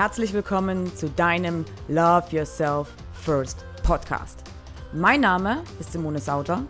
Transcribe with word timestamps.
Herzlich 0.00 0.32
willkommen 0.32 0.96
zu 0.96 1.10
deinem 1.10 1.66
Love 1.86 2.24
Yourself 2.30 2.88
First 3.12 3.66
Podcast. 3.82 4.38
Mein 4.94 5.20
Name 5.20 5.62
ist 5.78 5.92
Simone 5.92 6.20
Sauter 6.20 6.62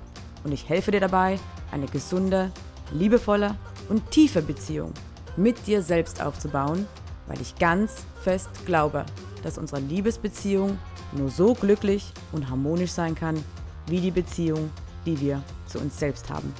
und 0.42 0.50
ich 0.50 0.68
helfe 0.68 0.90
dir 0.90 0.98
dabei, 0.98 1.38
eine 1.70 1.86
gesunde, 1.86 2.50
liebevolle 2.90 3.54
und 3.88 4.10
tiefe 4.10 4.42
Beziehung 4.42 4.92
mit 5.36 5.64
dir 5.68 5.80
selbst 5.80 6.20
aufzubauen, 6.20 6.88
weil 7.28 7.40
ich 7.40 7.54
ganz 7.54 8.04
fest 8.20 8.50
glaube, 8.66 9.06
dass 9.44 9.58
unsere 9.58 9.80
Liebesbeziehung 9.80 10.76
nur 11.12 11.30
so 11.30 11.54
glücklich 11.54 12.12
und 12.32 12.50
harmonisch 12.50 12.90
sein 12.90 13.14
kann, 13.14 13.40
wie 13.86 14.00
die 14.00 14.10
Beziehung, 14.10 14.70
die 15.06 15.20
wir 15.20 15.40
zu 15.68 15.78
uns 15.78 15.96
selbst 16.00 16.28
haben. 16.30 16.52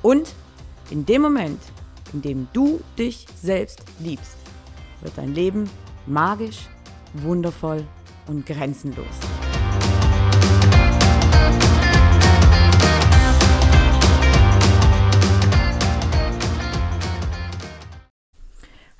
Und 0.00 0.32
in 0.88 1.04
dem 1.04 1.20
Moment, 1.20 1.60
in 2.14 2.22
dem 2.22 2.48
du 2.54 2.80
dich 2.96 3.26
selbst 3.42 3.82
liebst, 3.98 4.38
wird 5.02 5.18
dein 5.18 5.34
Leben 5.34 5.68
magisch, 6.06 6.68
wundervoll 7.14 7.86
und 8.26 8.46
grenzenlos. 8.46 9.06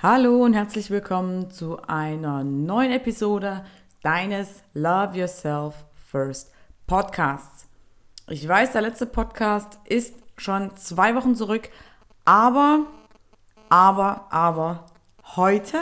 Hallo 0.03 0.45
und 0.45 0.55
herzlich 0.55 0.91
willkommen 0.91 1.51
zu 1.51 1.83
einer 1.83 2.43
neuen 2.43 2.91
Episode 2.93 3.65
deines 4.03 4.63
Love 4.73 5.19
Yourself 5.19 5.85
First 6.11 6.53
Podcasts. 6.87 7.67
Ich 8.29 8.47
weiß, 8.49 8.73
der 8.73 8.83
letzte 8.83 9.07
Podcast 9.07 9.79
ist 9.85 10.15
schon 10.37 10.77
zwei 10.77 11.15
Wochen 11.15 11.35
zurück, 11.35 11.69
aber, 12.25 12.87
aber, 13.69 14.27
aber, 14.31 14.87
Heute 15.37 15.79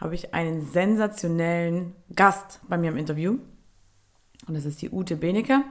habe 0.00 0.14
ich 0.14 0.34
einen 0.34 0.64
sensationellen 0.64 1.94
Gast 2.14 2.60
bei 2.68 2.78
mir 2.78 2.90
im 2.90 2.96
Interview. 2.96 3.38
Und 4.46 4.54
das 4.56 4.64
ist 4.64 4.80
die 4.82 4.90
Ute 4.90 5.16
Benecke. 5.16 5.62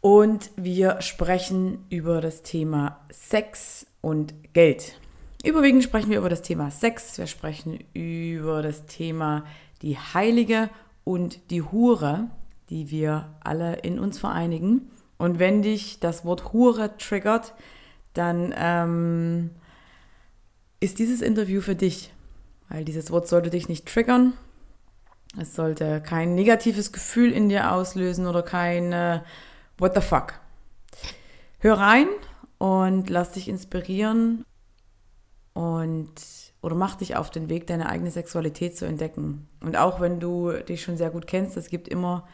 Und 0.00 0.50
wir 0.56 1.00
sprechen 1.00 1.86
über 1.88 2.20
das 2.20 2.42
Thema 2.42 3.00
Sex 3.10 3.86
und 4.02 4.34
Geld. 4.52 4.98
Überwiegend 5.44 5.82
sprechen 5.82 6.10
wir 6.10 6.18
über 6.18 6.28
das 6.28 6.42
Thema 6.42 6.70
Sex. 6.70 7.18
Wir 7.18 7.26
sprechen 7.26 7.84
über 7.92 8.62
das 8.62 8.86
Thema 8.86 9.44
die 9.82 9.98
Heilige 9.98 10.70
und 11.04 11.50
die 11.50 11.62
Hure, 11.62 12.28
die 12.70 12.90
wir 12.90 13.34
alle 13.42 13.76
in 13.76 13.98
uns 13.98 14.18
vereinigen. 14.18 14.90
Und 15.18 15.38
wenn 15.38 15.62
dich 15.62 16.00
das 16.00 16.24
Wort 16.24 16.52
Hure 16.52 16.96
triggert, 16.96 17.54
dann 18.14 18.54
ähm, 18.56 19.50
ist 20.80 20.98
dieses 20.98 21.20
Interview 21.20 21.60
für 21.60 21.74
dich, 21.74 22.13
weil 22.74 22.84
dieses 22.84 23.12
Wort 23.12 23.28
sollte 23.28 23.50
dich 23.50 23.68
nicht 23.68 23.86
triggern. 23.86 24.32
Es 25.38 25.54
sollte 25.54 26.00
kein 26.00 26.34
negatives 26.34 26.90
Gefühl 26.90 27.30
in 27.30 27.48
dir 27.48 27.70
auslösen 27.70 28.26
oder 28.26 28.42
kein 28.42 28.92
äh, 28.92 29.20
What 29.78 29.94
the 29.94 30.00
fuck. 30.00 30.40
Hör 31.60 31.78
rein 31.78 32.08
und 32.58 33.10
lass 33.10 33.30
dich 33.30 33.48
inspirieren 33.48 34.44
und 35.52 36.14
oder 36.62 36.74
mach 36.74 36.96
dich 36.96 37.14
auf 37.14 37.30
den 37.30 37.48
Weg, 37.48 37.68
deine 37.68 37.88
eigene 37.88 38.10
Sexualität 38.10 38.76
zu 38.76 38.86
entdecken. 38.86 39.46
Und 39.60 39.76
auch 39.76 40.00
wenn 40.00 40.18
du 40.18 40.50
dich 40.50 40.82
schon 40.82 40.96
sehr 40.96 41.10
gut 41.10 41.28
kennst, 41.28 41.56
es 41.56 41.68
gibt 41.68 41.86
immer 41.86 42.26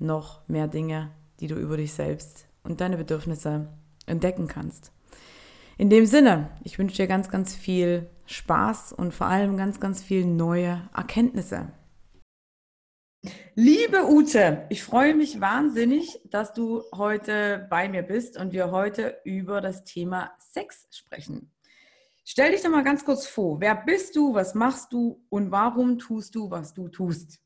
noch 0.00 0.40
mehr 0.48 0.66
Dinge, 0.66 1.12
die 1.38 1.46
du 1.46 1.54
über 1.54 1.76
dich 1.76 1.92
selbst 1.92 2.46
und 2.64 2.80
deine 2.80 2.96
Bedürfnisse 2.96 3.68
entdecken 4.06 4.48
kannst. 4.48 4.90
In 5.78 5.88
dem 5.88 6.06
Sinne, 6.06 6.50
ich 6.64 6.80
wünsche 6.80 6.96
dir 6.96 7.06
ganz, 7.06 7.28
ganz 7.28 7.54
viel 7.54 8.08
Spaß 8.26 8.92
und 8.92 9.12
vor 9.12 9.26
allem 9.26 9.56
ganz, 9.56 9.80
ganz 9.80 10.02
viel 10.02 10.24
neue 10.24 10.88
Erkenntnisse. 10.94 11.72
Liebe 13.54 14.06
Ute, 14.06 14.66
ich 14.68 14.82
freue 14.82 15.14
mich 15.14 15.40
wahnsinnig, 15.40 16.20
dass 16.24 16.52
du 16.52 16.82
heute 16.94 17.66
bei 17.70 17.88
mir 17.88 18.02
bist 18.02 18.36
und 18.36 18.52
wir 18.52 18.70
heute 18.70 19.18
über 19.24 19.60
das 19.60 19.84
Thema 19.84 20.32
Sex 20.38 20.86
sprechen. 20.90 21.50
Stell 22.24 22.52
dich 22.52 22.62
doch 22.62 22.70
mal 22.70 22.84
ganz 22.84 23.04
kurz 23.04 23.26
vor. 23.26 23.60
Wer 23.60 23.74
bist 23.74 24.16
du, 24.16 24.34
was 24.34 24.54
machst 24.54 24.92
du 24.92 25.24
und 25.28 25.50
warum 25.50 25.98
tust 25.98 26.34
du, 26.34 26.50
was 26.50 26.74
du 26.74 26.88
tust? 26.88 27.38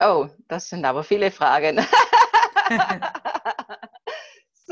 Oh, 0.00 0.28
das 0.48 0.68
sind 0.68 0.84
aber 0.84 1.04
viele 1.04 1.30
Fragen. 1.30 1.80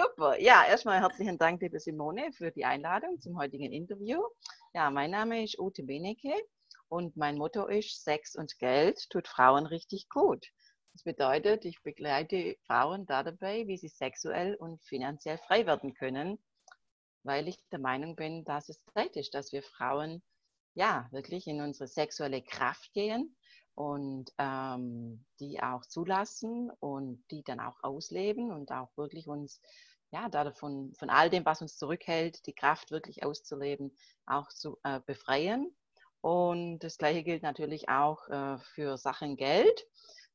Super. 0.03 0.41
Ja, 0.41 0.65
erstmal 0.67 1.01
herzlichen 1.01 1.39
Dank, 1.39 1.63
liebe 1.63 1.79
Simone, 1.79 2.33
für 2.33 2.51
die 2.51 2.65
Einladung 2.65 3.21
zum 3.21 3.39
heutigen 3.39 3.71
Interview. 3.73 4.21
Ja, 4.75 4.91
mein 4.91 5.13
Name 5.13 5.45
ist 5.45 5.61
Ute 5.61 5.85
Benecke 5.85 6.35
und 6.89 7.17
mein 7.17 7.37
Motto 7.37 7.67
ist, 7.67 8.03
Sex 8.03 8.35
und 8.35 8.59
Geld 8.59 9.09
tut 9.11 9.29
Frauen 9.29 9.65
richtig 9.65 10.09
gut. 10.09 10.45
Das 10.93 11.05
bedeutet, 11.05 11.65
ich 11.65 11.81
begleite 11.83 12.57
Frauen 12.67 13.07
dabei, 13.07 13.69
wie 13.69 13.77
sie 13.77 13.89
sexuell 13.89 14.57
und 14.57 14.83
finanziell 14.83 15.39
frei 15.39 15.67
werden 15.67 15.95
können, 15.95 16.43
weil 17.23 17.47
ich 17.47 17.59
der 17.71 17.79
Meinung 17.79 18.17
bin, 18.17 18.45
dass 18.45 18.71
es 18.71 18.85
Zeit 18.95 19.15
ist, 19.17 19.35
dass 19.35 19.53
wir 19.53 19.63
Frauen 19.63 20.21
ja 20.75 21.07
wirklich 21.13 21.47
in 21.47 21.61
unsere 21.61 21.87
sexuelle 21.87 22.43
Kraft 22.43 22.93
gehen 22.93 23.37
und 23.75 24.33
ähm, 24.39 25.25
die 25.41 25.63
auch 25.63 25.87
zulassen 25.87 26.71
und 26.81 27.25
die 27.31 27.43
dann 27.43 27.61
auch 27.61 27.83
ausleben 27.83 28.51
und 28.51 28.71
auch 28.73 28.89
wirklich 28.97 29.29
uns 29.29 29.61
ja 30.13 30.29
davon 30.29 30.93
von 30.95 31.11
all 31.11 31.31
dem, 31.31 31.45
was 31.45 31.63
uns 31.63 31.77
zurückhält, 31.77 32.47
die 32.47 32.53
Kraft 32.53 32.91
wirklich 32.91 33.25
auszuleben, 33.25 33.97
auch 34.27 34.49
zu 34.49 34.79
äh, 34.85 35.01
befreien. 35.05 35.75
Und 36.21 36.79
das 36.81 36.99
gleiche 36.99 37.25
gilt 37.25 37.43
natürlich 37.43 37.89
auch 37.89 38.29
äh, 38.29 38.59
für 38.75 38.97
Sachen 38.97 39.37
Geld, 39.37 39.87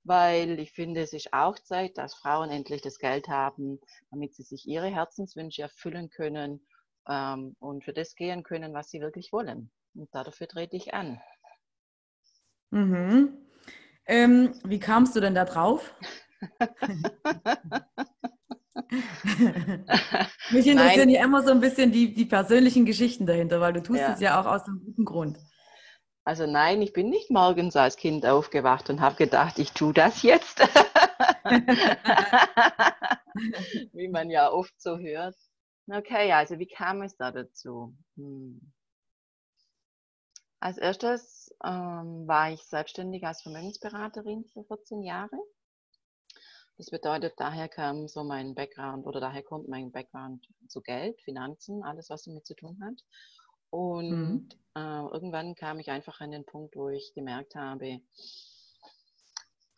weil 0.03 0.59
ich 0.59 0.73
finde, 0.73 1.01
es 1.01 1.13
ist 1.13 1.31
auch 1.31 1.57
Zeit, 1.59 1.97
dass 1.97 2.15
Frauen 2.15 2.49
endlich 2.49 2.81
das 2.81 2.99
Geld 2.99 3.29
haben, 3.29 3.79
damit 4.11 4.35
sie 4.35 4.43
sich 4.43 4.67
ihre 4.67 4.87
Herzenswünsche 4.87 5.61
erfüllen 5.61 6.09
können 6.09 6.67
ähm, 7.07 7.55
und 7.59 7.85
für 7.85 7.93
das 7.93 8.15
gehen 8.15 8.43
können, 8.43 8.73
was 8.73 8.89
sie 8.89 8.99
wirklich 8.99 9.31
wollen. 9.31 9.71
Und 9.93 10.13
dafür 10.13 10.47
trete 10.47 10.75
ich 10.75 10.93
an. 10.93 11.21
Mhm. 12.71 13.37
Ähm, 14.05 14.59
wie 14.63 14.79
kamst 14.79 15.15
du 15.15 15.21
denn 15.21 15.35
da 15.35 15.45
drauf? 15.45 15.93
Mich 20.51 20.67
interessieren 20.67 21.09
ja 21.09 21.23
immer 21.23 21.41
so 21.43 21.51
ein 21.51 21.59
bisschen 21.59 21.91
die, 21.91 22.13
die 22.13 22.25
persönlichen 22.25 22.85
Geschichten 22.85 23.25
dahinter, 23.25 23.59
weil 23.59 23.73
du 23.73 23.81
tust 23.81 23.99
ja. 24.01 24.13
es 24.13 24.19
ja 24.19 24.39
auch 24.39 24.45
aus 24.45 24.65
einem 24.67 24.79
guten 24.85 25.05
Grund. 25.05 25.39
Also 26.23 26.45
nein, 26.45 26.81
ich 26.81 26.93
bin 26.93 27.09
nicht 27.09 27.31
morgens 27.31 27.75
als 27.75 27.95
Kind 27.95 28.25
aufgewacht 28.25 28.89
und 28.89 28.99
habe 29.01 29.15
gedacht, 29.15 29.59
ich 29.59 29.71
tue 29.71 29.93
das 29.93 30.23
jetzt. 30.23 30.59
wie 33.93 34.09
man 34.09 34.29
ja 34.29 34.51
oft 34.51 34.73
so 34.77 34.97
hört. 34.97 35.35
Okay, 35.89 36.33
also 36.33 36.59
wie 36.59 36.67
kam 36.67 37.01
es 37.01 37.15
da 37.15 37.31
dazu? 37.31 37.95
Hm. 38.17 38.73
Als 40.59 40.77
erstes 40.77 41.55
ähm, 41.63 42.27
war 42.27 42.51
ich 42.51 42.63
selbstständig 42.63 43.23
als 43.25 43.41
Vermögensberaterin 43.43 44.43
für 44.51 44.65
14 44.65 45.03
Jahre. 45.03 45.37
Das 46.77 46.91
bedeutet, 46.91 47.33
daher 47.37 47.67
kam 47.67 48.07
so 48.07 48.23
mein 48.23 48.53
Background 48.53 49.07
oder 49.07 49.19
daher 49.19 49.41
kommt 49.41 49.67
mein 49.67 49.91
Background 49.91 50.47
zu 50.67 50.81
Geld, 50.81 51.19
Finanzen, 51.21 51.83
alles, 51.83 52.09
was 52.09 52.23
damit 52.23 52.45
zu 52.45 52.53
tun 52.53 52.79
hat. 52.83 53.03
Und 53.71 54.09
mhm. 54.09 54.49
äh, 54.75 55.01
irgendwann 55.11 55.55
kam 55.55 55.79
ich 55.79 55.89
einfach 55.89 56.21
an 56.21 56.31
den 56.31 56.45
Punkt, 56.45 56.75
wo 56.75 56.89
ich 56.89 57.13
gemerkt 57.15 57.55
habe, 57.55 57.99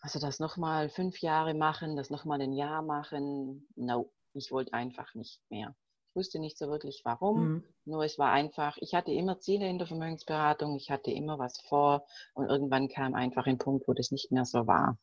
also 0.02 0.20
das 0.20 0.40
nochmal 0.40 0.90
fünf 0.90 1.22
Jahre 1.22 1.54
machen, 1.54 1.96
das 1.96 2.10
nochmal 2.10 2.42
ein 2.42 2.54
Jahr 2.54 2.82
machen, 2.82 3.68
no, 3.76 4.12
ich 4.34 4.52
wollte 4.52 4.74
einfach 4.74 5.14
nicht 5.16 5.42
mehr. 5.50 5.76
Ich 6.10 6.16
wusste 6.16 6.40
nicht 6.40 6.58
so 6.58 6.68
wirklich 6.68 7.02
warum, 7.06 7.48
mhm. 7.48 7.64
nur 7.86 8.04
es 8.04 8.18
war 8.18 8.32
einfach, 8.32 8.78
ich 8.78 8.94
hatte 8.94 9.12
immer 9.12 9.40
Ziele 9.40 9.70
in 9.70 9.78
der 9.78 9.88
Vermögensberatung, 9.88 10.76
ich 10.76 10.92
hatte 10.92 11.12
immer 11.12 11.40
was 11.40 11.62
vor 11.62 12.06
und 12.34 12.50
irgendwann 12.50 12.90
kam 12.90 13.14
einfach 13.14 13.46
ein 13.46 13.58
Punkt, 13.58 13.88
wo 13.88 13.94
das 13.94 14.12
nicht 14.12 14.32
mehr 14.32 14.46
so 14.46 14.68
war. 14.68 14.98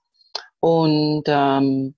Und 0.67 1.23
ähm, 1.29 1.95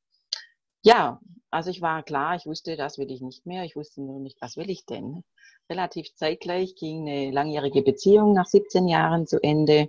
ja, 0.83 1.19
also 1.51 1.71
ich 1.71 1.81
war 1.81 2.03
klar, 2.03 2.37
ich 2.37 2.45
wusste, 2.45 2.77
das 2.77 2.99
will 2.99 3.11
ich 3.11 3.23
nicht 3.23 3.47
mehr, 3.47 3.65
ich 3.65 3.77
wusste 3.77 4.03
nur 4.03 4.21
nicht, 4.21 4.37
was 4.43 4.59
will 4.59 4.69
ich 4.69 4.85
denn. 4.85 5.25
Relativ 5.71 6.15
zeitgleich 6.17 6.75
ging 6.75 7.09
eine 7.09 7.31
langjährige 7.31 7.81
Beziehung 7.81 8.35
nach 8.35 8.45
17 8.45 8.87
Jahren 8.87 9.27
zu 9.27 9.43
Ende 9.43 9.89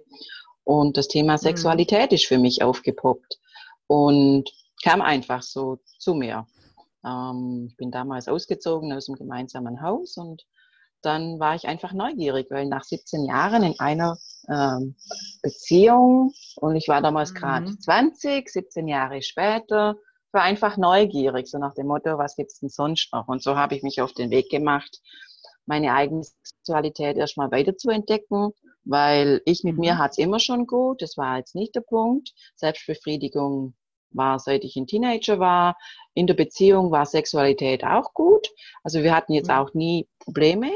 und 0.64 0.96
das 0.96 1.10
Thema 1.10 1.34
mhm. 1.34 1.40
Sexualität 1.40 2.12
mhm. 2.12 2.16
ist 2.16 2.26
für 2.28 2.38
mich 2.38 2.64
aufgepoppt 2.64 3.38
und 3.88 4.50
kam 4.82 5.02
einfach 5.02 5.42
so 5.42 5.80
zu 5.98 6.14
mir. 6.14 6.48
Ähm, 7.04 7.68
ich 7.72 7.76
bin 7.76 7.92
damals 7.92 8.30
ausgezogen 8.30 8.94
aus 8.94 9.08
dem 9.08 9.16
gemeinsamen 9.16 9.82
Haus 9.82 10.16
und 10.16 10.46
dann 11.02 11.40
war 11.40 11.56
ich 11.56 11.68
einfach 11.68 11.94
neugierig, 11.94 12.48
weil 12.50 12.66
nach 12.66 12.84
17 12.84 13.26
Jahren 13.26 13.64
in 13.64 13.80
einer 13.80 14.18
ähm, 14.50 14.96
Beziehung 15.42 16.34
und 16.58 16.76
ich 16.76 16.88
war 16.88 17.02
damals 17.02 17.34
gerade 17.34 17.72
mhm. 17.72 17.80
20, 17.80 18.50
17 18.50 18.88
Jahre 18.88 19.22
später, 19.22 19.96
war 20.32 20.44
einfach 20.44 20.78
neugierig, 20.78 21.48
so 21.48 21.58
nach 21.58 21.74
dem 21.74 21.88
Motto, 21.88 22.18
was 22.18 22.36
gibt 22.36 22.52
es 22.52 22.60
denn 22.60 22.70
sonst 22.70 23.12
noch? 23.14 23.28
Und 23.28 23.42
so 23.42 23.56
habe 23.56 23.76
ich 23.76 23.84
mich 23.84 24.02
auf 24.02 24.14
den 24.14 24.30
Weg 24.30 24.50
gemacht, 24.50 25.00
meine 25.66 25.94
eigene 25.94 26.24
Sexualität 26.44 27.18
erstmal 27.18 27.52
weiter 27.52 27.78
zu 27.78 27.90
entdecken, 27.90 28.52
weil 28.84 29.42
ich 29.46 29.64
mit 29.64 29.76
mhm. 29.76 29.82
mir 29.82 29.98
hatte 29.98 30.12
es 30.12 30.18
immer 30.18 30.40
schon 30.40 30.68
gut, 30.68 31.02
das 31.02 31.18
war 31.18 31.38
jetzt 31.38 31.56
nicht 31.56 31.76
der 31.76 31.82
Punkt. 31.82 32.32
Selbstbefriedigung 32.56 33.76
war, 34.12 34.40
seit 34.40 34.64
ich 34.64 34.76
ein 34.76 34.88
Teenager 34.88 35.40
war. 35.40 35.78
In 36.14 36.28
der 36.28 36.34
Beziehung 36.34 36.92
war 36.92 37.06
Sexualität 37.06 37.84
auch 37.84 38.14
gut. 38.14 38.50
Also 38.84 39.04
wir 39.04 39.16
hatten 39.16 39.34
jetzt 39.34 39.52
auch 39.52 39.74
nie 39.74 40.08
Probleme. 40.20 40.72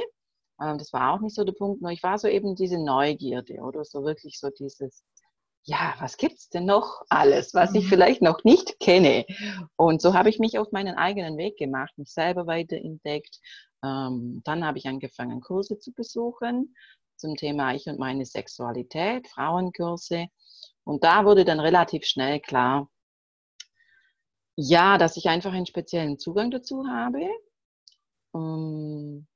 Ähm, 0.63 0.77
das 0.77 0.94
war 0.94 1.13
auch 1.13 1.19
nicht 1.19 1.36
so 1.36 1.44
der 1.44 1.54
Punkt. 1.54 1.81
Nur 1.81 1.92
ich 1.92 2.04
war 2.04 2.18
so 2.18 2.27
eben 2.27 2.56
diese 2.56 2.77
Neugierde 2.83 3.56
oder 3.62 3.83
so 3.83 4.04
wirklich 4.04 4.39
so 4.39 4.50
dieses, 4.50 5.04
ja, 5.65 5.95
was 6.00 6.18
gibt's 6.18 6.50
denn 6.50 6.65
noch 6.65 7.01
alles, 7.10 7.54
was 7.54 7.74
ich 7.75 7.86
mhm. 7.86 7.89
vielleicht 7.89 8.21
noch 8.21 8.44
nicht 8.44 8.80
kenne? 8.80 9.25
Und 9.75 10.01
so 10.01 10.13
habe 10.13 10.30
ich 10.30 10.39
mich 10.39 10.60
auf 10.60 10.71
meinen 10.71 10.95
eigenen 10.95 11.38
Weg 11.38 11.57
gemacht, 11.57 11.94
mich 11.98 12.12
selber 12.12 12.48
weiterentdeckt. 12.48 13.39
Ähm, 13.83 14.42
dann 14.45 14.65
habe 14.65 14.77
ich 14.77 14.88
angefangen, 14.88 15.42
Kurse 15.42 15.80
zu 15.80 15.94
besuchen 15.94 16.75
zum 17.15 17.36
Thema 17.36 17.74
Ich 17.74 17.88
und 17.88 18.00
meine 18.00 18.25
Sexualität, 18.25 19.27
Frauenkurse. 19.30 20.27
Und 20.83 21.04
da 21.04 21.25
wurde 21.25 21.45
dann 21.45 21.60
relativ 21.60 22.06
schnell 22.06 22.39
klar, 22.39 22.89
ja, 24.56 24.98
dass 24.98 25.18
ich 25.18 25.30
einfach 25.30 25.54
einen 25.54 25.65
speziellen 25.65 26.19
Zugang 26.19 26.51
dazu 26.51 26.86
habe. 26.88 27.27
Ähm, 28.36 29.27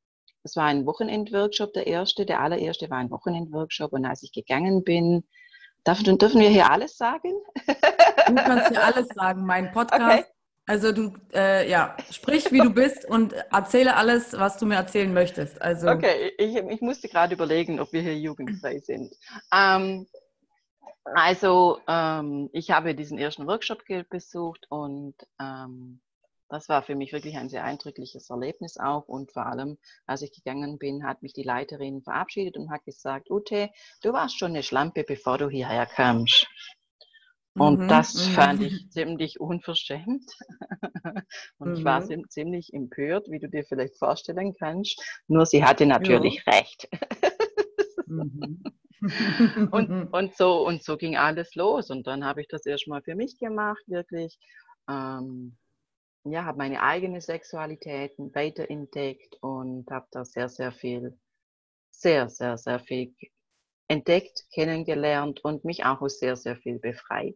es 0.44 0.56
war 0.56 0.66
ein 0.66 0.86
Wochenendworkshop, 0.86 1.74
der 1.74 1.88
erste, 1.88 2.26
der 2.26 2.42
allererste 2.42 2.90
war 2.90 2.98
ein 2.98 3.12
Wochenendworkshop. 3.12 3.94
Und 3.94 4.06
als 4.06 4.24
ich 4.24 4.32
gegangen 4.32 4.84
bin, 4.84 5.24
dürfen, 5.86 6.18
dürfen 6.18 6.42
wir 6.42 6.50
hier 6.50 6.72
alles 6.72 6.98
sagen? 6.98 7.34
Du 8.28 8.36
kannst 8.36 8.70
hier 8.70 8.84
alles 8.84 9.08
sagen, 9.10 9.46
mein 9.46 9.72
Podcast. 9.74 10.26
Okay. 10.26 10.26
Also 10.70 10.92
du, 10.92 11.14
äh, 11.34 11.70
ja, 11.70 11.96
sprich 12.12 12.52
wie 12.52 12.60
du 12.60 12.70
bist 12.70 13.06
und 13.06 13.32
erzähle 13.32 13.96
alles, 13.96 14.34
was 14.34 14.58
du 14.58 14.66
mir 14.66 14.76
erzählen 14.76 15.14
möchtest. 15.14 15.62
Also 15.62 15.88
okay, 15.88 16.34
ich, 16.38 16.58
ich 16.58 16.82
musste 16.82 17.08
gerade 17.08 17.36
überlegen, 17.36 17.80
ob 17.80 17.94
wir 17.94 18.02
hier 18.02 18.18
jugendfrei 18.20 18.80
sind. 18.80 19.16
Ähm, 19.54 20.08
also 21.06 21.80
ähm, 21.88 22.50
ich 22.52 22.72
habe 22.72 22.96
diesen 22.96 23.18
ersten 23.18 23.48
Workshop 23.48 23.84
besucht 24.10 24.66
und 24.70 25.16
ähm, 25.40 26.02
das 26.50 26.70
war 26.70 26.84
für 26.84 26.96
mich 26.96 27.14
wirklich 27.14 27.38
ein 27.38 27.50
sehr 27.50 27.64
eindrückliches 27.64 28.30
Erlebnis 28.30 28.78
auch. 28.78 29.08
Und 29.08 29.32
vor 29.32 29.46
allem, 29.46 29.78
als 30.06 30.22
ich 30.22 30.32
gegangen 30.32 30.78
bin, 30.78 31.06
hat 31.06 31.22
mich 31.22 31.34
die 31.34 31.44
Leiterin 31.44 32.02
verabschiedet 32.02 32.58
und 32.58 32.70
hat 32.70 32.84
gesagt, 32.86 33.30
Ute, 33.30 33.70
du 34.02 34.14
warst 34.14 34.38
schon 34.38 34.52
eine 34.52 34.64
Schlampe, 34.64 35.04
bevor 35.04 35.38
du 35.38 35.50
hierher 35.50 35.86
kamst. 35.86 36.48
Und 37.58 37.80
mhm, 37.82 37.88
das 37.88 38.14
mhm. 38.14 38.32
fand 38.34 38.62
ich 38.62 38.90
ziemlich 38.92 39.40
unverschämt. 39.40 40.32
und 41.58 41.70
mhm. 41.70 41.76
ich 41.76 41.84
war 41.84 42.02
mhm. 42.02 42.30
ziemlich 42.30 42.74
empört, 42.74 43.30
wie 43.30 43.40
du 43.40 43.50
dir 43.50 43.64
vielleicht 43.64 43.98
vorstellen 43.98 44.54
kannst. 44.54 45.02
Nur 45.28 45.46
sie 45.46 45.64
hatte 45.64 45.86
natürlich 45.86 46.44
ja. 46.46 46.54
recht. 46.54 46.88
Mhm. 48.06 48.64
und, 49.72 50.08
und, 50.14 50.36
so, 50.36 50.66
und 50.66 50.84
so 50.84 50.98
ging 50.98 51.18
alles 51.18 51.56
los. 51.56 51.90
Und 51.90 52.08
dann 52.08 52.26
habe 52.26 52.42
ich 52.42 52.48
das 52.48 52.66
erstmal 52.66 53.02
für 53.02 53.16
mich 53.16 53.38
gemacht, 53.38 53.84
wirklich. 53.88 54.38
Ähm, 54.90 55.58
ja, 56.32 56.46
habe 56.46 56.58
meine 56.58 56.82
eigene 56.82 57.22
Sexualität 57.22 58.14
weiterentdeckt 58.18 59.38
und 59.42 59.90
habe 59.92 60.08
da 60.12 60.26
sehr, 60.26 60.50
sehr 60.50 60.72
viel, 60.72 61.18
sehr, 61.92 62.30
sehr, 62.30 62.58
sehr 62.58 62.80
viel 62.80 63.16
entdeckt, 63.88 64.46
kennengelernt 64.54 65.44
und 65.44 65.66
mich 65.66 65.86
auch 65.86 66.02
aus 66.02 66.20
sehr, 66.20 66.36
sehr 66.36 66.58
viel 66.58 66.80
befreit. 66.80 67.36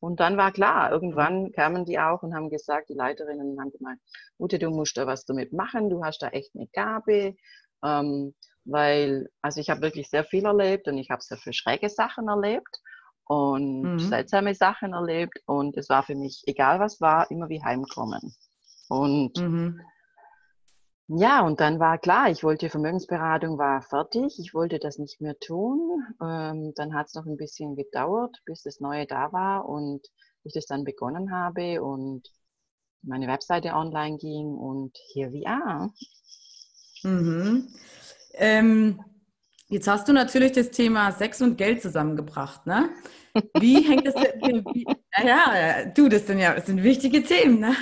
Und 0.00 0.20
dann 0.20 0.36
war 0.36 0.52
klar, 0.52 0.92
irgendwann 0.92 1.50
kamen 1.52 1.84
die 1.84 1.98
auch 1.98 2.22
und 2.22 2.34
haben 2.34 2.50
gesagt, 2.50 2.88
die 2.88 2.94
Leiterinnen 2.94 3.60
haben 3.60 3.72
gemeint, 3.72 4.00
Ute, 4.38 4.58
du 4.58 4.70
musst 4.70 4.96
da 4.96 5.06
was 5.06 5.24
damit 5.24 5.52
machen, 5.52 5.90
du 5.90 6.04
hast 6.04 6.22
da 6.22 6.28
echt 6.28 6.54
eine 6.54 6.68
Gabe. 6.68 7.34
Ähm, 7.84 8.34
weil, 8.64 9.28
also 9.40 9.60
ich 9.60 9.70
habe 9.70 9.80
wirklich 9.80 10.08
sehr 10.10 10.24
viel 10.24 10.44
erlebt 10.44 10.88
und 10.88 10.98
ich 10.98 11.10
habe 11.10 11.22
sehr 11.22 11.38
viele 11.38 11.54
schräge 11.54 11.88
Sachen 11.88 12.28
erlebt 12.28 12.80
und 13.28 13.82
mhm. 13.82 13.98
seltsame 13.98 14.54
Sachen 14.54 14.94
erlebt 14.94 15.38
und 15.46 15.76
es 15.76 15.88
war 15.88 16.02
für 16.02 16.14
mich, 16.14 16.42
egal 16.46 16.80
was 16.80 17.00
war, 17.00 17.30
immer 17.30 17.48
wie 17.50 17.62
heimkommen. 17.62 18.34
Und 18.88 19.36
mhm. 19.36 19.80
ja, 21.08 21.42
und 21.42 21.60
dann 21.60 21.78
war 21.78 21.98
klar, 21.98 22.30
ich 22.30 22.42
wollte 22.42 22.70
Vermögensberatung 22.70 23.58
war 23.58 23.82
fertig, 23.82 24.38
ich 24.38 24.54
wollte 24.54 24.78
das 24.78 24.98
nicht 24.98 25.20
mehr 25.20 25.38
tun. 25.38 26.02
Ähm, 26.22 26.72
dann 26.74 26.94
hat 26.94 27.08
es 27.08 27.14
noch 27.14 27.26
ein 27.26 27.36
bisschen 27.36 27.76
gedauert, 27.76 28.34
bis 28.46 28.62
das 28.62 28.80
Neue 28.80 29.06
da 29.06 29.30
war 29.30 29.68
und 29.68 30.06
ich 30.44 30.54
das 30.54 30.64
dann 30.64 30.84
begonnen 30.84 31.30
habe 31.30 31.82
und 31.82 32.26
meine 33.02 33.28
Webseite 33.28 33.74
online 33.74 34.16
ging 34.16 34.46
und 34.46 34.96
here 35.12 35.30
we 35.32 35.46
are. 35.46 35.90
Mhm. 37.02 37.68
Ähm, 38.32 39.04
Jetzt 39.70 39.86
hast 39.86 40.08
du 40.08 40.14
natürlich 40.14 40.52
das 40.52 40.70
Thema 40.70 41.12
Sex 41.12 41.42
und 41.42 41.58
Geld 41.58 41.82
zusammengebracht, 41.82 42.66
ne? 42.66 42.88
Wie 43.60 43.82
hängt 43.86 44.06
das 44.06 44.14
denn, 44.14 44.64
wie, 44.72 44.86
ja, 45.22 45.84
du, 45.84 46.08
das 46.08 46.26
sind 46.26 46.38
ja 46.38 46.54
das 46.54 46.66
sind 46.66 46.82
wichtige 46.82 47.22
Themen, 47.22 47.60
ne? 47.60 47.76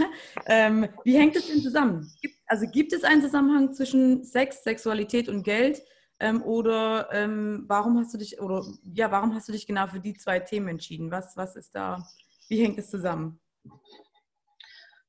Ähm, 0.47 0.89
wie 1.05 1.17
hängt 1.17 1.37
das 1.37 1.47
denn 1.47 1.63
zusammen? 1.63 2.11
Gibt, 2.21 2.35
also 2.47 2.67
gibt 2.67 2.93
es 2.93 3.05
einen 3.05 3.23
Zusammenhang 3.23 3.73
zwischen 3.73 4.25
Sex, 4.25 4.65
Sexualität 4.65 5.29
und 5.29 5.45
Geld? 5.45 5.81
Ähm, 6.19 6.43
oder 6.43 7.09
ähm, 7.13 7.65
warum 7.69 7.99
hast 7.99 8.13
du 8.15 8.19
dich, 8.19 8.41
oder 8.41 8.65
ja, 8.83 9.11
warum 9.13 9.33
hast 9.35 9.47
du 9.47 9.53
dich 9.53 9.67
genau 9.67 9.87
für 9.87 10.01
die 10.01 10.15
zwei 10.15 10.41
Themen 10.41 10.67
entschieden? 10.69 11.13
Was, 11.13 11.37
was 11.37 11.55
ist 11.55 11.73
da, 11.75 12.05
wie 12.49 12.65
hängt 12.65 12.79
es 12.79 12.91
zusammen? 12.91 13.39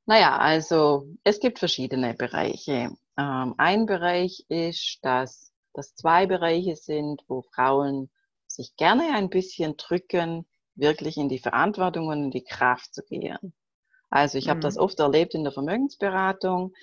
Naja, 0.05 0.37
also 0.37 1.07
es 1.23 1.39
gibt 1.39 1.57
verschiedene 1.57 2.13
Bereiche. 2.13 2.91
Ähm, 3.17 3.55
ein 3.57 3.87
Bereich 3.87 4.45
ist, 4.47 4.99
dass 5.01 5.51
dass 5.77 5.95
zwei 5.95 6.25
Bereiche 6.25 6.75
sind, 6.75 7.23
wo 7.27 7.43
Frauen 7.53 8.09
sich 8.47 8.75
gerne 8.75 9.13
ein 9.13 9.29
bisschen 9.29 9.77
drücken, 9.77 10.45
wirklich 10.75 11.17
in 11.17 11.29
die 11.29 11.39
Verantwortung 11.39 12.07
und 12.07 12.23
in 12.25 12.31
die 12.31 12.43
Kraft 12.43 12.93
zu 12.93 13.03
gehen. 13.03 13.53
Also 14.09 14.37
ich 14.37 14.45
mhm. 14.45 14.51
habe 14.51 14.59
das 14.61 14.77
oft 14.77 14.99
erlebt 14.99 15.33
in 15.35 15.43
der 15.43 15.53
Vermögensberatung. 15.53 16.73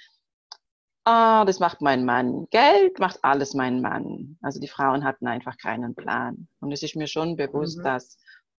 Ah, 1.04 1.44
das 1.44 1.60
macht 1.60 1.82
mein 1.82 2.04
Mann. 2.04 2.46
Geld 2.50 2.98
macht 2.98 3.18
alles 3.22 3.52
mein 3.54 3.80
Mann. 3.80 4.38
Also 4.40 4.60
die 4.60 4.68
Frauen 4.68 5.04
hatten 5.04 5.26
einfach 5.26 5.58
keinen 5.58 5.94
Plan. 5.94 6.48
Und 6.60 6.72
es 6.72 6.82
ist 6.82 6.96
mir 6.96 7.08
schon 7.08 7.36
bewusst, 7.36 7.78
mhm. 7.78 7.82
dass 7.82 8.16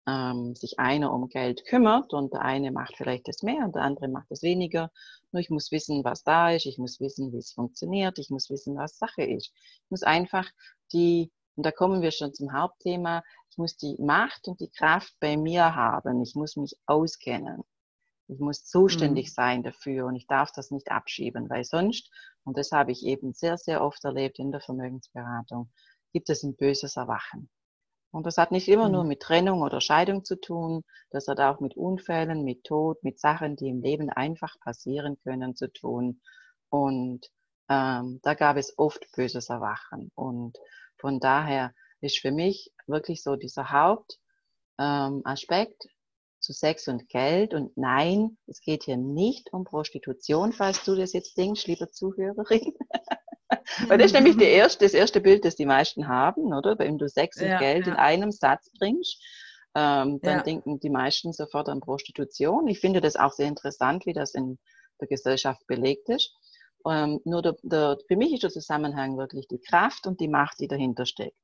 ähm, 0.07 0.55
sich 0.55 0.79
einer 0.79 1.11
um 1.11 1.29
Geld 1.29 1.65
kümmert 1.65 2.13
und 2.13 2.33
der 2.33 2.41
eine 2.41 2.71
macht 2.71 2.95
vielleicht 2.97 3.27
das 3.27 3.41
mehr 3.41 3.65
und 3.65 3.75
der 3.75 3.81
andere 3.81 4.07
macht 4.07 4.29
das 4.29 4.43
weniger. 4.43 4.91
Nur 5.35 5.41
ich 5.41 5.49
muss 5.49 5.69
wissen, 5.73 6.05
was 6.05 6.23
da 6.23 6.51
ist, 6.51 6.65
ich 6.65 6.77
muss 6.77 7.01
wissen, 7.01 7.33
wie 7.33 7.39
es 7.39 7.51
funktioniert, 7.51 8.19
ich 8.19 8.29
muss 8.29 8.49
wissen, 8.49 8.77
was 8.77 8.97
Sache 8.97 9.23
ist. 9.23 9.51
Ich 9.53 9.91
muss 9.91 10.01
einfach 10.01 10.49
die, 10.93 11.29
und 11.55 11.65
da 11.65 11.73
kommen 11.73 12.01
wir 12.01 12.11
schon 12.11 12.33
zum 12.33 12.53
Hauptthema, 12.53 13.21
ich 13.49 13.57
muss 13.57 13.75
die 13.75 13.97
Macht 13.99 14.47
und 14.47 14.61
die 14.61 14.69
Kraft 14.69 15.13
bei 15.19 15.35
mir 15.35 15.75
haben. 15.75 16.21
Ich 16.21 16.35
muss 16.35 16.55
mich 16.55 16.77
auskennen. 16.85 17.65
Ich 18.29 18.39
muss 18.39 18.63
zuständig 18.63 19.25
mhm. 19.25 19.33
sein 19.33 19.63
dafür 19.63 20.05
und 20.05 20.15
ich 20.15 20.25
darf 20.25 20.53
das 20.53 20.71
nicht 20.71 20.89
abschieben, 20.89 21.49
weil 21.49 21.65
sonst, 21.65 22.09
und 22.45 22.57
das 22.57 22.71
habe 22.71 22.93
ich 22.93 23.05
eben 23.05 23.33
sehr, 23.33 23.57
sehr 23.57 23.83
oft 23.83 24.05
erlebt 24.05 24.39
in 24.39 24.53
der 24.53 24.61
Vermögensberatung, 24.61 25.69
gibt 26.13 26.29
es 26.29 26.43
ein 26.43 26.55
böses 26.55 26.95
Erwachen. 26.95 27.49
Und 28.15 28.25
das 28.25 28.37
hat 28.37 28.53
nicht 28.53 28.69
immer 28.69 28.87
nur 28.87 29.03
mhm. 29.03 29.09
mit 29.09 29.19
Trennung 29.19 29.61
oder 29.61 29.81
Scheidung 29.81 30.23
zu 30.23 30.39
tun, 30.39 30.85
das 31.09 31.27
hat 31.27 31.41
auch 31.41 31.59
mit 31.59 31.75
Unfällen, 31.75 32.45
mit 32.45 32.63
Tod, 32.63 33.03
mit 33.03 33.19
Sachen, 33.19 33.57
die 33.57 33.67
im 33.67 33.81
Leben 33.81 34.09
einfach 34.09 34.57
passieren 34.61 35.17
können, 35.21 35.57
zu 35.57 35.67
tun. 35.67 36.21
Und 36.69 37.29
ähm, 37.67 38.21
da 38.23 38.33
gab 38.33 38.55
es 38.55 38.77
oft 38.77 39.05
böses 39.17 39.49
Erwachen. 39.49 40.13
Und 40.15 40.57
von 40.95 41.19
daher 41.19 41.73
ist 41.99 42.19
für 42.19 42.31
mich 42.31 42.71
wirklich 42.87 43.21
so 43.21 43.35
dieser 43.35 43.69
Hauptaspekt 43.69 45.83
ähm, 45.83 45.91
zu 46.39 46.53
Sex 46.53 46.87
und 46.87 47.09
Geld. 47.09 47.53
Und 47.53 47.75
nein, 47.75 48.37
es 48.47 48.61
geht 48.61 48.83
hier 48.83 48.95
nicht 48.95 49.51
um 49.51 49.65
Prostitution, 49.65 50.53
falls 50.53 50.85
du 50.85 50.95
das 50.95 51.11
jetzt 51.11 51.37
denkst, 51.37 51.67
liebe 51.67 51.91
Zuhörerin. 51.91 52.75
Weil 53.87 53.97
das 53.97 54.07
ist 54.07 54.13
nämlich 54.13 54.37
erste, 54.41 54.85
das 54.85 54.93
erste 54.93 55.21
Bild, 55.21 55.45
das 55.45 55.55
die 55.55 55.65
meisten 55.65 56.07
haben, 56.07 56.53
oder? 56.53 56.77
Wenn 56.79 56.97
du 56.97 57.07
Sex 57.07 57.41
und 57.41 57.47
ja, 57.47 57.59
Geld 57.59 57.87
ja. 57.87 57.93
in 57.93 57.99
einem 57.99 58.31
Satz 58.31 58.71
bringst, 58.77 59.23
ähm, 59.75 60.19
dann 60.21 60.37
ja. 60.37 60.43
denken 60.43 60.79
die 60.79 60.89
meisten 60.89 61.33
sofort 61.33 61.69
an 61.69 61.81
Prostitution. 61.81 62.67
Ich 62.67 62.79
finde 62.79 63.01
das 63.01 63.15
auch 63.15 63.33
sehr 63.33 63.47
interessant, 63.47 64.05
wie 64.05 64.13
das 64.13 64.33
in 64.33 64.57
der 64.99 65.07
Gesellschaft 65.07 65.65
belegt 65.67 66.09
ist. 66.09 66.33
Ähm, 66.87 67.19
nur 67.25 67.41
der, 67.41 67.55
der, 67.63 67.97
für 68.07 68.15
mich 68.15 68.33
ist 68.33 68.43
der 68.43 68.51
Zusammenhang 68.51 69.17
wirklich 69.17 69.47
die 69.47 69.59
Kraft 69.59 70.07
und 70.07 70.19
die 70.19 70.27
Macht, 70.27 70.59
die 70.59 70.67
dahinter 70.67 71.05
steckt. 71.05 71.35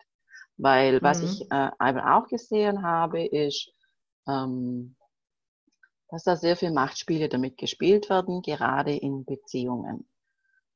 Weil 0.57 1.01
was 1.01 1.19
mhm. 1.19 1.25
ich 1.25 1.51
äh, 1.51 1.71
auch 1.79 2.27
gesehen 2.27 2.83
habe, 2.83 3.25
ist, 3.25 3.71
ähm, 4.27 4.95
dass 6.09 6.23
da 6.23 6.35
sehr 6.35 6.55
viele 6.55 6.71
Machtspiele 6.71 7.29
damit 7.29 7.57
gespielt 7.57 8.09
werden, 8.09 8.41
gerade 8.41 8.95
in 8.95 9.25
Beziehungen. 9.25 10.07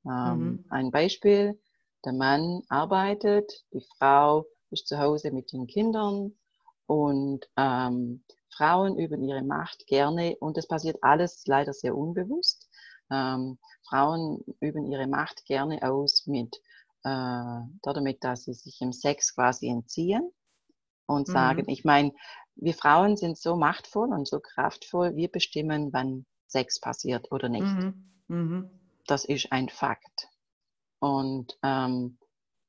Ähm, 0.06 0.40
mhm. 0.40 0.66
Ein 0.70 0.92
Beispiel, 0.92 1.60
der 2.04 2.14
Mann 2.14 2.62
arbeitet, 2.70 3.66
die 3.74 3.86
Frau 3.98 4.46
ist 4.70 4.88
zu 4.88 5.00
Hause 5.00 5.32
mit 5.32 5.52
den 5.52 5.68
Kindern 5.68 6.34
und 6.86 7.48
ähm, 7.58 8.24
Frauen 8.50 8.98
üben 8.98 9.24
ihre 9.24 9.44
Macht 9.44 9.88
gerne 9.88 10.36
und 10.40 10.58
das 10.58 10.68
passiert 10.68 10.98
alles 11.02 11.46
leider 11.46 11.74
sehr 11.74 11.96
unbewusst. 11.96 12.70
Ähm, 13.12 13.58
Frauen 13.88 14.44
üben 14.60 14.92
ihre 14.92 15.08
Macht 15.08 15.46
gerne 15.46 15.82
aus 15.84 16.26
mit 16.26 16.56
äh, 17.04 17.60
damit, 17.82 18.24
dass 18.24 18.46
sie 18.46 18.54
sich 18.54 18.82
im 18.82 18.94
Sex 18.94 19.36
quasi 19.36 19.68
entziehen 19.68 20.32
und 21.06 21.28
sagen, 21.28 21.64
mhm. 21.64 21.70
ich 21.70 21.84
meine, 21.86 22.14
wir 22.56 22.74
Frauen 22.74 23.18
sind 23.18 23.38
so 23.38 23.56
machtvoll 23.56 24.10
und 24.10 24.28
so 24.28 24.40
kraftvoll, 24.40 25.16
wir 25.16 25.30
bestimmen, 25.30 25.92
wann 25.92 26.26
Sex 26.48 26.80
passiert 26.80 27.32
oder 27.32 27.50
nicht. 27.50 27.66
Mhm. 27.66 28.12
Mhm. 28.28 28.70
Das 29.08 29.26
ist 29.26 29.52
ein 29.52 29.70
Fakt. 29.70 30.30
Und, 31.00 31.58
ähm, 31.64 32.18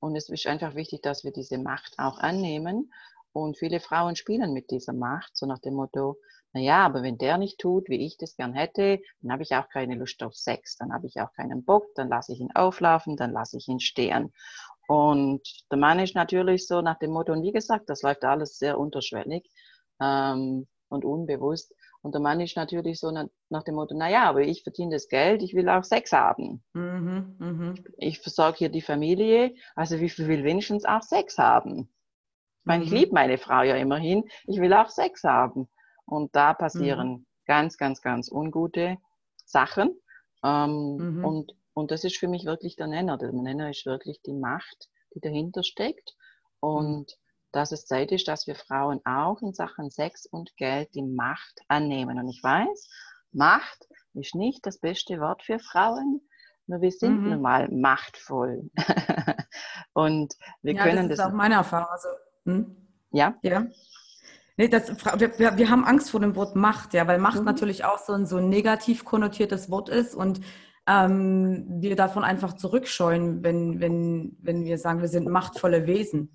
und 0.01 0.17
es 0.17 0.29
ist 0.29 0.47
einfach 0.47 0.75
wichtig, 0.75 1.03
dass 1.03 1.25
wir 1.25 1.33
diese 1.33 1.59
Macht 1.59 1.95
auch 1.99 2.19
annehmen. 2.19 2.93
Und 3.33 3.59
viele 3.59 3.81
Frauen 3.81 4.17
spielen 4.17 4.53
mit 4.53 4.71
dieser 4.71 4.93
Macht, 4.93 5.37
so 5.37 5.47
nach 5.47 5.59
dem 5.59 5.75
Motto, 5.75 6.17
naja, 6.53 6.87
aber 6.87 7.03
wenn 7.03 7.19
der 7.19 7.37
nicht 7.37 7.59
tut, 7.59 7.91
wie 7.91 8.07
ich 8.07 8.17
das 8.17 8.35
gern 8.35 8.55
hätte, 8.55 9.01
dann 9.21 9.33
habe 9.33 9.43
ich 9.43 9.55
auch 9.55 9.69
keine 9.69 9.95
Lust 9.95 10.23
auf 10.23 10.35
Sex, 10.35 10.79
dann 10.79 10.91
habe 10.91 11.07
ich 11.07 11.21
auch 11.21 11.31
keinen 11.35 11.65
Bock, 11.67 11.85
dann 11.97 12.09
lasse 12.09 12.33
ich 12.33 12.41
ihn 12.41 12.51
auflaufen, 12.55 13.17
dann 13.17 13.33
lasse 13.33 13.59
ich 13.59 13.69
ihn 13.69 13.81
stehen. 13.81 14.33
Und 14.89 15.43
der 15.71 15.77
Mann 15.77 15.99
ist 15.99 16.15
natürlich 16.15 16.67
so 16.67 16.81
nach 16.81 16.99
dem 16.99 17.11
Motto, 17.11 17.33
und 17.33 17.43
wie 17.43 17.53
gesagt, 17.53 17.91
das 17.91 18.01
läuft 18.01 18.25
alles 18.25 18.57
sehr 18.57 18.79
unterschwellig 18.79 19.51
ähm, 20.01 20.67
und 20.89 21.05
unbewusst. 21.05 21.75
Und 22.07 22.15
der 22.15 22.21
Mann 22.21 22.41
ist 22.41 22.55
natürlich 22.55 23.01
so 23.01 23.11
nach, 23.11 23.27
nach 23.49 23.65
dem 23.65 23.75
Motto, 23.75 23.93
naja, 23.97 24.29
aber 24.29 24.43
ich 24.43 24.63
verdiene 24.63 24.95
das 24.95 25.09
Geld, 25.09 25.43
ich 25.43 25.55
will 25.55 25.69
auch 25.69 25.83
Sex 25.83 26.13
haben. 26.13 26.63
Mhm, 26.73 27.35
mh. 27.41 27.75
Ich 27.99 28.21
versorge 28.21 28.59
hier 28.59 28.69
die 28.69 28.81
Familie, 28.81 29.57
also 29.75 29.97
ich 29.97 30.17
will 30.17 30.45
wenigstens 30.45 30.85
auch 30.85 31.03
Sex 31.03 31.37
haben. 31.37 31.93
Ich 32.61 32.65
meine, 32.65 32.85
ich 32.85 32.93
mhm. 32.93 32.97
liebe 32.97 33.13
meine 33.13 33.39
Frau 33.39 33.63
ja 33.63 33.75
immerhin, 33.75 34.23
ich 34.47 34.61
will 34.61 34.73
auch 34.73 34.89
Sex 34.89 35.25
haben. 35.25 35.69
Und 36.05 36.37
da 36.37 36.55
passieren 36.55 37.09
mhm. 37.09 37.27
ganz, 37.45 37.77
ganz, 37.77 38.01
ganz 38.03 38.31
ungute 38.31 38.99
Sachen. 39.45 40.01
Ähm, 40.45 40.99
mhm. 40.99 41.25
und, 41.25 41.53
und 41.75 41.91
das 41.91 42.05
ist 42.05 42.19
für 42.19 42.29
mich 42.29 42.45
wirklich 42.45 42.77
der 42.77 42.87
Nenner. 42.87 43.19
Der 43.19 43.33
Nenner 43.33 43.71
ist 43.71 43.85
wirklich 43.85 44.23
die 44.23 44.35
Macht, 44.35 44.89
die 45.13 45.21
dahinter 45.21 45.65
steckt. 45.65 46.15
Und 46.61 47.11
mhm. 47.11 47.26
Dass 47.57 47.73
es 47.73 47.87
Zeit 47.87 48.13
ist, 48.13 48.29
dass 48.29 48.47
wir 48.47 48.55
Frauen 48.55 49.01
auch 49.07 49.41
in 49.41 49.55
Sachen 49.55 49.91
Sex 49.91 50.27
und 50.27 50.57
Geld 50.57 50.95
die 50.95 51.03
Macht 51.03 51.61
annehmen. 51.69 52.19
Und 52.19 52.29
ich 52.29 52.43
weiß, 52.43 52.89
Macht 53.33 53.89
ist 54.15 54.35
nicht 54.35 54.67
das 54.67 54.79
beste 54.79 55.21
Wort 55.21 55.43
für 55.43 55.59
Frauen, 55.59 56.21
nur 56.67 56.81
wir 56.81 56.91
sind 56.91 57.23
mhm. 57.23 57.31
nun 57.31 57.43
mal 57.43 57.69
machtvoll. 57.71 58.71
und 59.95 60.35
wir 60.63 60.75
ja, 60.75 60.83
können 60.83 61.09
das. 61.09 61.19
Das 61.19 61.27
ist 61.27 61.33
auch 61.33 61.37
meine 61.37 61.55
Erfahrung. 61.55 61.89
Also, 61.91 62.09
hm? 62.45 62.77
Ja? 63.13 63.35
Ja. 63.43 63.67
Nee, 64.59 64.69
das, 64.69 64.89
wir, 64.89 65.57
wir 65.57 65.71
haben 65.71 65.85
Angst 65.85 66.11
vor 66.11 66.21
dem 66.21 66.35
Wort 66.35 66.57
Macht, 66.57 66.95
ja, 66.95 67.07
weil 67.07 67.19
Macht 67.19 67.41
mhm. 67.41 67.45
natürlich 67.45 67.85
auch 67.85 67.99
so 67.99 68.13
ein, 68.13 68.27
so 68.27 68.37
ein 68.37 68.49
negativ 68.49 69.05
konnotiertes 69.05 69.71
Wort 69.71 69.89
ist 69.89 70.15
und 70.15 70.41
ähm, 70.87 71.65
wir 71.69 71.97
davon 71.97 72.25
einfach 72.25 72.55
zurückscheuen, 72.55 73.43
wenn, 73.43 73.81
wenn, 73.81 74.37
wenn 74.41 74.65
wir 74.65 74.79
sagen, 74.79 75.01
wir 75.01 75.09
sind 75.09 75.29
machtvolle 75.29 75.87
Wesen. 75.87 76.33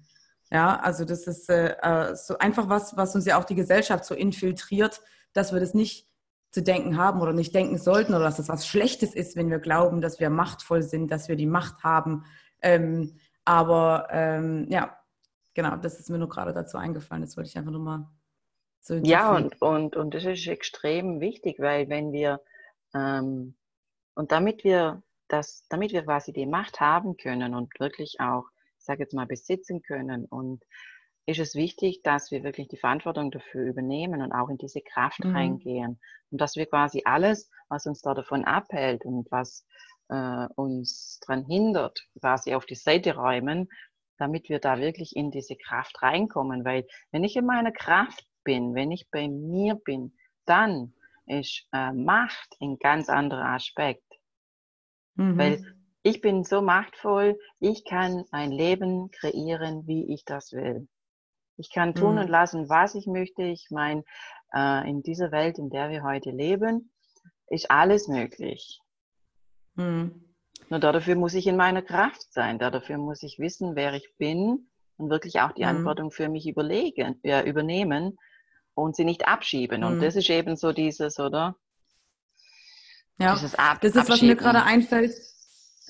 Ja, 0.51 0.79
also 0.79 1.05
das 1.05 1.27
ist 1.27 1.49
äh, 1.49 1.75
äh, 1.81 2.15
so 2.15 2.37
einfach 2.37 2.67
was, 2.67 2.97
was 2.97 3.15
uns 3.15 3.25
ja 3.25 3.39
auch 3.39 3.45
die 3.45 3.55
Gesellschaft 3.55 4.03
so 4.03 4.13
infiltriert, 4.13 5.01
dass 5.33 5.53
wir 5.53 5.61
das 5.61 5.73
nicht 5.73 6.09
zu 6.51 6.61
denken 6.61 6.97
haben 6.97 7.21
oder 7.21 7.31
nicht 7.31 7.55
denken 7.55 7.77
sollten 7.77 8.13
oder 8.13 8.25
dass 8.25 8.35
das 8.35 8.49
was 8.49 8.67
Schlechtes 8.67 9.15
ist, 9.15 9.37
wenn 9.37 9.49
wir 9.49 9.59
glauben, 9.59 10.01
dass 10.01 10.19
wir 10.19 10.29
machtvoll 10.29 10.83
sind, 10.83 11.09
dass 11.09 11.29
wir 11.29 11.37
die 11.37 11.45
Macht 11.45 11.83
haben. 11.83 12.25
Ähm, 12.61 13.17
aber 13.45 14.09
ähm, 14.11 14.67
ja, 14.69 14.97
genau, 15.53 15.77
das 15.77 15.99
ist 15.99 16.09
mir 16.09 16.17
nur 16.17 16.27
gerade 16.27 16.53
dazu 16.53 16.77
eingefallen. 16.77 17.21
Das 17.23 17.37
wollte 17.37 17.49
ich 17.49 17.57
einfach 17.57 17.71
nur 17.71 17.81
mal 17.81 18.09
so 18.81 18.95
Ja, 18.95 19.33
und, 19.33 19.61
und, 19.61 19.95
und 19.95 20.13
das 20.13 20.25
ist 20.25 20.45
extrem 20.47 21.21
wichtig, 21.21 21.59
weil 21.59 21.87
wenn 21.87 22.11
wir, 22.11 22.41
ähm, 22.93 23.55
und 24.15 24.33
damit 24.33 24.65
wir 24.65 25.01
das, 25.29 25.63
damit 25.69 25.93
wir 25.93 26.03
quasi 26.03 26.33
die 26.33 26.45
Macht 26.45 26.81
haben 26.81 27.15
können 27.15 27.55
und 27.55 27.79
wirklich 27.79 28.19
auch, 28.19 28.49
sage 28.91 29.03
jetzt 29.03 29.13
mal, 29.13 29.25
besitzen 29.25 29.81
können 29.81 30.25
und 30.25 30.63
ist 31.25 31.39
es 31.39 31.55
wichtig, 31.55 32.01
dass 32.03 32.31
wir 32.31 32.43
wirklich 32.43 32.67
die 32.67 32.77
Verantwortung 32.77 33.31
dafür 33.31 33.65
übernehmen 33.65 34.21
und 34.21 34.31
auch 34.31 34.49
in 34.49 34.57
diese 34.57 34.81
Kraft 34.81 35.23
mhm. 35.23 35.35
reingehen. 35.35 35.99
Und 36.31 36.41
dass 36.41 36.55
wir 36.55 36.65
quasi 36.65 37.03
alles, 37.05 37.49
was 37.69 37.85
uns 37.85 38.01
da 38.01 38.13
davon 38.13 38.43
abhält 38.43 39.05
und 39.05 39.31
was 39.31 39.65
äh, 40.09 40.47
uns 40.55 41.19
daran 41.21 41.45
hindert, 41.45 42.07
quasi 42.19 42.53
auf 42.55 42.65
die 42.65 42.75
Seite 42.75 43.15
räumen 43.15 43.69
damit 44.21 44.49
wir 44.49 44.59
da 44.59 44.77
wirklich 44.77 45.15
in 45.15 45.31
diese 45.31 45.55
Kraft 45.55 46.03
reinkommen. 46.03 46.63
Weil 46.63 46.85
wenn 47.11 47.23
ich 47.23 47.35
in 47.35 47.45
meiner 47.45 47.71
Kraft 47.71 48.23
bin, 48.43 48.75
wenn 48.75 48.91
ich 48.91 49.09
bei 49.09 49.27
mir 49.27 49.75
bin, 49.75 50.15
dann 50.45 50.93
ist 51.25 51.67
äh, 51.73 51.91
Macht 51.91 52.55
ein 52.61 52.77
ganz 52.77 53.09
anderer 53.09 53.45
Aspekt. 53.45 54.05
Mhm. 55.15 55.37
Weil 55.39 55.80
ich 56.03 56.21
bin 56.21 56.43
so 56.43 56.61
machtvoll, 56.61 57.39
ich 57.59 57.85
kann 57.85 58.25
ein 58.31 58.51
Leben 58.51 59.11
kreieren, 59.11 59.85
wie 59.87 60.13
ich 60.13 60.25
das 60.25 60.51
will. 60.51 60.87
Ich 61.57 61.71
kann 61.71 61.93
tun 61.93 62.13
mhm. 62.13 62.21
und 62.21 62.27
lassen, 62.27 62.69
was 62.69 62.95
ich 62.95 63.05
möchte. 63.05 63.43
Ich 63.43 63.67
meine, 63.69 64.03
äh, 64.53 64.89
in 64.89 65.03
dieser 65.03 65.31
Welt, 65.31 65.59
in 65.59 65.69
der 65.69 65.89
wir 65.89 66.03
heute 66.03 66.31
leben, 66.31 66.91
ist 67.47 67.69
alles 67.69 68.07
möglich. 68.07 68.79
Mhm. 69.75 70.33
Nur 70.69 70.79
dafür 70.79 71.15
muss 71.15 71.33
ich 71.33 71.45
in 71.47 71.57
meiner 71.57 71.81
Kraft 71.81 72.31
sein. 72.33 72.57
Dafür 72.57 72.97
muss 72.97 73.21
ich 73.23 73.37
wissen, 73.39 73.75
wer 73.75 73.93
ich 73.93 74.13
bin 74.17 74.69
und 74.97 75.09
wirklich 75.09 75.41
auch 75.41 75.51
die 75.51 75.61
mhm. 75.61 75.67
Verantwortung 75.67 76.11
für 76.11 76.29
mich 76.29 76.47
überlegen, 76.47 77.19
ja, 77.23 77.43
übernehmen 77.43 78.17
und 78.73 78.95
sie 78.95 79.05
nicht 79.05 79.27
abschieben. 79.27 79.81
Mhm. 79.81 79.87
Und 79.87 79.99
das 80.01 80.15
ist 80.15 80.29
eben 80.29 80.55
so 80.55 80.71
dieses, 80.71 81.19
oder? 81.19 81.55
Ja, 83.19 83.33
Ab 83.57 83.81
das 83.81 83.95
ist, 83.95 84.09
was 84.09 84.21
mir 84.23 84.35
gerade 84.35 84.63
einfällt 84.63 85.13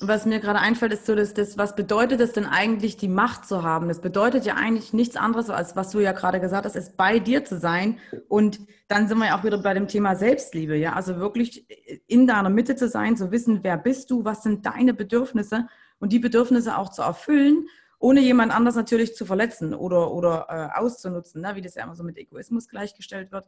was 0.02 0.26
mir 0.26 0.40
gerade 0.40 0.60
einfällt, 0.60 0.94
ist 0.94 1.06
so, 1.06 1.16
dass 1.16 1.34
das, 1.34 1.58
was 1.58 1.76
bedeutet 1.76 2.20
es 2.20 2.34
denn 2.34 2.46
eigentlich, 2.46 2.98
die 2.98 3.08
Macht 3.08 3.46
zu 3.46 3.64
haben? 3.64 3.88
Das 3.88 4.02
bedeutet 4.02 4.46
ja 4.46 4.56
eigentlich 4.56 4.94
nichts 4.94 5.16
anderes, 5.16 5.50
als 5.50 5.76
was 5.76 5.92
du 5.92 6.00
ja 6.00 6.12
gerade 6.12 6.40
gesagt 6.40 6.66
hast, 6.66 6.76
ist 6.76 6.98
bei 6.98 7.20
dir 7.20 7.46
zu 7.46 7.60
sein. 7.60 8.00
Und 8.28 8.60
dann 8.88 9.08
sind 9.08 9.20
wir 9.20 9.28
ja 9.28 9.40
auch 9.40 9.44
wieder 9.44 9.62
bei 9.62 9.74
dem 9.74 9.88
Thema 9.88 10.16
Selbstliebe, 10.16 10.76
ja. 10.76 10.94
Also 10.94 11.18
wirklich 11.18 11.68
in 12.08 12.26
deiner 12.26 12.50
Mitte 12.50 12.76
zu 12.76 12.90
sein, 12.90 13.16
zu 13.16 13.32
wissen, 13.32 13.60
wer 13.64 13.78
bist 13.78 14.10
du, 14.10 14.26
was 14.26 14.44
sind 14.44 14.66
deine 14.66 14.94
Bedürfnisse 14.94 15.68
und 16.00 16.12
die 16.12 16.20
Bedürfnisse 16.20 16.78
auch 16.78 16.90
zu 16.90 17.04
erfüllen, 17.04 17.68
ohne 18.00 18.20
jemand 18.20 18.54
anders 18.54 18.76
natürlich 18.76 19.16
zu 19.16 19.26
verletzen 19.26 19.76
oder, 19.76 20.12
oder 20.12 20.48
äh, 20.50 20.80
auszunutzen, 20.80 21.42
ne? 21.42 21.56
wie 21.56 21.62
das 21.62 21.76
ja 21.76 21.84
immer 21.84 21.96
so 21.96 22.04
mit 22.04 22.18
Egoismus 22.18 22.68
gleichgestellt 22.68 23.32
wird. 23.32 23.46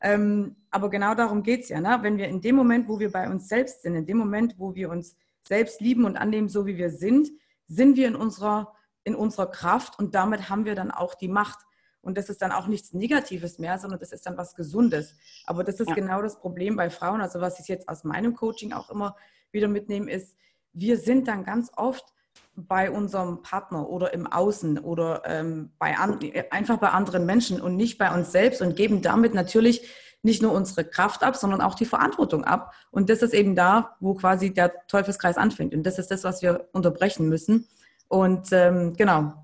Ähm, 0.00 0.56
aber 0.70 0.90
genau 0.90 1.14
darum 1.14 1.44
geht 1.44 1.62
es 1.62 1.68
ja, 1.68 1.80
ne? 1.80 1.98
wenn 2.02 2.18
wir 2.18 2.26
in 2.26 2.40
dem 2.40 2.56
Moment, 2.56 2.88
wo 2.88 2.98
wir 2.98 3.12
bei 3.12 3.30
uns 3.30 3.48
selbst 3.48 3.82
sind, 3.82 3.94
in 3.94 4.04
dem 4.04 4.18
Moment, 4.18 4.56
wo 4.58 4.74
wir 4.74 4.90
uns 4.90 5.16
selbst 5.46 5.80
lieben 5.80 6.04
und 6.04 6.16
annehmen, 6.16 6.48
so 6.48 6.66
wie 6.66 6.76
wir 6.76 6.90
sind, 6.90 7.28
sind 7.66 7.96
wir 7.96 8.08
in 8.08 8.16
unserer, 8.16 8.74
in 9.04 9.14
unserer 9.14 9.50
Kraft 9.50 9.98
und 9.98 10.14
damit 10.14 10.48
haben 10.48 10.64
wir 10.64 10.74
dann 10.74 10.90
auch 10.90 11.14
die 11.14 11.28
Macht. 11.28 11.58
Und 12.00 12.18
das 12.18 12.28
ist 12.28 12.42
dann 12.42 12.52
auch 12.52 12.66
nichts 12.66 12.92
Negatives 12.92 13.58
mehr, 13.58 13.78
sondern 13.78 13.98
das 13.98 14.12
ist 14.12 14.26
dann 14.26 14.36
was 14.36 14.54
Gesundes. 14.54 15.16
Aber 15.46 15.64
das 15.64 15.80
ist 15.80 15.88
ja. 15.88 15.94
genau 15.94 16.20
das 16.20 16.38
Problem 16.38 16.76
bei 16.76 16.90
Frauen. 16.90 17.22
Also 17.22 17.40
was 17.40 17.60
ich 17.60 17.68
jetzt 17.68 17.88
aus 17.88 18.04
meinem 18.04 18.34
Coaching 18.34 18.74
auch 18.74 18.90
immer 18.90 19.16
wieder 19.52 19.68
mitnehme, 19.68 20.10
ist, 20.10 20.36
wir 20.74 20.98
sind 20.98 21.28
dann 21.28 21.44
ganz 21.44 21.70
oft 21.76 22.12
bei 22.56 22.90
unserem 22.90 23.42
Partner 23.42 23.88
oder 23.88 24.12
im 24.12 24.26
Außen 24.26 24.78
oder 24.78 25.22
ähm, 25.24 25.72
bei 25.78 25.96
an, 25.96 26.18
einfach 26.50 26.78
bei 26.78 26.90
anderen 26.90 27.26
Menschen 27.26 27.60
und 27.60 27.76
nicht 27.76 27.98
bei 27.98 28.14
uns 28.14 28.32
selbst 28.32 28.60
und 28.60 28.76
geben 28.76 29.02
damit 29.02 29.34
natürlich 29.34 29.88
nicht 30.24 30.42
nur 30.42 30.52
unsere 30.52 30.84
Kraft 30.84 31.22
ab, 31.22 31.36
sondern 31.36 31.60
auch 31.60 31.74
die 31.74 31.84
Verantwortung 31.84 32.44
ab. 32.44 32.72
Und 32.90 33.10
das 33.10 33.22
ist 33.22 33.34
eben 33.34 33.54
da, 33.54 33.96
wo 34.00 34.14
quasi 34.14 34.52
der 34.52 34.86
Teufelskreis 34.86 35.36
anfängt. 35.36 35.74
Und 35.74 35.84
das 35.84 35.98
ist 35.98 36.10
das, 36.10 36.24
was 36.24 36.42
wir 36.42 36.68
unterbrechen 36.72 37.28
müssen. 37.28 37.68
Und 38.08 38.52
ähm, 38.52 38.94
genau, 38.94 39.34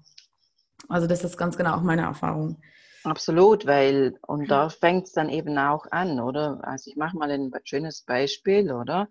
also 0.88 1.06
das 1.06 1.22
ist 1.22 1.36
ganz 1.36 1.56
genau 1.56 1.74
auch 1.76 1.82
meine 1.82 2.02
Erfahrung. 2.02 2.56
Absolut, 3.04 3.66
weil, 3.66 4.18
und 4.26 4.50
da 4.50 4.68
fängt 4.68 5.06
es 5.06 5.12
dann 5.12 5.30
eben 5.30 5.56
auch 5.56 5.86
an, 5.90 6.20
oder? 6.20 6.60
Also 6.62 6.90
ich 6.90 6.96
mache 6.96 7.16
mal 7.16 7.30
ein 7.30 7.50
schönes 7.64 8.02
Beispiel, 8.02 8.72
oder? 8.72 9.08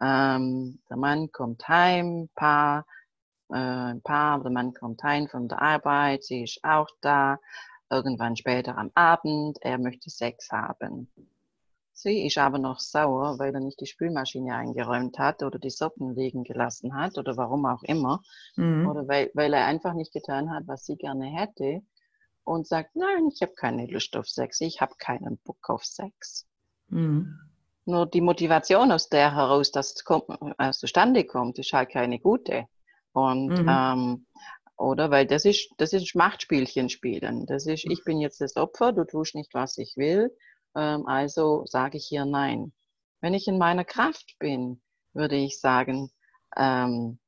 Ähm, 0.00 0.80
der 0.88 0.96
Mann 0.96 1.30
kommt 1.30 1.68
heim, 1.68 2.28
Paar, 2.34 2.84
äh, 3.50 3.94
Paar, 4.02 4.42
der 4.42 4.50
Mann 4.50 4.74
kommt 4.74 5.02
heim 5.02 5.28
von 5.28 5.48
der 5.48 5.62
Arbeit, 5.62 6.24
sie 6.24 6.44
ist 6.44 6.60
auch 6.62 6.88
da, 7.00 7.38
irgendwann 7.90 8.36
später 8.36 8.76
am 8.76 8.90
Abend, 8.94 9.58
er 9.62 9.78
möchte 9.78 10.10
Sex 10.10 10.50
haben. 10.50 11.10
Sie 11.92 12.24
ist 12.26 12.38
aber 12.38 12.58
noch 12.58 12.78
sauer, 12.78 13.40
weil 13.40 13.52
er 13.52 13.60
nicht 13.60 13.80
die 13.80 13.86
Spülmaschine 13.86 14.54
eingeräumt 14.54 15.18
hat 15.18 15.42
oder 15.42 15.58
die 15.58 15.70
Socken 15.70 16.14
liegen 16.14 16.44
gelassen 16.44 16.94
hat 16.94 17.18
oder 17.18 17.36
warum 17.36 17.66
auch 17.66 17.82
immer. 17.82 18.22
Mhm. 18.54 18.88
Oder 18.88 19.08
weil, 19.08 19.32
weil 19.34 19.52
er 19.52 19.66
einfach 19.66 19.94
nicht 19.94 20.12
getan 20.12 20.50
hat, 20.50 20.68
was 20.68 20.84
sie 20.84 20.96
gerne 20.96 21.26
hätte 21.26 21.82
und 22.44 22.68
sagt, 22.68 22.94
nein, 22.94 23.28
ich 23.34 23.42
habe 23.42 23.54
keine 23.54 23.86
Lust 23.86 24.16
auf 24.16 24.28
Sex, 24.28 24.60
ich 24.60 24.80
habe 24.80 24.94
keinen 24.96 25.38
Bock 25.38 25.68
auf 25.68 25.84
Sex. 25.84 26.46
Mhm. 26.88 27.36
Nur 27.84 28.06
die 28.06 28.20
Motivation, 28.20 28.92
aus 28.92 29.08
der 29.08 29.34
heraus 29.34 29.72
das 29.72 30.04
kommt, 30.04 30.26
äh, 30.58 30.70
zustande 30.70 31.24
kommt, 31.24 31.58
ist 31.58 31.72
halt 31.72 31.90
keine 31.90 32.20
gute. 32.20 32.66
Und 33.12 33.48
mhm. 33.48 33.68
ähm, 33.68 34.26
oder? 34.78 35.10
Weil 35.10 35.26
das 35.26 35.44
ist, 35.44 35.70
das 35.76 35.92
ist 35.92 36.14
Machtspielchen 36.14 36.88
spielen. 36.88 37.46
Das 37.46 37.66
ist, 37.66 37.84
ich 37.84 38.04
bin 38.04 38.20
jetzt 38.20 38.40
das 38.40 38.56
Opfer, 38.56 38.92
du 38.92 39.04
tust 39.04 39.34
nicht, 39.34 39.52
was 39.54 39.76
ich 39.78 39.96
will, 39.96 40.34
ähm, 40.74 41.06
also 41.06 41.64
sage 41.66 41.98
ich 41.98 42.06
hier 42.06 42.24
Nein. 42.24 42.72
Wenn 43.20 43.34
ich 43.34 43.48
in 43.48 43.58
meiner 43.58 43.84
Kraft 43.84 44.36
bin, 44.38 44.80
würde 45.12 45.36
ich 45.36 45.60
sagen, 45.60 46.10
ähm, 46.56 47.18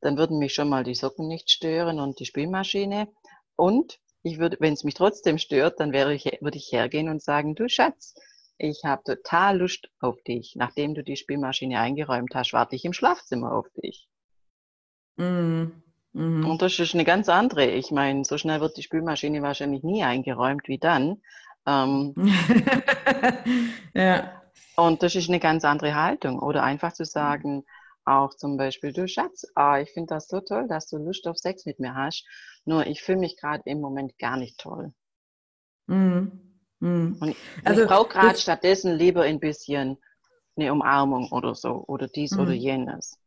dann 0.00 0.16
würden 0.16 0.38
mich 0.38 0.54
schon 0.54 0.68
mal 0.68 0.84
die 0.84 0.94
Socken 0.94 1.28
nicht 1.28 1.50
stören 1.50 2.00
und 2.00 2.20
die 2.20 2.26
Spülmaschine. 2.26 3.08
Und 3.56 3.98
ich 4.22 4.38
würde, 4.38 4.56
wenn 4.60 4.72
es 4.72 4.84
mich 4.84 4.94
trotzdem 4.94 5.38
stört, 5.38 5.80
dann 5.80 5.92
wäre 5.92 6.14
ich, 6.14 6.24
würde 6.40 6.58
ich 6.58 6.70
hergehen 6.72 7.08
und 7.08 7.22
sagen, 7.22 7.54
du 7.54 7.68
Schatz, 7.68 8.14
ich 8.58 8.82
habe 8.84 9.02
total 9.04 9.58
Lust 9.58 9.88
auf 10.00 10.22
dich. 10.22 10.54
Nachdem 10.56 10.94
du 10.94 11.02
die 11.02 11.16
Spülmaschine 11.16 11.78
eingeräumt 11.78 12.34
hast, 12.34 12.52
warte 12.52 12.76
ich 12.76 12.84
im 12.84 12.92
Schlafzimmer 12.92 13.52
auf 13.52 13.68
dich. 13.82 14.08
Mhm. 15.16 15.82
Mhm. 16.16 16.48
Und 16.48 16.62
das 16.62 16.78
ist 16.78 16.94
eine 16.94 17.04
ganz 17.04 17.28
andere. 17.28 17.66
Ich 17.66 17.90
meine, 17.90 18.24
so 18.24 18.38
schnell 18.38 18.60
wird 18.62 18.78
die 18.78 18.82
Spülmaschine 18.82 19.42
wahrscheinlich 19.42 19.82
nie 19.82 20.02
eingeräumt 20.02 20.66
wie 20.66 20.78
dann. 20.78 21.20
Ähm, 21.66 22.14
ja. 23.94 24.42
Und 24.76 25.02
das 25.02 25.14
ist 25.14 25.28
eine 25.28 25.40
ganz 25.40 25.64
andere 25.66 25.94
Haltung. 25.94 26.38
Oder 26.38 26.62
einfach 26.62 26.94
zu 26.94 27.04
sagen, 27.04 27.64
auch 28.06 28.34
zum 28.34 28.56
Beispiel, 28.56 28.94
du 28.94 29.06
Schatz, 29.06 29.46
ah, 29.54 29.78
ich 29.78 29.90
finde 29.90 30.14
das 30.14 30.28
so 30.28 30.40
toll, 30.40 30.66
dass 30.68 30.88
du 30.88 30.96
Lust 30.96 31.26
auf 31.28 31.36
Sex 31.36 31.66
mit 31.66 31.80
mir 31.80 31.94
hast. 31.94 32.24
Nur 32.64 32.86
ich 32.86 33.02
fühle 33.02 33.18
mich 33.18 33.36
gerade 33.36 33.62
im 33.66 33.82
Moment 33.82 34.18
gar 34.18 34.38
nicht 34.38 34.58
toll. 34.58 34.94
Mhm. 35.86 36.32
Mhm. 36.80 37.18
Und 37.20 37.36
also, 37.62 37.82
ich 37.82 37.88
brauche 37.88 38.08
gerade 38.08 38.38
stattdessen 38.38 38.96
lieber 38.96 39.22
ein 39.22 39.38
bisschen 39.38 39.98
eine 40.56 40.72
Umarmung 40.72 41.30
oder 41.30 41.54
so 41.54 41.84
oder 41.86 42.08
dies 42.08 42.32
mhm. 42.32 42.40
oder 42.40 42.52
jenes. 42.52 43.18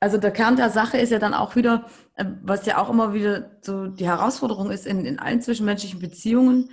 Also 0.00 0.16
der 0.16 0.30
Kern 0.30 0.56
der 0.56 0.70
Sache 0.70 0.96
ist 0.96 1.10
ja 1.10 1.18
dann 1.18 1.34
auch 1.34 1.56
wieder, 1.56 1.86
äh, 2.16 2.24
was 2.42 2.66
ja 2.66 2.78
auch 2.78 2.88
immer 2.90 3.12
wieder 3.12 3.50
so 3.60 3.86
die 3.86 4.06
Herausforderung 4.06 4.70
ist 4.70 4.86
in, 4.86 5.04
in 5.04 5.18
allen 5.18 5.42
zwischenmenschlichen 5.42 6.00
Beziehungen, 6.00 6.70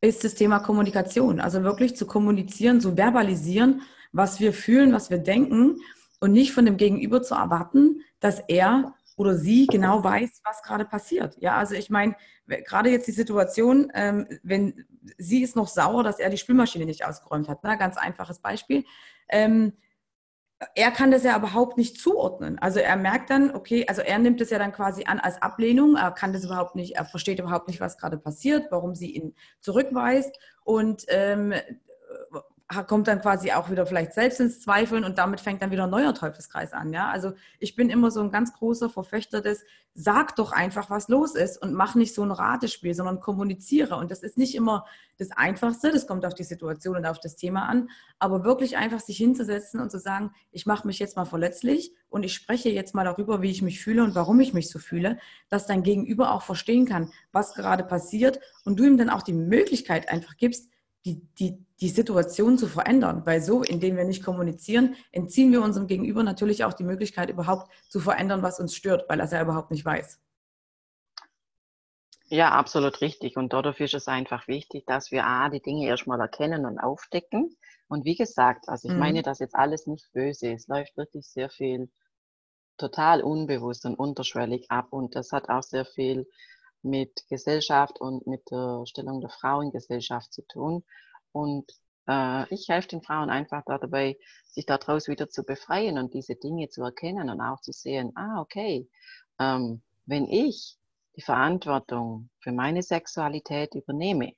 ist 0.00 0.24
das 0.24 0.34
Thema 0.34 0.60
Kommunikation. 0.60 1.40
Also 1.40 1.62
wirklich 1.62 1.94
zu 1.94 2.06
kommunizieren, 2.06 2.80
zu 2.80 2.96
verbalisieren, 2.96 3.82
was 4.12 4.40
wir 4.40 4.54
fühlen, 4.54 4.92
was 4.92 5.10
wir 5.10 5.18
denken 5.18 5.76
und 6.20 6.32
nicht 6.32 6.52
von 6.52 6.64
dem 6.64 6.78
Gegenüber 6.78 7.22
zu 7.22 7.34
erwarten, 7.34 8.00
dass 8.18 8.40
er 8.48 8.94
oder 9.16 9.36
sie 9.36 9.66
genau 9.66 10.02
weiß, 10.02 10.40
was 10.44 10.62
gerade 10.62 10.86
passiert. 10.86 11.36
Ja, 11.40 11.56
also 11.56 11.74
ich 11.74 11.90
meine, 11.90 12.16
gerade 12.46 12.88
jetzt 12.88 13.06
die 13.06 13.12
Situation, 13.12 13.92
ähm, 13.94 14.26
wenn 14.42 14.86
sie 15.18 15.42
ist 15.42 15.56
noch 15.56 15.68
sauer, 15.68 16.02
dass 16.02 16.18
er 16.18 16.30
die 16.30 16.38
Spülmaschine 16.38 16.86
nicht 16.86 17.04
ausgeräumt 17.04 17.46
hat. 17.46 17.62
Ne? 17.62 17.76
Ganz 17.76 17.98
einfaches 17.98 18.38
Beispiel. 18.38 18.84
Ähm, 19.28 19.74
er 20.74 20.90
kann 20.90 21.10
das 21.10 21.24
ja 21.24 21.36
überhaupt 21.36 21.78
nicht 21.78 21.98
zuordnen. 21.98 22.58
Also 22.58 22.80
er 22.80 22.96
merkt 22.96 23.30
dann, 23.30 23.54
okay, 23.54 23.86
also 23.88 24.02
er 24.02 24.18
nimmt 24.18 24.40
es 24.40 24.50
ja 24.50 24.58
dann 24.58 24.72
quasi 24.72 25.04
an 25.04 25.18
als 25.18 25.40
Ablehnung, 25.40 25.96
er 25.96 26.10
kann 26.10 26.32
das 26.32 26.44
überhaupt 26.44 26.76
nicht, 26.76 26.96
er 26.96 27.06
versteht 27.06 27.38
überhaupt 27.38 27.68
nicht, 27.68 27.80
was 27.80 27.96
gerade 27.96 28.18
passiert, 28.18 28.66
warum 28.70 28.94
sie 28.94 29.10
ihn 29.10 29.34
zurückweist 29.60 30.38
und 30.64 31.04
ähm, 31.08 31.54
kommt 32.86 33.08
dann 33.08 33.20
quasi 33.20 33.50
auch 33.50 33.68
wieder 33.68 33.84
vielleicht 33.84 34.12
selbst 34.12 34.38
ins 34.38 34.60
Zweifeln 34.60 35.02
und 35.02 35.18
damit 35.18 35.40
fängt 35.40 35.60
dann 35.60 35.72
wieder 35.72 35.84
ein 35.84 35.90
neuer 35.90 36.14
Teufelskreis 36.14 36.72
an. 36.72 36.92
Ja? 36.92 37.10
Also 37.10 37.32
ich 37.58 37.74
bin 37.74 37.90
immer 37.90 38.12
so 38.12 38.20
ein 38.20 38.30
ganz 38.30 38.52
großer 38.52 38.88
Verfechter 38.88 39.40
des, 39.40 39.64
sag 39.94 40.36
doch 40.36 40.52
einfach, 40.52 40.88
was 40.88 41.08
los 41.08 41.34
ist 41.34 41.60
und 41.60 41.74
mach 41.74 41.96
nicht 41.96 42.14
so 42.14 42.22
ein 42.22 42.30
Ratespiel, 42.30 42.94
sondern 42.94 43.18
kommuniziere. 43.18 43.96
Und 43.96 44.12
das 44.12 44.22
ist 44.22 44.38
nicht 44.38 44.54
immer 44.54 44.86
das 45.18 45.32
Einfachste, 45.32 45.90
das 45.90 46.06
kommt 46.06 46.24
auf 46.24 46.34
die 46.34 46.44
Situation 46.44 46.96
und 46.96 47.06
auf 47.06 47.18
das 47.18 47.34
Thema 47.34 47.68
an, 47.68 47.90
aber 48.20 48.44
wirklich 48.44 48.76
einfach 48.76 49.00
sich 49.00 49.16
hinzusetzen 49.16 49.80
und 49.80 49.90
zu 49.90 49.98
sagen, 49.98 50.30
ich 50.52 50.64
mache 50.64 50.86
mich 50.86 51.00
jetzt 51.00 51.16
mal 51.16 51.24
verletzlich 51.24 51.92
und 52.08 52.22
ich 52.22 52.34
spreche 52.34 52.70
jetzt 52.70 52.94
mal 52.94 53.04
darüber, 53.04 53.42
wie 53.42 53.50
ich 53.50 53.62
mich 53.62 53.80
fühle 53.80 54.04
und 54.04 54.14
warum 54.14 54.38
ich 54.38 54.54
mich 54.54 54.70
so 54.70 54.78
fühle, 54.78 55.18
dass 55.48 55.66
dein 55.66 55.82
Gegenüber 55.82 56.32
auch 56.32 56.42
verstehen 56.42 56.86
kann, 56.86 57.12
was 57.32 57.54
gerade 57.54 57.82
passiert 57.82 58.38
und 58.64 58.78
du 58.78 58.84
ihm 58.84 58.96
dann 58.96 59.10
auch 59.10 59.22
die 59.22 59.32
Möglichkeit 59.32 60.08
einfach 60.08 60.36
gibst, 60.36 60.68
die, 61.04 61.26
die, 61.34 61.64
die 61.80 61.88
Situation 61.88 62.58
zu 62.58 62.66
verändern. 62.66 63.22
Weil 63.24 63.40
so, 63.40 63.62
indem 63.62 63.96
wir 63.96 64.04
nicht 64.04 64.24
kommunizieren, 64.24 64.96
entziehen 65.12 65.52
wir 65.52 65.62
unserem 65.62 65.86
Gegenüber 65.86 66.22
natürlich 66.22 66.64
auch 66.64 66.74
die 66.74 66.84
Möglichkeit, 66.84 67.30
überhaupt 67.30 67.72
zu 67.88 68.00
verändern, 68.00 68.42
was 68.42 68.60
uns 68.60 68.74
stört, 68.74 69.08
weil 69.08 69.20
er 69.20 69.24
es 69.24 69.32
ja 69.32 69.42
überhaupt 69.42 69.70
nicht 69.70 69.84
weiß. 69.84 70.20
Ja, 72.32 72.50
absolut 72.52 73.00
richtig. 73.00 73.36
Und 73.36 73.52
dafür 73.52 73.86
ist 73.86 73.94
es 73.94 74.06
einfach 74.06 74.46
wichtig, 74.46 74.86
dass 74.86 75.10
wir 75.10 75.26
A, 75.26 75.48
die 75.48 75.60
Dinge 75.60 75.86
erstmal 75.86 76.20
erkennen 76.20 76.64
und 76.64 76.78
aufdecken. 76.78 77.56
Und 77.88 78.04
wie 78.04 78.14
gesagt, 78.14 78.68
also 78.68 78.88
ich 78.88 78.94
mhm. 78.94 79.00
meine 79.00 79.22
das 79.22 79.40
jetzt 79.40 79.56
alles 79.56 79.88
nicht 79.88 80.12
böse. 80.12 80.52
Es 80.52 80.68
läuft 80.68 80.96
wirklich 80.96 81.26
sehr 81.26 81.50
viel 81.50 81.90
total 82.78 83.22
unbewusst 83.22 83.84
und 83.84 83.96
unterschwellig 83.96 84.70
ab. 84.70 84.92
Und 84.92 85.16
das 85.16 85.32
hat 85.32 85.48
auch 85.48 85.64
sehr 85.64 85.84
viel 85.84 86.28
mit 86.82 87.26
Gesellschaft 87.28 88.00
und 88.00 88.26
mit 88.26 88.50
der 88.50 88.84
Stellung 88.86 89.20
der 89.20 89.30
Frau 89.30 89.60
in 89.60 89.70
Gesellschaft 89.70 90.32
zu 90.32 90.42
tun. 90.46 90.84
Und 91.32 91.70
äh, 92.08 92.52
ich 92.52 92.68
helfe 92.68 92.88
den 92.88 93.02
Frauen 93.02 93.30
einfach 93.30 93.62
dabei, 93.64 94.18
sich 94.46 94.66
daraus 94.66 95.08
wieder 95.08 95.28
zu 95.28 95.44
befreien 95.44 95.98
und 95.98 96.14
diese 96.14 96.36
Dinge 96.36 96.68
zu 96.68 96.82
erkennen 96.82 97.30
und 97.30 97.40
auch 97.40 97.60
zu 97.60 97.72
sehen, 97.72 98.12
ah, 98.16 98.40
okay, 98.40 98.88
ähm, 99.38 99.82
wenn 100.06 100.26
ich 100.26 100.76
die 101.16 101.22
Verantwortung 101.22 102.30
für 102.40 102.52
meine 102.52 102.82
Sexualität 102.82 103.74
übernehme, 103.74 104.32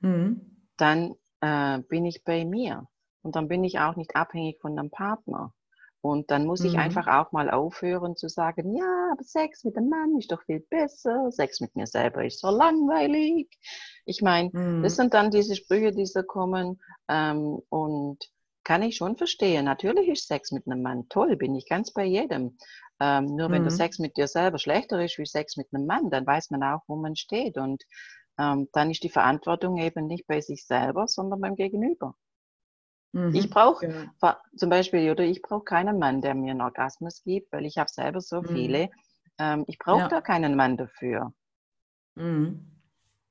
mhm. 0.00 0.66
dann 0.76 1.14
äh, 1.40 1.78
bin 1.80 2.06
ich 2.06 2.24
bei 2.24 2.44
mir. 2.44 2.86
Und 3.22 3.36
dann 3.36 3.48
bin 3.48 3.64
ich 3.64 3.78
auch 3.78 3.96
nicht 3.96 4.16
abhängig 4.16 4.58
von 4.60 4.78
einem 4.78 4.90
Partner. 4.90 5.52
Und 6.02 6.30
dann 6.30 6.46
muss 6.46 6.64
ich 6.64 6.74
mhm. 6.74 6.78
einfach 6.78 7.06
auch 7.08 7.32
mal 7.32 7.50
aufhören 7.50 8.16
zu 8.16 8.28
sagen, 8.28 8.74
ja, 8.74 9.10
aber 9.12 9.22
Sex 9.22 9.64
mit 9.64 9.76
einem 9.76 9.90
Mann 9.90 10.16
ist 10.18 10.32
doch 10.32 10.42
viel 10.42 10.60
besser, 10.60 11.30
Sex 11.30 11.60
mit 11.60 11.76
mir 11.76 11.86
selber 11.86 12.24
ist 12.24 12.40
so 12.40 12.48
langweilig. 12.48 13.48
Ich 14.06 14.22
meine, 14.22 14.50
mhm. 14.52 14.82
das 14.82 14.96
sind 14.96 15.12
dann 15.12 15.30
diese 15.30 15.56
Sprüche, 15.56 15.92
die 15.92 16.06
so 16.06 16.22
kommen 16.22 16.80
ähm, 17.08 17.60
und 17.68 18.18
kann 18.64 18.82
ich 18.82 18.96
schon 18.96 19.16
verstehen. 19.16 19.66
Natürlich 19.66 20.08
ist 20.08 20.26
Sex 20.26 20.52
mit 20.52 20.66
einem 20.66 20.82
Mann 20.82 21.08
toll, 21.08 21.36
bin 21.36 21.54
ich 21.54 21.68
ganz 21.68 21.92
bei 21.92 22.04
jedem. 22.04 22.56
Ähm, 22.98 23.24
nur 23.36 23.50
wenn 23.50 23.62
der 23.62 23.72
mhm. 23.72 23.76
Sex 23.76 23.98
mit 23.98 24.16
dir 24.16 24.26
selber 24.26 24.58
schlechter 24.58 25.02
ist 25.02 25.18
wie 25.18 25.26
Sex 25.26 25.56
mit 25.56 25.68
einem 25.72 25.86
Mann, 25.86 26.10
dann 26.10 26.26
weiß 26.26 26.50
man 26.50 26.62
auch, 26.62 26.80
wo 26.86 26.96
man 26.96 27.16
steht. 27.16 27.58
Und 27.58 27.82
ähm, 28.38 28.68
dann 28.72 28.90
ist 28.90 29.02
die 29.02 29.10
Verantwortung 29.10 29.76
eben 29.76 30.06
nicht 30.06 30.26
bei 30.26 30.40
sich 30.40 30.66
selber, 30.66 31.08
sondern 31.08 31.40
beim 31.40 31.56
Gegenüber. 31.56 32.14
Mhm, 33.12 33.34
ich 33.34 33.50
brauche 33.50 33.86
genau. 33.86 34.34
zum 34.56 34.70
Beispiel, 34.70 35.10
oder 35.10 35.24
ich 35.24 35.42
brauche 35.42 35.64
keinen 35.64 35.98
Mann, 35.98 36.20
der 36.20 36.34
mir 36.34 36.52
einen 36.52 36.60
Orgasmus 36.60 37.22
gibt, 37.24 37.52
weil 37.52 37.66
ich 37.66 37.78
habe 37.78 37.90
selber 37.90 38.20
so 38.20 38.42
mhm. 38.42 38.46
viele. 38.46 38.90
Ähm, 39.38 39.64
ich 39.66 39.78
brauche 39.78 40.00
ja. 40.00 40.08
da 40.08 40.20
keinen 40.20 40.54
Mann 40.54 40.76
dafür. 40.76 41.32
Mhm. 42.14 42.70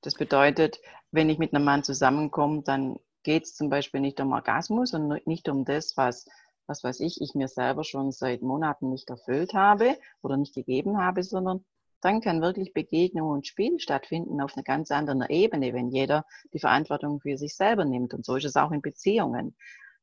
Das 0.02 0.15
bedeutet, 0.15 0.80
wenn 1.12 1.30
ich 1.30 1.38
mit 1.38 1.54
einem 1.54 1.65
Mann 1.65 1.84
zusammenkomme, 1.84 2.63
dann 2.63 2.98
geht 3.24 3.44
es 3.44 3.56
zum 3.56 3.70
Beispiel 3.70 4.02
nicht 4.02 4.20
um 4.20 4.32
Orgasmus 4.32 4.94
und 4.94 5.26
nicht 5.28 5.50
um 5.50 5.65
das, 5.65 5.96
was, 5.98 6.26
was 6.68 6.84
weiß 6.84 7.00
ich, 7.02 7.22
ich 7.22 7.34
mir 7.36 7.48
selber 7.48 7.84
schon 7.84 8.12
seit 8.12 8.42
Monaten 8.42 8.89
nicht 8.89 9.10
erfüllt 9.10 9.54
habe 9.54 9.98
oder 10.22 10.38
nicht 10.38 10.56
gegeben 10.56 10.98
habe, 10.98 11.24
sondern 11.24 11.65
dann 12.02 12.22
kann 12.22 12.42
wirklich 12.42 12.74
Begegnung 12.74 13.30
und 13.30 13.48
Spiel 13.48 13.80
stattfinden 13.80 14.42
auf 14.42 14.56
einer 14.56 14.64
ganz 14.64 14.92
anderen 14.92 15.26
Ebene, 15.30 15.74
wenn 15.74 15.90
jeder 15.90 16.26
die 16.54 16.60
Verantwortung 16.60 17.20
für 17.20 17.38
sich 17.38 17.56
selber 17.56 17.86
nimmt. 17.86 18.14
Und 18.14 18.26
so 18.26 18.36
ist 18.36 18.46
es 18.46 18.56
auch 18.56 18.72
in 18.72 18.82
Beziehungen. 18.82 19.56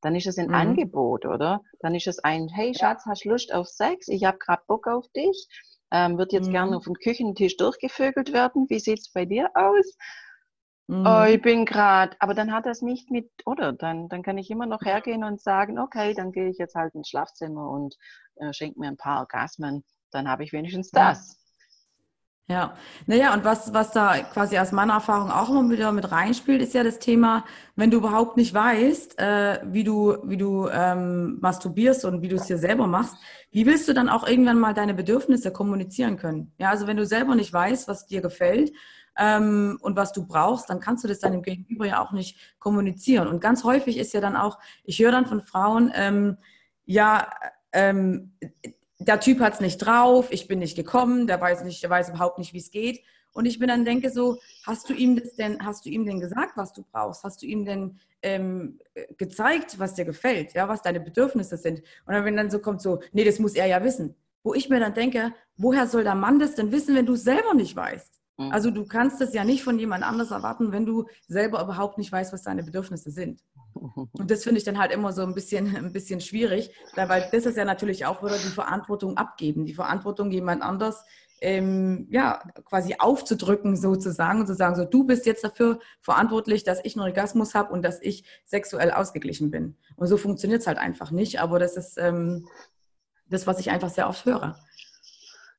Dann 0.02 0.14
ist 0.14 0.26
es 0.26 0.38
ein 0.38 0.48
mhm. 0.48 0.54
Angebot, 0.54 1.24
oder? 1.24 1.62
Dann 1.80 1.94
ist 1.94 2.06
es 2.06 2.18
ein, 2.18 2.48
hey 2.48 2.74
Schatz, 2.74 3.06
hast 3.06 3.24
Lust 3.24 3.52
auf 3.52 3.66
Sex? 3.66 4.08
Ich 4.08 4.24
habe 4.24 4.38
gerade 4.38 4.62
Bock 4.66 4.86
auf 4.86 5.08
dich. 5.16 5.48
Ähm, 5.90 6.18
wird 6.18 6.32
jetzt 6.32 6.48
mhm. 6.48 6.52
gerne 6.52 6.76
auf 6.76 6.84
dem 6.84 6.94
Küchentisch 6.94 7.56
durchgevögelt 7.56 8.32
werden. 8.32 8.66
Wie 8.68 8.80
sieht 8.80 8.98
es 9.00 9.12
bei 9.12 9.24
dir 9.24 9.50
aus? 9.54 9.96
Mhm. 10.88 11.06
Oh, 11.06 11.24
ich 11.24 11.40
bin 11.40 11.64
gerade, 11.64 12.16
aber 12.20 12.34
dann 12.34 12.52
hat 12.52 12.66
das 12.66 12.82
nicht 12.82 13.10
mit, 13.10 13.30
oder? 13.44 13.72
Dann, 13.72 14.08
dann 14.08 14.22
kann 14.22 14.38
ich 14.38 14.50
immer 14.50 14.66
noch 14.66 14.82
hergehen 14.82 15.24
und 15.24 15.40
sagen, 15.40 15.78
okay, 15.78 16.14
dann 16.14 16.30
gehe 16.30 16.48
ich 16.48 16.58
jetzt 16.58 16.74
halt 16.74 16.94
ins 16.94 17.08
Schlafzimmer 17.08 17.68
und 17.68 17.96
äh, 18.36 18.52
schenke 18.52 18.78
mir 18.78 18.88
ein 18.88 18.96
paar 18.96 19.20
Orgasmen. 19.20 19.84
Dann 20.10 20.28
habe 20.28 20.44
ich 20.44 20.52
wenigstens 20.52 20.90
das. 20.90 21.45
Ja, 22.48 22.76
naja, 23.06 23.34
und 23.34 23.44
was, 23.44 23.74
was 23.74 23.90
da 23.90 24.18
quasi 24.22 24.56
aus 24.56 24.70
meiner 24.70 24.94
Erfahrung 24.94 25.32
auch 25.32 25.50
immer 25.50 25.68
wieder 25.68 25.90
mit 25.90 26.12
reinspielt, 26.12 26.62
ist 26.62 26.74
ja 26.74 26.84
das 26.84 27.00
Thema, 27.00 27.44
wenn 27.74 27.90
du 27.90 27.96
überhaupt 27.96 28.36
nicht 28.36 28.54
weißt, 28.54 29.18
äh, 29.18 29.60
wie 29.64 29.82
du, 29.82 30.18
wie 30.22 30.36
du 30.36 30.68
ähm, 30.68 31.38
masturbierst 31.40 32.04
und 32.04 32.22
wie 32.22 32.28
du 32.28 32.36
es 32.36 32.44
dir 32.44 32.56
selber 32.56 32.86
machst, 32.86 33.16
wie 33.50 33.66
willst 33.66 33.88
du 33.88 33.94
dann 33.94 34.08
auch 34.08 34.24
irgendwann 34.28 34.60
mal 34.60 34.74
deine 34.74 34.94
Bedürfnisse 34.94 35.52
kommunizieren 35.52 36.18
können? 36.18 36.52
Ja, 36.58 36.70
also 36.70 36.86
wenn 36.86 36.96
du 36.96 37.04
selber 37.04 37.34
nicht 37.34 37.52
weißt, 37.52 37.88
was 37.88 38.06
dir 38.06 38.20
gefällt 38.20 38.72
ähm, 39.18 39.76
und 39.80 39.96
was 39.96 40.12
du 40.12 40.24
brauchst, 40.24 40.70
dann 40.70 40.78
kannst 40.78 41.02
du 41.02 41.08
das 41.08 41.18
deinem 41.18 41.42
Gegenüber 41.42 41.84
ja 41.84 42.00
auch 42.00 42.12
nicht 42.12 42.38
kommunizieren. 42.60 43.26
Und 43.26 43.40
ganz 43.40 43.64
häufig 43.64 43.98
ist 43.98 44.14
ja 44.14 44.20
dann 44.20 44.36
auch, 44.36 44.60
ich 44.84 45.00
höre 45.00 45.10
dann 45.10 45.26
von 45.26 45.40
Frauen, 45.42 45.90
ähm, 45.96 46.36
ja, 46.84 47.28
ähm, 47.72 48.36
der 48.98 49.20
Typ 49.20 49.40
hat 49.40 49.54
es 49.54 49.60
nicht 49.60 49.78
drauf, 49.78 50.28
ich 50.30 50.48
bin 50.48 50.58
nicht 50.58 50.76
gekommen, 50.76 51.26
der 51.26 51.40
weiß 51.40 51.64
nicht, 51.64 51.82
der 51.82 51.90
weiß 51.90 52.10
überhaupt 52.10 52.38
nicht, 52.38 52.52
wie 52.52 52.58
es 52.58 52.70
geht. 52.70 53.02
Und 53.32 53.44
ich 53.44 53.58
bin 53.58 53.68
dann 53.68 53.84
denke 53.84 54.08
so, 54.08 54.38
hast 54.64 54.88
du 54.88 54.94
ihm 54.94 55.20
das 55.20 55.34
denn, 55.34 55.64
hast 55.64 55.84
du 55.84 55.90
ihm 55.90 56.06
denn 56.06 56.20
gesagt, 56.20 56.56
was 56.56 56.72
du 56.72 56.82
brauchst? 56.90 57.22
Hast 57.22 57.42
du 57.42 57.46
ihm 57.46 57.66
denn 57.66 57.98
ähm, 58.22 58.80
gezeigt, 59.18 59.78
was 59.78 59.92
dir 59.92 60.06
gefällt, 60.06 60.54
ja, 60.54 60.68
was 60.68 60.80
deine 60.80 61.00
Bedürfnisse 61.00 61.58
sind? 61.58 61.82
Und 62.06 62.24
wenn 62.24 62.36
dann 62.36 62.50
so 62.50 62.60
kommt 62.60 62.80
so, 62.80 63.00
nee, 63.12 63.24
das 63.24 63.38
muss 63.38 63.54
er 63.54 63.66
ja 63.66 63.84
wissen. 63.84 64.16
Wo 64.42 64.54
ich 64.54 64.70
mir 64.70 64.80
dann 64.80 64.94
denke, 64.94 65.34
woher 65.58 65.86
soll 65.86 66.02
der 66.02 66.14
Mann 66.14 66.38
das 66.38 66.54
denn 66.54 66.72
wissen, 66.72 66.94
wenn 66.94 67.04
du 67.04 67.12
es 67.12 67.24
selber 67.24 67.52
nicht 67.52 67.76
weißt? 67.76 68.22
Mhm. 68.36 68.52
Also 68.52 68.70
du 68.70 68.86
kannst 68.86 69.20
es 69.20 69.32
ja 69.32 69.44
nicht 69.44 69.62
von 69.62 69.78
jemand 69.78 70.04
anders 70.04 70.30
erwarten, 70.30 70.72
wenn 70.72 70.86
du 70.86 71.06
selber 71.28 71.62
überhaupt 71.62 71.98
nicht 71.98 72.12
weißt, 72.12 72.32
was 72.32 72.42
deine 72.42 72.62
Bedürfnisse 72.62 73.10
sind. 73.10 73.42
Und 73.74 74.30
das 74.30 74.44
finde 74.44 74.58
ich 74.58 74.64
dann 74.64 74.78
halt 74.78 74.92
immer 74.92 75.12
so 75.12 75.22
ein 75.22 75.34
bisschen, 75.34 75.76
ein 75.76 75.92
bisschen 75.92 76.20
schwierig, 76.20 76.70
weil 76.94 77.28
das 77.32 77.46
ist 77.46 77.56
ja 77.56 77.64
natürlich 77.64 78.06
auch 78.06 78.22
wieder 78.22 78.38
die 78.38 78.48
Verantwortung 78.48 79.16
abgeben, 79.16 79.64
die 79.64 79.74
Verantwortung 79.74 80.30
jemand 80.30 80.62
anders 80.62 81.04
ähm, 81.40 82.06
ja, 82.10 82.42
quasi 82.64 82.96
aufzudrücken 82.98 83.76
sozusagen 83.76 84.40
und 84.40 84.46
zu 84.46 84.54
sagen, 84.54 84.74
so 84.74 84.84
du 84.84 85.04
bist 85.04 85.26
jetzt 85.26 85.44
dafür 85.44 85.80
verantwortlich, 86.00 86.64
dass 86.64 86.80
ich 86.82 86.96
einen 86.96 87.04
Orgasmus 87.04 87.54
habe 87.54 87.72
und 87.72 87.82
dass 87.82 88.00
ich 88.00 88.24
sexuell 88.44 88.90
ausgeglichen 88.90 89.50
bin. 89.50 89.76
Und 89.96 90.06
so 90.06 90.16
funktioniert 90.16 90.62
es 90.62 90.66
halt 90.66 90.78
einfach 90.78 91.10
nicht, 91.10 91.40
aber 91.40 91.58
das 91.58 91.76
ist 91.76 91.98
ähm, 91.98 92.46
das, 93.28 93.46
was 93.46 93.60
ich 93.60 93.70
einfach 93.70 93.90
sehr 93.90 94.08
oft 94.08 94.24
höre. 94.24 94.56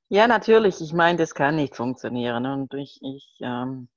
Ja, 0.10 0.28
natürlich. 0.28 0.80
Ich 0.82 0.94
meine, 0.94 1.18
das 1.18 1.36
kann 1.36 1.58
nicht 1.58 1.76
funktionieren. 1.76 2.46
Und 2.46 2.74
ich, 2.74 3.00
ich 3.02 3.38
ähm, 3.42 3.90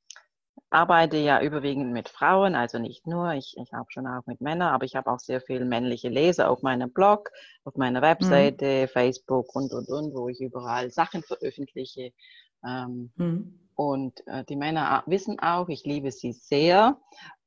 arbeite 0.70 1.16
ja 1.16 1.40
überwiegend 1.40 1.92
mit 1.92 2.09
Frauen, 2.09 2.55
also 2.55 2.79
nicht 2.79 3.07
nur. 3.07 3.33
Ich, 3.35 3.57
ich 3.57 3.73
habe 3.73 3.90
schon 3.90 4.07
auch 4.07 4.27
mit 4.27 4.40
Männern, 4.40 4.75
aber 4.75 4.85
ich 4.85 4.96
habe 4.96 5.11
auch 5.11 5.20
sehr 5.20 5.40
viele 5.40 5.64
männliche 5.64 6.09
Leser 6.09 6.51
auf 6.51 6.62
meinem 6.62 6.92
Blog, 6.92 7.31
auf 7.64 7.77
meiner 7.77 8.01
mhm. 8.01 8.05
Webseite, 8.05 8.83
mhm. 8.83 8.88
Facebook 8.88 9.55
und, 9.55 9.73
und, 9.73 9.88
und, 9.88 10.14
wo 10.14 10.29
ich 10.29 10.40
überall 10.40 10.90
Sachen 10.90 11.23
veröffentliche. 11.23 12.12
Ähm, 12.66 13.12
mhm. 13.16 13.61
Und 13.75 14.27
äh, 14.27 14.44
die 14.44 14.57
Männer 14.57 15.03
wissen 15.07 15.38
auch, 15.40 15.68
ich 15.68 15.85
liebe 15.85 16.11
sie 16.12 16.33
sehr. 16.33 16.99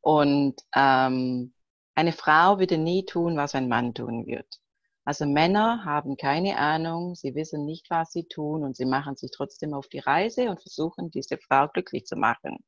Und 0.02 0.56
ähm, 0.76 1.54
eine 1.95 2.12
Frau 2.12 2.60
würde 2.60 2.78
nie 2.78 3.06
tun, 3.06 3.38
was 3.38 3.56
ein 3.56 3.67
Mann 3.67 3.93
tun 3.93 4.26
wird. 4.26 4.62
Also 5.05 5.25
Männer 5.25 5.83
haben 5.83 6.15
keine 6.15 6.57
Ahnung, 6.57 7.15
sie 7.15 7.35
wissen 7.35 7.65
nicht, 7.65 7.89
was 7.89 8.13
sie 8.13 8.23
tun 8.23 8.63
und 8.63 8.77
sie 8.77 8.85
machen 8.85 9.15
sich 9.15 9.31
trotzdem 9.31 9.73
auf 9.73 9.87
die 9.87 9.99
Reise 9.99 10.49
und 10.49 10.61
versuchen, 10.61 11.11
diese 11.11 11.37
Frau 11.37 11.67
glücklich 11.67 12.05
zu 12.05 12.15
machen. 12.15 12.59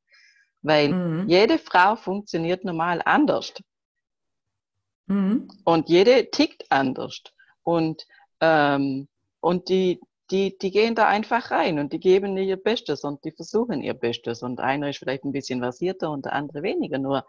Weil 0.62 0.92
mhm. 0.92 1.28
jede 1.28 1.58
Frau 1.58 1.96
funktioniert 1.96 2.64
normal 2.64 3.00
anders. 3.04 3.54
Mhm. 5.06 5.48
Und 5.64 5.88
jede 5.88 6.30
tickt 6.30 6.70
anders. 6.70 7.22
Und, 7.62 8.06
ähm, 8.40 9.08
und 9.40 9.68
die, 9.70 10.00
die, 10.30 10.58
die 10.58 10.70
gehen 10.70 10.94
da 10.94 11.06
einfach 11.06 11.50
rein 11.50 11.78
und 11.78 11.92
die 11.92 12.00
geben 12.00 12.36
ihr 12.36 12.56
Bestes 12.56 13.04
und 13.04 13.24
die 13.24 13.32
versuchen 13.32 13.80
ihr 13.80 13.94
Bestes. 13.94 14.42
Und 14.42 14.60
einer 14.60 14.90
ist 14.90 14.98
vielleicht 14.98 15.24
ein 15.24 15.32
bisschen 15.32 15.60
versierter 15.60 16.10
und 16.10 16.26
der 16.26 16.32
andere 16.34 16.62
weniger. 16.62 16.98
Nur 16.98 17.24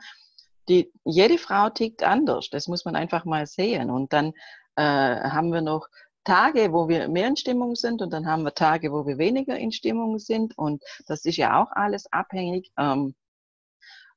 die, 0.67 0.91
jede 1.05 1.37
Frau 1.37 1.69
tickt 1.69 2.03
anders. 2.03 2.49
Das 2.49 2.67
muss 2.67 2.83
man 2.83 2.95
einfach 2.95 3.23
mal 3.23 3.45
sehen. 3.45 3.89
Und 3.89 4.11
dann 4.13 4.33
äh, 4.77 4.81
haben 4.81 5.51
wir 5.51 5.61
noch 5.61 5.87
Tage, 6.23 6.71
wo 6.71 6.87
wir 6.87 7.07
mehr 7.07 7.27
in 7.27 7.37
Stimmung 7.37 7.75
sind 7.75 8.01
und 8.01 8.11
dann 8.11 8.27
haben 8.27 8.43
wir 8.43 8.53
Tage, 8.53 8.91
wo 8.91 9.05
wir 9.05 9.17
weniger 9.17 9.57
in 9.57 9.71
Stimmung 9.71 10.19
sind 10.19 10.57
und 10.57 10.83
das 11.07 11.25
ist 11.25 11.37
ja 11.37 11.61
auch 11.61 11.71
alles 11.71 12.11
abhängig. 12.11 12.71
Ähm, 12.77 13.15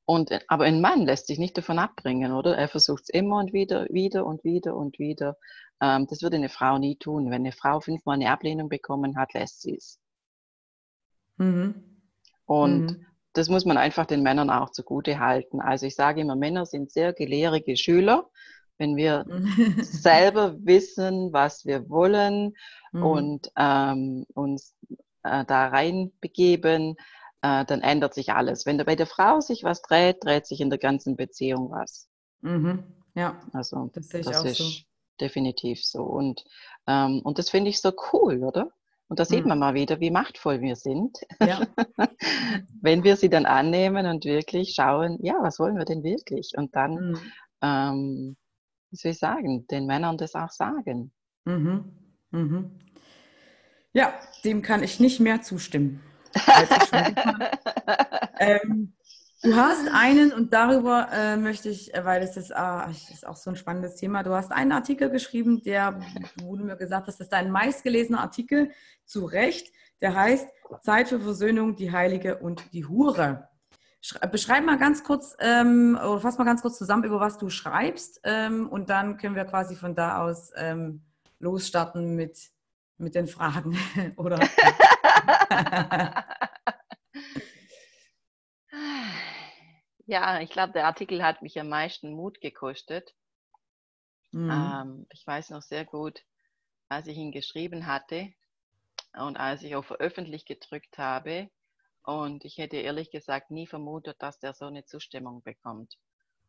und, 0.05 0.33
aber 0.49 0.65
ein 0.65 0.81
Mann 0.81 1.07
lässt 1.07 1.29
sich 1.29 1.39
nicht 1.39 1.57
davon 1.57 1.79
abbringen, 1.79 2.33
oder? 2.33 2.57
Er 2.57 2.67
versucht 2.67 3.05
es 3.05 3.09
immer 3.11 3.37
und 3.39 3.53
wieder, 3.53 3.87
wieder 3.91 4.27
und 4.27 4.43
wieder 4.43 4.75
und 4.75 4.99
wieder. 4.99 5.37
Ähm, 5.81 6.09
das 6.09 6.21
würde 6.23 6.37
eine 6.37 6.49
Frau 6.49 6.79
nie 6.79 6.97
tun. 6.97 7.27
Wenn 7.27 7.43
eine 7.43 7.53
Frau 7.53 7.79
fünfmal 7.79 8.17
eine 8.17 8.31
Ablehnung 8.31 8.69
bekommen 8.69 9.17
hat, 9.17 9.33
lässt 9.35 9.63
sie 9.63 9.77
es. 9.77 10.01
Mhm. 11.37 12.03
Und 12.45 12.87
mhm. 12.87 13.07
das 13.35 13.49
muss 13.49 13.65
man 13.65 13.77
einfach 13.77 14.05
den 14.05 14.25
Männern 14.25 14.51
auch 14.51 14.71
zugute 14.71 15.21
halten. 15.21 15.61
Also 15.61 15.87
ich 15.87 15.95
sage 15.95 16.23
immer, 16.23 16.35
Männer 16.35 16.67
sind 16.67 16.91
sehr 16.91 17.13
gelehrige 17.13 17.77
Schüler 17.77 18.29
wenn 18.81 18.97
wir 18.97 19.27
selber 19.83 20.57
wissen, 20.65 21.33
was 21.33 21.65
wir 21.67 21.89
wollen 21.89 22.57
mhm. 22.93 23.03
und 23.03 23.53
ähm, 23.57 24.27
uns 24.35 24.75
äh, 25.23 25.45
da 25.45 25.69
reinbegeben, 25.69 26.97
äh, 27.43 27.65
dann 27.67 27.83
ändert 27.83 28.15
sich 28.15 28.33
alles. 28.33 28.67
Wenn 28.67 28.79
da 28.79 28.85
bei 28.85 28.97
der 28.97 29.07
Frau 29.07 29.41
sich 29.41 29.63
was 29.63 29.83
dreht, 29.83 30.25
dreht 30.25 30.47
sich 30.47 30.61
in 30.61 30.71
der 30.71 30.79
ganzen 30.79 31.17
Beziehung 31.17 31.71
was. 31.71 32.09
Mhm. 32.41 32.83
Ja, 33.15 33.41
also 33.53 33.91
das, 33.93 34.09
das 34.09 34.45
ist 34.45 34.59
so. 34.59 34.65
definitiv 35.21 35.85
so. 35.85 36.03
Und, 36.03 36.45
ähm, 36.87 37.21
und 37.23 37.39
das 37.39 37.51
finde 37.51 37.71
ich 37.71 37.81
so 37.81 37.93
cool, 38.13 38.43
oder? 38.43 38.71
Und 39.09 39.19
da 39.19 39.25
sieht 39.25 39.43
mhm. 39.43 39.49
man 39.49 39.59
mal 39.59 39.75
wieder, 39.75 39.99
wie 39.99 40.11
machtvoll 40.11 40.61
wir 40.61 40.77
sind, 40.77 41.19
ja. 41.41 41.61
wenn 42.81 43.03
wir 43.03 43.17
sie 43.17 43.29
dann 43.29 43.45
annehmen 43.45 44.07
und 44.07 44.25
wirklich 44.25 44.75
schauen, 44.75 45.19
ja, 45.21 45.35
was 45.41 45.59
wollen 45.59 45.77
wir 45.77 45.85
denn 45.85 46.05
wirklich? 46.05 46.53
Und 46.57 46.77
dann 46.77 47.11
mhm. 47.11 47.19
ähm, 47.61 48.37
wie 48.91 48.97
soll 48.97 49.13
ich 49.13 49.19
sagen, 49.19 49.67
den 49.69 49.87
Männern 49.87 50.19
das 50.19 50.35
auch 50.35 50.51
sagen. 50.51 51.13
Mhm. 51.45 51.85
Mhm. 52.31 52.71
Ja, 53.93 54.15
dem 54.45 54.63
kann 54.63 54.83
ich 54.83 55.01
nicht 55.01 55.21
mehr 55.21 55.43
zustimmen. 55.43 56.01
ähm, 58.39 58.93
du 59.43 59.57
hast 59.57 59.89
einen, 59.93 60.33
und 60.33 60.53
darüber 60.53 61.09
äh, 61.13 61.37
möchte 61.37 61.69
ich, 61.71 61.93
äh, 61.93 62.05
weil 62.05 62.21
das 62.21 62.37
ist, 62.37 62.51
das 62.51 63.11
ist 63.11 63.27
auch 63.27 63.35
so 63.37 63.51
ein 63.51 63.57
spannendes 63.57 63.97
Thema, 63.97 64.23
du 64.23 64.33
hast 64.33 64.53
einen 64.53 64.71
Artikel 64.71 65.11
geschrieben, 65.11 65.61
der, 65.63 66.01
wurde 66.41 66.63
mir 66.63 66.77
gesagt 66.77 67.09
das 67.09 67.19
ist 67.19 67.33
dein 67.33 67.51
meistgelesener 67.51 68.21
Artikel, 68.21 68.71
zu 69.05 69.25
Recht, 69.25 69.73
der 70.01 70.15
heißt 70.15 70.49
Zeit 70.83 71.09
für 71.09 71.19
Versöhnung, 71.19 71.75
die 71.75 71.91
Heilige 71.91 72.39
und 72.39 72.73
die 72.73 72.87
Hure. 72.87 73.50
Beschreib 74.33 74.65
mal 74.65 74.79
ganz 74.79 75.05
kurz 75.05 75.37
ähm, 75.41 75.99
oder 76.03 76.21
fass 76.21 76.39
mal 76.39 76.45
ganz 76.45 76.63
kurz 76.63 76.79
zusammen, 76.79 77.05
über 77.05 77.21
was 77.21 77.37
du 77.37 77.51
schreibst 77.51 78.23
ähm, 78.25 78.67
und 78.69 78.89
dann 78.89 79.19
können 79.19 79.37
wir 79.37 79.45
quasi 79.45 79.77
von 79.77 79.95
da 79.95 80.23
aus 80.23 80.53
ähm, 80.57 81.05
losstarten 81.39 82.17
mit, 82.17 82.51
mit 82.97 83.15
den 83.15 83.29
Fragen. 83.29 83.77
oder? 84.17 84.41
ja, 90.07 90.41
ich 90.41 90.49
glaube, 90.51 90.73
der 90.73 90.87
Artikel 90.87 91.23
hat 91.23 91.43
mich 91.43 91.61
am 91.61 91.69
meisten 91.69 92.15
Mut 92.15 92.41
gekostet. 92.41 93.15
Mhm. 94.33 94.51
Ähm, 94.51 95.07
ich 95.11 95.27
weiß 95.27 95.51
noch 95.51 95.63
sehr 95.63 95.85
gut, 95.85 96.25
als 96.89 97.07
ich 97.07 97.19
ihn 97.19 97.33
geschrieben 97.33 97.87
hatte 97.87 98.33
und 99.13 99.37
als 99.37 99.63
ich 99.63 99.75
auf 99.75 99.85
veröffentlicht 99.87 100.47
gedrückt 100.47 100.97
habe, 100.97 101.51
und 102.03 102.45
ich 102.45 102.59
hätte 102.59 102.77
ehrlich 102.77 103.11
gesagt 103.11 103.51
nie 103.51 103.67
vermutet, 103.67 104.17
dass 104.21 104.39
der 104.39 104.55
so 104.55 104.67
eine 104.67 104.85
Zustimmung 104.85 105.43
bekommt. 105.43 105.99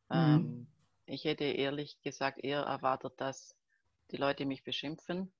Mhm. 0.10 0.18
Ähm, 0.18 0.68
ich 1.06 1.26
hätte 1.26 1.44
ehrlich 1.44 2.02
gesagt 2.02 2.40
eher 2.44 2.62
erwartet, 2.62 3.14
dass 3.18 3.56
die 4.12 4.18
Leute 4.18 4.46
mich 4.46 4.64
beschimpfen, 4.64 5.34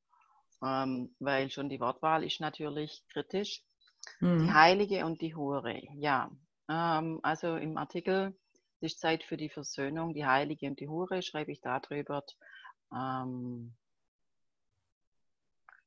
ähm, 0.64 1.16
weil 1.20 1.50
schon 1.50 1.70
die 1.70 1.80
Wortwahl 1.80 2.24
ist 2.24 2.42
natürlich 2.42 3.04
kritisch. 3.10 3.64
Mhm. 4.20 4.46
Die 4.46 4.54
Heilige 4.54 5.06
und 5.06 5.22
die 5.22 5.36
Hure, 5.36 5.82
ja. 5.96 6.32
Ähm, 6.70 7.20
also 7.24 7.56
im 7.56 7.78
Artikel 7.78 8.36
ist 8.80 9.00
Zeit 9.00 9.24
für 9.24 9.38
die 9.38 9.50
Versöhnung, 9.50 10.14
die 10.14 10.26
Heilige 10.26 10.68
und 10.68 10.80
die 10.80 10.88
Hure, 10.88 11.22
schreibe 11.22 11.52
ich 11.52 11.62
darüber, 11.62 12.24
ähm, 12.94 13.76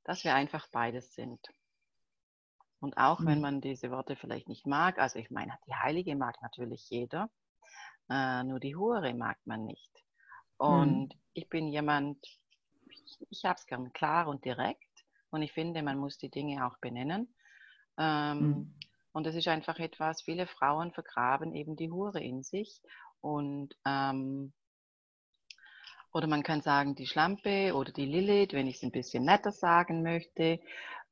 dass 0.04 0.24
wir 0.24 0.34
einfach 0.34 0.68
beides 0.68 1.14
sind. 1.14 1.40
Und 2.84 2.98
auch 2.98 3.20
mhm. 3.20 3.26
wenn 3.26 3.40
man 3.40 3.60
diese 3.62 3.90
Worte 3.90 4.14
vielleicht 4.14 4.46
nicht 4.46 4.66
mag, 4.66 4.98
also 4.98 5.18
ich 5.18 5.30
meine, 5.30 5.54
die 5.66 5.74
Heilige 5.74 6.14
mag 6.16 6.36
natürlich 6.42 6.90
jeder, 6.90 7.30
äh, 8.10 8.42
nur 8.42 8.60
die 8.60 8.76
Hure 8.76 9.14
mag 9.14 9.38
man 9.46 9.64
nicht. 9.64 9.90
Und 10.58 11.14
mhm. 11.14 11.20
ich 11.32 11.48
bin 11.48 11.68
jemand, 11.68 12.18
ich, 12.90 13.16
ich 13.30 13.44
habe 13.46 13.58
es 13.58 13.64
gern 13.64 13.90
klar 13.94 14.28
und 14.28 14.44
direkt 14.44 15.06
und 15.30 15.40
ich 15.40 15.52
finde, 15.52 15.82
man 15.82 15.96
muss 15.96 16.18
die 16.18 16.28
Dinge 16.28 16.66
auch 16.66 16.76
benennen. 16.76 17.34
Ähm, 17.96 18.38
mhm. 18.38 18.74
Und 19.12 19.26
es 19.26 19.34
ist 19.34 19.48
einfach 19.48 19.78
etwas, 19.78 20.20
viele 20.20 20.46
Frauen 20.46 20.92
vergraben 20.92 21.54
eben 21.54 21.76
die 21.76 21.90
Hure 21.90 22.22
in 22.22 22.42
sich 22.42 22.82
und 23.22 23.74
ähm, 23.86 24.52
oder 26.12 26.26
man 26.26 26.42
kann 26.42 26.60
sagen 26.60 26.94
die 26.94 27.06
Schlampe 27.06 27.74
oder 27.74 27.92
die 27.92 28.04
Lilith, 28.04 28.52
wenn 28.52 28.66
ich 28.66 28.76
es 28.76 28.82
ein 28.82 28.92
bisschen 28.92 29.24
netter 29.24 29.52
sagen 29.52 30.02
möchte. 30.02 30.60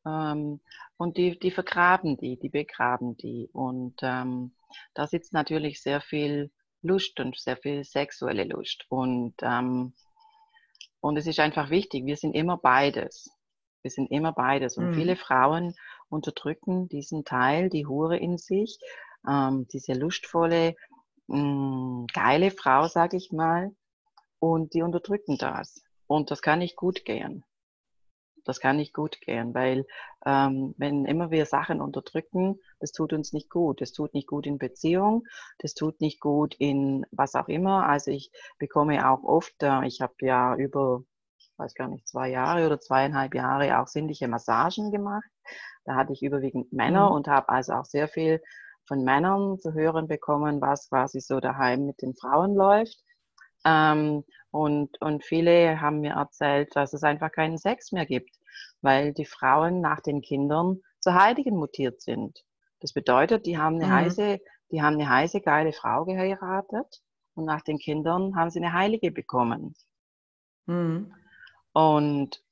Ähm, 0.06 0.60
und 0.96 1.16
die, 1.16 1.38
die 1.38 1.50
vergraben 1.50 2.16
die, 2.16 2.36
die 2.38 2.48
begraben 2.48 3.16
die. 3.16 3.48
Und 3.52 3.96
ähm, 4.02 4.52
da 4.94 5.06
sitzt 5.06 5.32
natürlich 5.32 5.82
sehr 5.82 6.00
viel 6.00 6.50
Lust 6.82 7.20
und 7.20 7.38
sehr 7.38 7.56
viel 7.56 7.84
sexuelle 7.84 8.44
Lust. 8.44 8.86
Und, 8.88 9.34
ähm, 9.42 9.92
und 11.00 11.16
es 11.16 11.26
ist 11.26 11.40
einfach 11.40 11.70
wichtig, 11.70 12.06
wir 12.06 12.16
sind 12.16 12.34
immer 12.34 12.56
beides. 12.56 13.30
Wir 13.82 13.90
sind 13.90 14.10
immer 14.10 14.32
beides. 14.32 14.76
Und 14.76 14.90
mhm. 14.90 14.94
viele 14.94 15.16
Frauen 15.16 15.74
unterdrücken 16.08 16.88
diesen 16.88 17.24
Teil, 17.24 17.68
die 17.70 17.86
Hure 17.86 18.16
in 18.16 18.38
sich, 18.38 18.78
ähm, 19.28 19.66
diese 19.72 19.94
lustvolle, 19.94 20.76
mh, 21.28 21.38
mm, 21.38 22.06
geile 22.12 22.50
Frau, 22.50 22.86
sag 22.86 23.14
ich 23.14 23.32
mal. 23.32 23.74
Und 24.38 24.74
die 24.74 24.82
unterdrücken 24.82 25.38
das. 25.38 25.82
Und 26.08 26.30
das 26.30 26.42
kann 26.42 26.58
nicht 26.58 26.76
gut 26.76 27.04
gehen 27.04 27.44
das 28.44 28.60
kann 28.60 28.76
nicht 28.76 28.94
gut 28.94 29.20
gehen, 29.20 29.54
weil 29.54 29.86
ähm, 30.26 30.74
wenn 30.78 31.04
immer 31.04 31.30
wir 31.30 31.46
Sachen 31.46 31.80
unterdrücken, 31.80 32.58
das 32.80 32.92
tut 32.92 33.12
uns 33.12 33.32
nicht 33.32 33.50
gut. 33.50 33.80
Das 33.80 33.92
tut 33.92 34.14
nicht 34.14 34.26
gut 34.26 34.46
in 34.46 34.58
Beziehung, 34.58 35.24
das 35.58 35.74
tut 35.74 36.00
nicht 36.00 36.20
gut 36.20 36.54
in 36.58 37.06
was 37.10 37.34
auch 37.34 37.48
immer. 37.48 37.86
Also 37.86 38.10
ich 38.10 38.30
bekomme 38.58 39.10
auch 39.10 39.22
oft, 39.22 39.62
äh, 39.62 39.86
ich 39.86 40.00
habe 40.00 40.14
ja 40.20 40.56
über 40.56 41.04
weiß 41.58 41.74
gar 41.74 41.88
nicht, 41.88 42.08
zwei 42.08 42.28
Jahre 42.28 42.66
oder 42.66 42.80
zweieinhalb 42.80 43.34
Jahre 43.34 43.80
auch 43.80 43.86
sinnliche 43.86 44.28
Massagen 44.28 44.90
gemacht. 44.90 45.28
Da 45.84 45.94
hatte 45.94 46.12
ich 46.12 46.22
überwiegend 46.22 46.72
Männer 46.72 47.10
mhm. 47.10 47.16
und 47.16 47.28
habe 47.28 47.48
also 47.48 47.74
auch 47.74 47.84
sehr 47.84 48.08
viel 48.08 48.40
von 48.86 49.04
Männern 49.04 49.58
zu 49.60 49.72
hören 49.72 50.08
bekommen, 50.08 50.60
was 50.60 50.88
quasi 50.88 51.20
so 51.20 51.40
daheim 51.40 51.86
mit 51.86 52.02
den 52.02 52.14
Frauen 52.14 52.54
läuft. 52.54 52.98
Ähm, 53.64 54.24
und, 54.50 55.00
und 55.00 55.24
viele 55.24 55.80
haben 55.80 56.00
mir 56.00 56.12
erzählt, 56.12 56.76
dass 56.76 56.92
es 56.92 57.02
einfach 57.02 57.32
keinen 57.32 57.58
Sex 57.58 57.92
mehr 57.92 58.06
gibt, 58.06 58.38
weil 58.82 59.12
die 59.12 59.24
Frauen 59.24 59.80
nach 59.80 60.00
den 60.00 60.20
Kindern 60.20 60.80
zu 60.98 61.14
Heiligen 61.14 61.56
mutiert 61.56 62.02
sind. 62.02 62.44
Das 62.80 62.92
bedeutet, 62.92 63.46
die 63.46 63.58
haben 63.58 63.76
eine 63.76 63.86
mhm. 63.86 63.92
heiße, 63.92 64.40
die 64.70 64.82
haben 64.82 64.94
eine 64.94 65.08
heiße, 65.08 65.40
geile 65.40 65.72
Frau 65.72 66.04
geheiratet 66.04 67.02
und 67.34 67.44
nach 67.44 67.62
den 67.62 67.78
Kindern 67.78 68.36
haben 68.36 68.50
sie 68.50 68.58
eine 68.58 68.72
Heilige 68.72 69.10
bekommen. 69.10 69.74
Mhm. 70.66 71.14
Und 71.72 72.42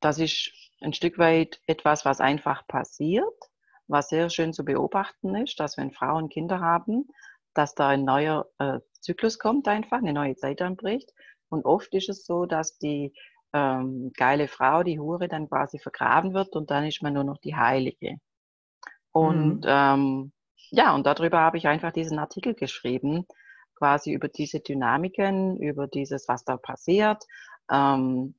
das 0.00 0.18
ist 0.18 0.52
ein 0.80 0.92
Stück 0.92 1.18
weit 1.18 1.60
etwas, 1.66 2.04
was 2.04 2.20
einfach 2.20 2.66
passiert, 2.66 3.50
was 3.88 4.10
sehr 4.10 4.30
schön 4.30 4.52
zu 4.52 4.64
beobachten 4.64 5.34
ist, 5.34 5.58
dass 5.58 5.76
wenn 5.76 5.90
Frauen 5.90 6.28
Kinder 6.28 6.60
haben, 6.60 7.08
dass 7.58 7.74
da 7.74 7.88
ein 7.88 8.04
neuer 8.04 8.46
äh, 8.58 8.78
Zyklus 9.00 9.38
kommt 9.38 9.66
einfach, 9.66 9.98
eine 9.98 10.12
neue 10.12 10.36
Zeit 10.36 10.62
anbricht. 10.62 11.12
Und 11.48 11.64
oft 11.64 11.92
ist 11.94 12.08
es 12.08 12.24
so, 12.24 12.46
dass 12.46 12.78
die 12.78 13.12
ähm, 13.52 14.12
geile 14.16 14.46
Frau, 14.46 14.84
die 14.84 15.00
Hure, 15.00 15.28
dann 15.28 15.48
quasi 15.48 15.78
vergraben 15.78 16.34
wird 16.34 16.54
und 16.54 16.70
dann 16.70 16.84
ist 16.86 17.02
man 17.02 17.14
nur 17.14 17.24
noch 17.24 17.38
die 17.38 17.56
Heilige. 17.56 18.18
Und 19.10 19.62
mhm. 19.62 19.66
ähm, 19.66 20.32
ja, 20.70 20.94
und 20.94 21.06
darüber 21.06 21.40
habe 21.40 21.56
ich 21.56 21.66
einfach 21.66 21.92
diesen 21.92 22.18
Artikel 22.18 22.54
geschrieben, 22.54 23.26
quasi 23.74 24.12
über 24.12 24.28
diese 24.28 24.60
Dynamiken, 24.60 25.56
über 25.56 25.88
dieses, 25.88 26.28
was 26.28 26.44
da 26.44 26.56
passiert, 26.56 27.24
ähm, 27.70 28.34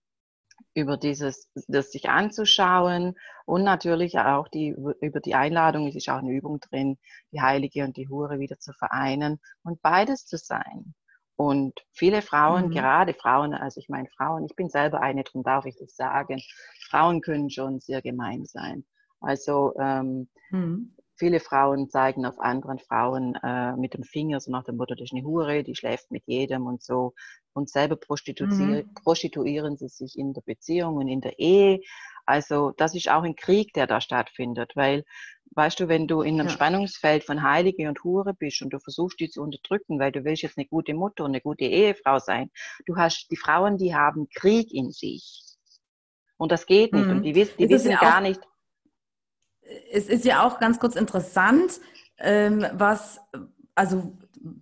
über 0.80 0.98
dieses, 0.98 1.52
das 1.68 1.92
sich 1.92 2.10
anzuschauen 2.10 3.16
und 3.46 3.64
natürlich 3.64 4.18
auch 4.20 4.48
die, 4.48 4.76
über 5.02 5.20
die 5.20 5.36
Einladung, 5.36 5.88
es 5.88 5.96
ist 5.96 6.10
auch 6.10 6.20
eine 6.20 6.32
Übung 6.32 6.60
drin, 6.60 6.98
die 7.32 7.42
Heilige 7.42 7.84
und 7.84 7.98
die 7.98 8.08
Hure 8.08 8.40
wieder 8.40 8.60
zu 8.60 8.74
vereinen 8.74 9.40
und 9.64 9.82
beides 9.82 10.26
zu 10.26 10.38
sein. 10.38 10.94
Und 11.36 11.86
viele 11.94 12.22
Frauen, 12.22 12.68
mhm. 12.68 12.72
gerade 12.72 13.14
Frauen, 13.14 13.54
also 13.54 13.80
ich 13.80 13.88
meine 13.88 14.10
Frauen, 14.10 14.46
ich 14.46 14.56
bin 14.56 14.70
selber 14.70 15.02
eine, 15.02 15.24
darum 15.24 15.44
darf 15.44 15.66
ich 15.66 15.78
das 15.78 15.96
sagen, 15.96 16.42
Frauen 16.90 17.22
können 17.22 17.50
schon 17.50 17.80
sehr 17.80 18.02
gemein 18.02 18.46
sein. 18.46 18.86
Also 19.22 19.74
ähm, 19.80 20.28
mhm. 20.52 20.96
Viele 21.20 21.42
Frauen 21.42 21.90
zeigen 21.90 22.26
auf 22.26 22.40
anderen 22.40 22.80
Frauen 22.80 23.36
äh, 23.44 23.76
mit 23.76 23.94
dem 23.94 24.04
Finger, 24.04 24.40
so 24.40 24.52
nach 24.52 24.64
dem 24.64 24.78
Motto, 24.78 24.96
das 24.96 25.06
ist 25.06 25.14
eine 25.14 25.26
Hure, 25.26 25.64
die 25.64 25.76
schläft 25.76 26.12
mit 26.12 26.24
jedem 26.28 26.66
und 26.66 26.82
so. 26.82 27.14
Und 27.52 27.70
selber 27.70 27.98
prostituieren, 27.98 28.88
mhm. 28.88 28.94
prostituieren 28.94 29.76
sie 29.76 29.90
sich 29.90 30.18
in 30.18 30.34
der 30.34 30.42
Beziehung 30.42 30.96
und 30.96 31.10
in 31.10 31.20
der 31.20 31.38
Ehe. 31.38 31.82
Also 32.26 32.72
das 32.78 32.96
ist 32.96 33.10
auch 33.10 33.24
ein 33.24 33.36
Krieg, 33.36 33.74
der 33.74 33.86
da 33.86 34.00
stattfindet, 34.00 34.72
weil, 34.76 35.04
weißt 35.56 35.82
du, 35.82 35.90
wenn 35.90 36.08
du 36.08 36.22
in 36.22 36.36
einem 36.36 36.48
ja. 36.48 36.54
Spannungsfeld 36.54 37.26
von 37.26 37.44
Heilige 37.44 37.90
und 37.90 38.02
Hure 38.04 38.34
bist 38.34 38.62
und 38.62 38.72
du 38.72 38.80
versuchst, 38.80 39.20
die 39.20 39.30
zu 39.30 39.42
unterdrücken, 39.42 40.00
weil 40.00 40.14
du 40.14 40.24
willst 40.24 40.44
jetzt 40.44 40.58
eine 40.58 40.68
gute 40.68 40.94
Mutter 40.94 41.26
und 41.26 41.32
eine 41.32 41.42
gute 41.42 41.66
Ehefrau 41.66 42.20
sein, 42.20 42.50
du 42.86 42.96
hast 42.96 43.28
die 43.30 43.36
Frauen, 43.36 43.78
die 43.78 43.94
haben 43.94 44.30
Krieg 44.30 44.72
in 44.72 44.92
sich. 44.92 45.44
Und 46.38 46.54
das 46.54 46.66
geht 46.66 46.94
nicht. 46.94 47.06
Mhm. 47.06 47.12
Und 47.12 47.24
die, 47.24 47.34
die 47.34 47.70
wissen 47.70 47.92
ja 47.92 48.00
gar 48.00 48.22
nicht, 48.22 48.40
es 49.92 50.08
ist 50.08 50.26
ja 50.26 50.44
auch 50.44 50.60
ganz 50.60 50.80
kurz 50.80 50.96
interessant, 50.96 51.80
ähm, 52.20 52.66
was, 52.74 53.20
also, 53.76 54.12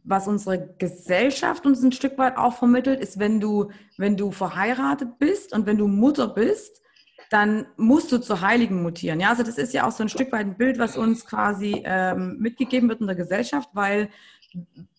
was 0.03 0.27
unsere 0.27 0.75
Gesellschaft 0.77 1.65
uns 1.65 1.83
ein 1.83 1.91
Stück 1.91 2.17
weit 2.17 2.37
auch 2.37 2.53
vermittelt, 2.53 2.99
ist, 2.99 3.19
wenn 3.19 3.39
du, 3.39 3.71
wenn 3.97 4.17
du 4.17 4.31
verheiratet 4.31 5.19
bist 5.19 5.53
und 5.53 5.65
wenn 5.65 5.77
du 5.77 5.87
Mutter 5.87 6.27
bist, 6.27 6.81
dann 7.29 7.67
musst 7.75 8.11
du 8.11 8.19
zur 8.19 8.41
Heiligen 8.41 8.81
mutieren. 8.81 9.19
Ja, 9.19 9.29
also 9.29 9.43
das 9.43 9.57
ist 9.57 9.73
ja 9.73 9.85
auch 9.85 9.91
so 9.91 10.03
ein 10.03 10.09
Stück 10.09 10.31
weit 10.31 10.45
ein 10.45 10.57
Bild, 10.57 10.79
was 10.79 10.97
uns 10.97 11.25
quasi 11.25 11.83
ähm, 11.85 12.37
mitgegeben 12.39 12.87
wird 12.89 13.01
in 13.01 13.07
der 13.07 13.15
Gesellschaft, 13.15 13.69
weil, 13.73 14.09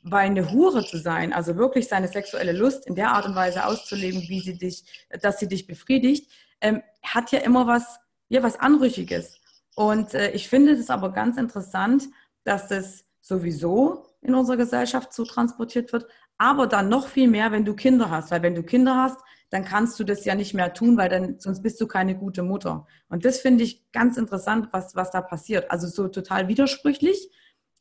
weil 0.03 0.27
eine 0.27 0.53
Hure 0.53 0.85
zu 0.85 0.99
sein, 0.99 1.33
also 1.33 1.57
wirklich 1.57 1.89
seine 1.89 2.09
sexuelle 2.09 2.53
Lust 2.53 2.87
in 2.87 2.95
der 2.95 3.13
Art 3.13 3.25
und 3.27 3.35
Weise 3.35 3.65
auszuleben, 3.65 4.21
wie 4.29 4.41
sie 4.41 4.59
dich, 4.59 4.85
dass 5.23 5.39
sie 5.39 5.49
dich 5.49 5.67
befriedigt, 5.67 6.31
ähm, 6.61 6.83
hat 7.03 7.33
ja 7.33 7.41
immer 7.41 7.67
was, 7.67 7.99
ja, 8.29 8.43
was 8.43 8.61
Anrüchiges. 8.61 9.41
Und 9.79 10.13
äh, 10.15 10.33
ich 10.33 10.49
finde 10.49 10.73
es 10.73 10.91
aber 10.91 11.13
ganz 11.13 11.37
interessant, 11.37 12.09
dass 12.43 12.67
das 12.67 13.05
sowieso 13.21 14.07
in 14.21 14.35
unserer 14.35 14.57
Gesellschaft 14.57 15.13
so 15.13 15.25
transportiert 15.25 15.93
wird, 15.93 16.09
aber 16.37 16.67
dann 16.67 16.89
noch 16.89 17.07
viel 17.07 17.29
mehr, 17.29 17.53
wenn 17.53 17.65
du 17.65 17.77
Kinder 17.77 18.11
hast. 18.11 18.33
Weil 18.33 18.43
wenn 18.43 18.57
du 18.57 18.65
Kinder 18.65 18.97
hast, 18.97 19.21
dann 19.51 19.65
kannst 19.65 20.01
du 20.01 20.03
das 20.03 20.25
ja 20.25 20.35
nicht 20.35 20.53
mehr 20.53 20.75
tun, 20.75 20.97
weil 20.97 21.09
dann 21.09 21.39
sonst 21.39 21.63
bist 21.63 21.81
du 21.81 21.87
keine 21.87 22.17
gute 22.17 22.43
Mutter. 22.43 22.89
Und 23.09 23.25
das 23.25 23.39
finde 23.39 23.63
ich 23.63 23.89
ganz 23.93 24.17
interessant, 24.17 24.67
was, 24.73 24.97
was 24.97 25.13
da 25.13 25.21
passiert. 25.21 25.71
Also 25.71 25.87
so 25.87 26.09
total 26.09 26.49
widersprüchlich, 26.49 27.31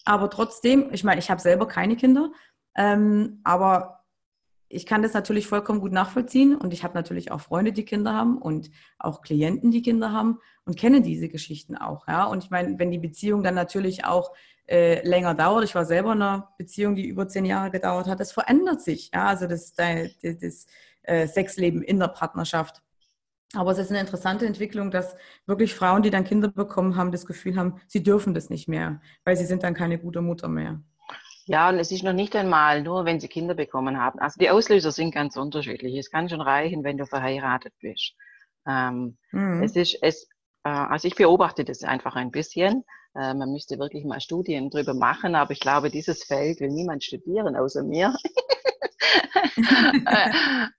aber 0.05 0.29
trotzdem, 0.29 0.89
ich 0.91 1.03
meine, 1.03 1.19
ich 1.19 1.31
habe 1.31 1.41
selber 1.41 1.67
keine 1.67 1.95
Kinder, 1.95 2.31
ähm, 2.75 3.41
aber 3.43 3.96
ich 4.69 4.85
kann 4.85 5.01
das 5.01 5.13
natürlich 5.13 5.47
vollkommen 5.47 5.79
gut 5.79 5.91
nachvollziehen 5.91 6.55
und 6.55 6.73
ich 6.73 6.83
habe 6.83 6.93
natürlich 6.93 7.31
auch 7.31 7.39
Freunde, 7.39 7.71
die 7.71 7.85
Kinder 7.85 8.13
haben 8.13 8.37
und 8.37 8.69
auch 8.99 9.21
Klienten, 9.21 9.71
die 9.71 9.81
Kinder 9.81 10.11
haben 10.11 10.39
und 10.65 10.77
kenne 10.77 11.01
diese 11.01 11.29
Geschichten 11.29 11.77
auch. 11.77 12.07
Ja? 12.07 12.25
Und 12.25 12.43
ich 12.43 12.49
meine, 12.49 12.77
wenn 12.77 12.91
die 12.91 12.97
Beziehung 12.97 13.43
dann 13.43 13.55
natürlich 13.55 14.03
auch 14.05 14.33
äh, 14.67 15.07
länger 15.07 15.33
dauert, 15.33 15.63
ich 15.63 15.75
war 15.75 15.85
selber 15.85 16.13
in 16.13 16.21
einer 16.21 16.53
Beziehung, 16.57 16.95
die 16.95 17.07
über 17.07 17.27
zehn 17.27 17.45
Jahre 17.45 17.71
gedauert 17.71 18.07
hat, 18.07 18.19
das 18.19 18.33
verändert 18.33 18.81
sich. 18.81 19.11
Ja? 19.13 19.27
Also 19.27 19.47
das, 19.47 19.73
das, 19.73 20.11
das 20.21 20.67
äh, 21.03 21.27
Sexleben 21.27 21.81
in 21.81 21.99
der 21.99 22.09
Partnerschaft. 22.09 22.83
Aber 23.53 23.71
es 23.71 23.77
ist 23.77 23.91
eine 23.91 24.01
interessante 24.01 24.45
Entwicklung, 24.45 24.91
dass 24.91 25.15
wirklich 25.45 25.73
Frauen, 25.73 26.01
die 26.01 26.09
dann 26.09 26.25
Kinder 26.25 26.49
bekommen 26.49 26.97
haben, 26.97 27.13
das 27.13 27.25
Gefühl 27.25 27.55
haben, 27.55 27.79
sie 27.87 28.03
dürfen 28.03 28.33
das 28.33 28.49
nicht 28.49 28.67
mehr, 28.67 28.99
weil 29.23 29.37
sie 29.37 29.45
sind 29.45 29.63
dann 29.63 29.73
keine 29.73 29.97
gute 29.97 30.21
Mutter 30.21 30.49
mehr. 30.49 30.81
Ja, 31.47 31.69
und 31.69 31.79
es 31.79 31.91
ist 31.91 32.03
noch 32.03 32.13
nicht 32.13 32.35
einmal 32.35 32.81
nur, 32.83 33.05
wenn 33.05 33.21
sie 33.21 33.29
Kinder 33.29 33.55
bekommen 33.55 33.99
haben. 33.99 34.19
Also 34.19 34.37
die 34.37 34.49
Auslöser 34.49 34.91
sind 34.91 35.13
ganz 35.13 35.37
unterschiedlich. 35.37 35.97
Es 35.97 36.11
kann 36.11 36.27
schon 36.27 36.41
reichen, 36.41 36.83
wenn 36.83 36.97
du 36.97 37.05
verheiratet 37.05 37.73
bist. 37.79 38.13
Ähm, 38.67 39.17
mhm. 39.31 39.63
Es 39.63 39.77
ist, 39.77 39.97
es, 40.01 40.27
äh, 40.65 40.69
also 40.69 41.07
ich 41.07 41.15
beobachte 41.15 41.63
das 41.63 41.83
einfach 41.83 42.15
ein 42.15 42.31
bisschen. 42.31 42.83
Äh, 43.15 43.33
man 43.33 43.53
müsste 43.53 43.79
wirklich 43.79 44.03
mal 44.03 44.19
Studien 44.19 44.69
drüber 44.69 44.93
machen, 44.93 45.35
aber 45.35 45.51
ich 45.51 45.61
glaube, 45.61 45.89
dieses 45.89 46.25
Feld 46.25 46.59
will 46.59 46.69
niemand 46.69 47.03
studieren 47.03 47.55
außer 47.55 47.83
mir. 47.83 48.15
Äh, 49.57 50.29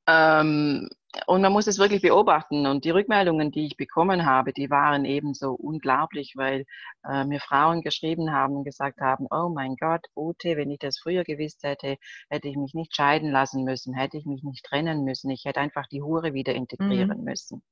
ähm, 0.07 0.89
und 1.27 1.43
man 1.43 1.53
muss 1.53 1.67
es 1.67 1.79
wirklich 1.79 2.03
beobachten. 2.03 2.67
Und 2.67 2.85
die 2.85 2.91
Rückmeldungen, 2.91 3.51
die 3.51 3.67
ich 3.67 3.77
bekommen 3.77 4.27
habe, 4.27 4.53
die 4.53 4.71
waren 4.71 5.05
eben 5.05 5.35
so 5.35 5.53
unglaublich, 5.53 6.35
weil 6.37 6.65
äh, 7.09 7.25
mir 7.25 7.41
Frauen 7.41 7.83
geschrieben 7.83 8.33
haben 8.33 8.57
und 8.57 8.65
gesagt 8.65 9.01
haben, 9.01 9.27
oh 9.31 9.49
mein 9.49 9.77
Gott, 9.77 10.07
Ute, 10.17 10.57
wenn 10.57 10.71
ich 10.71 10.79
das 10.79 10.99
früher 10.99 11.25
gewusst 11.25 11.63
hätte, 11.63 11.97
hätte 12.29 12.49
ich 12.49 12.57
mich 12.57 12.75
nicht 12.75 12.95
scheiden 12.95 13.31
lassen 13.31 13.65
müssen, 13.65 13.95
hätte 13.95 14.17
ich 14.17 14.27
mich 14.27 14.43
nicht 14.43 14.65
trennen 14.65 15.05
müssen, 15.05 15.31
ich 15.31 15.45
hätte 15.45 15.61
einfach 15.61 15.87
die 15.89 16.03
Hure 16.03 16.35
wieder 16.35 16.55
integrieren 16.55 17.19
mhm. 17.19 17.25
müssen. 17.25 17.63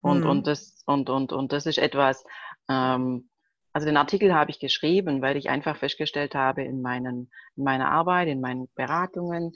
Und, 0.00 0.20
mhm. 0.20 0.30
und, 0.30 0.46
das, 0.46 0.82
und, 0.86 1.10
und, 1.10 1.32
und 1.32 1.52
das 1.52 1.66
ist 1.66 1.78
etwas, 1.78 2.24
ähm, 2.68 3.28
also 3.72 3.86
den 3.86 3.98
Artikel 3.98 4.34
habe 4.34 4.50
ich 4.50 4.58
geschrieben, 4.58 5.20
weil 5.20 5.36
ich 5.36 5.50
einfach 5.50 5.76
festgestellt 5.76 6.34
habe 6.34 6.62
in, 6.62 6.80
meinen, 6.80 7.30
in 7.56 7.64
meiner 7.64 7.90
Arbeit, 7.90 8.28
in 8.28 8.40
meinen 8.40 8.68
Beratungen, 8.74 9.52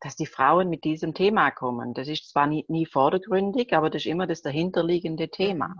dass 0.00 0.16
die 0.16 0.26
Frauen 0.26 0.68
mit 0.68 0.84
diesem 0.84 1.14
Thema 1.14 1.50
kommen. 1.50 1.94
Das 1.94 2.08
ist 2.08 2.30
zwar 2.30 2.46
nie, 2.46 2.64
nie 2.68 2.86
vordergründig, 2.86 3.72
aber 3.72 3.90
das 3.90 4.02
ist 4.02 4.10
immer 4.10 4.26
das 4.26 4.42
dahinterliegende 4.42 5.28
Thema. 5.28 5.74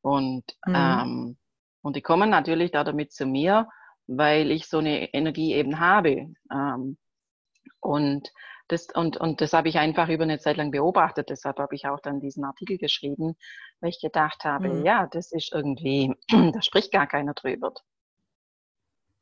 Und, 0.00 0.44
mhm. 0.66 0.74
ähm, 0.74 1.36
und 1.82 1.96
die 1.96 2.02
kommen 2.02 2.30
natürlich 2.30 2.70
da 2.70 2.84
damit 2.84 3.12
zu 3.12 3.26
mir, 3.26 3.68
weil 4.06 4.50
ich 4.50 4.68
so 4.68 4.78
eine 4.78 5.12
Energie 5.14 5.54
eben 5.54 5.80
habe. 5.80 6.32
Ähm, 6.52 6.98
und 7.80 8.30
das, 8.68 8.88
und, 8.94 9.18
und 9.18 9.40
das 9.42 9.52
habe 9.52 9.68
ich 9.68 9.78
einfach 9.78 10.08
über 10.08 10.24
eine 10.24 10.38
Zeit 10.38 10.56
lang 10.56 10.70
beobachtet. 10.70 11.28
Deshalb 11.28 11.58
habe 11.58 11.74
ich 11.74 11.86
auch 11.86 12.00
dann 12.00 12.20
diesen 12.20 12.44
Artikel 12.44 12.78
geschrieben, 12.78 13.36
weil 13.80 13.90
ich 13.90 14.00
gedacht 14.00 14.44
habe, 14.44 14.68
mhm. 14.70 14.86
ja, 14.86 15.06
das 15.06 15.32
ist 15.32 15.52
irgendwie, 15.52 16.14
da 16.52 16.62
spricht 16.62 16.92
gar 16.92 17.06
keiner 17.06 17.34
drüber. 17.34 17.74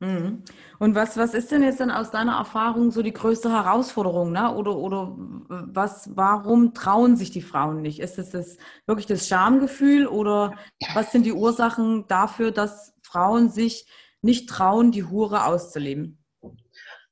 Mhm. 0.03 0.43
Und 0.81 0.97
was, 0.97 1.17
was 1.17 1.33
ist 1.33 1.53
denn 1.53 1.63
jetzt 1.63 1.79
dann 1.79 1.93
aus 1.93 2.11
deiner 2.11 2.37
Erfahrung 2.37 2.91
so 2.91 3.03
die 3.03 3.13
größte 3.13 3.53
Herausforderung? 3.53 4.33
Ne? 4.33 4.53
Oder, 4.53 4.77
oder 4.77 5.15
was, 5.17 6.11
warum 6.17 6.75
trauen 6.75 7.15
sich 7.15 7.31
die 7.31 7.41
Frauen 7.41 7.83
nicht? 7.83 8.01
Ist 8.01 8.19
es 8.19 8.31
das 8.31 8.59
wirklich 8.85 9.07
das 9.07 9.29
Schamgefühl 9.29 10.09
oder 10.09 10.57
was 10.93 11.13
sind 11.13 11.25
die 11.25 11.33
Ursachen 11.33 12.09
dafür, 12.09 12.51
dass 12.51 12.95
Frauen 13.01 13.49
sich 13.49 13.87
nicht 14.23 14.49
trauen, 14.49 14.91
die 14.91 15.05
Hure 15.05 15.47
auszuleben? 15.47 16.19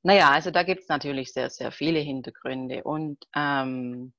Naja, 0.02 0.30
also 0.30 0.50
da 0.50 0.64
gibt 0.64 0.82
es 0.82 0.88
natürlich 0.88 1.32
sehr, 1.32 1.48
sehr 1.48 1.70
viele 1.70 2.00
Hintergründe. 2.00 2.82
Und 2.82 3.18
ähm, 3.36 4.12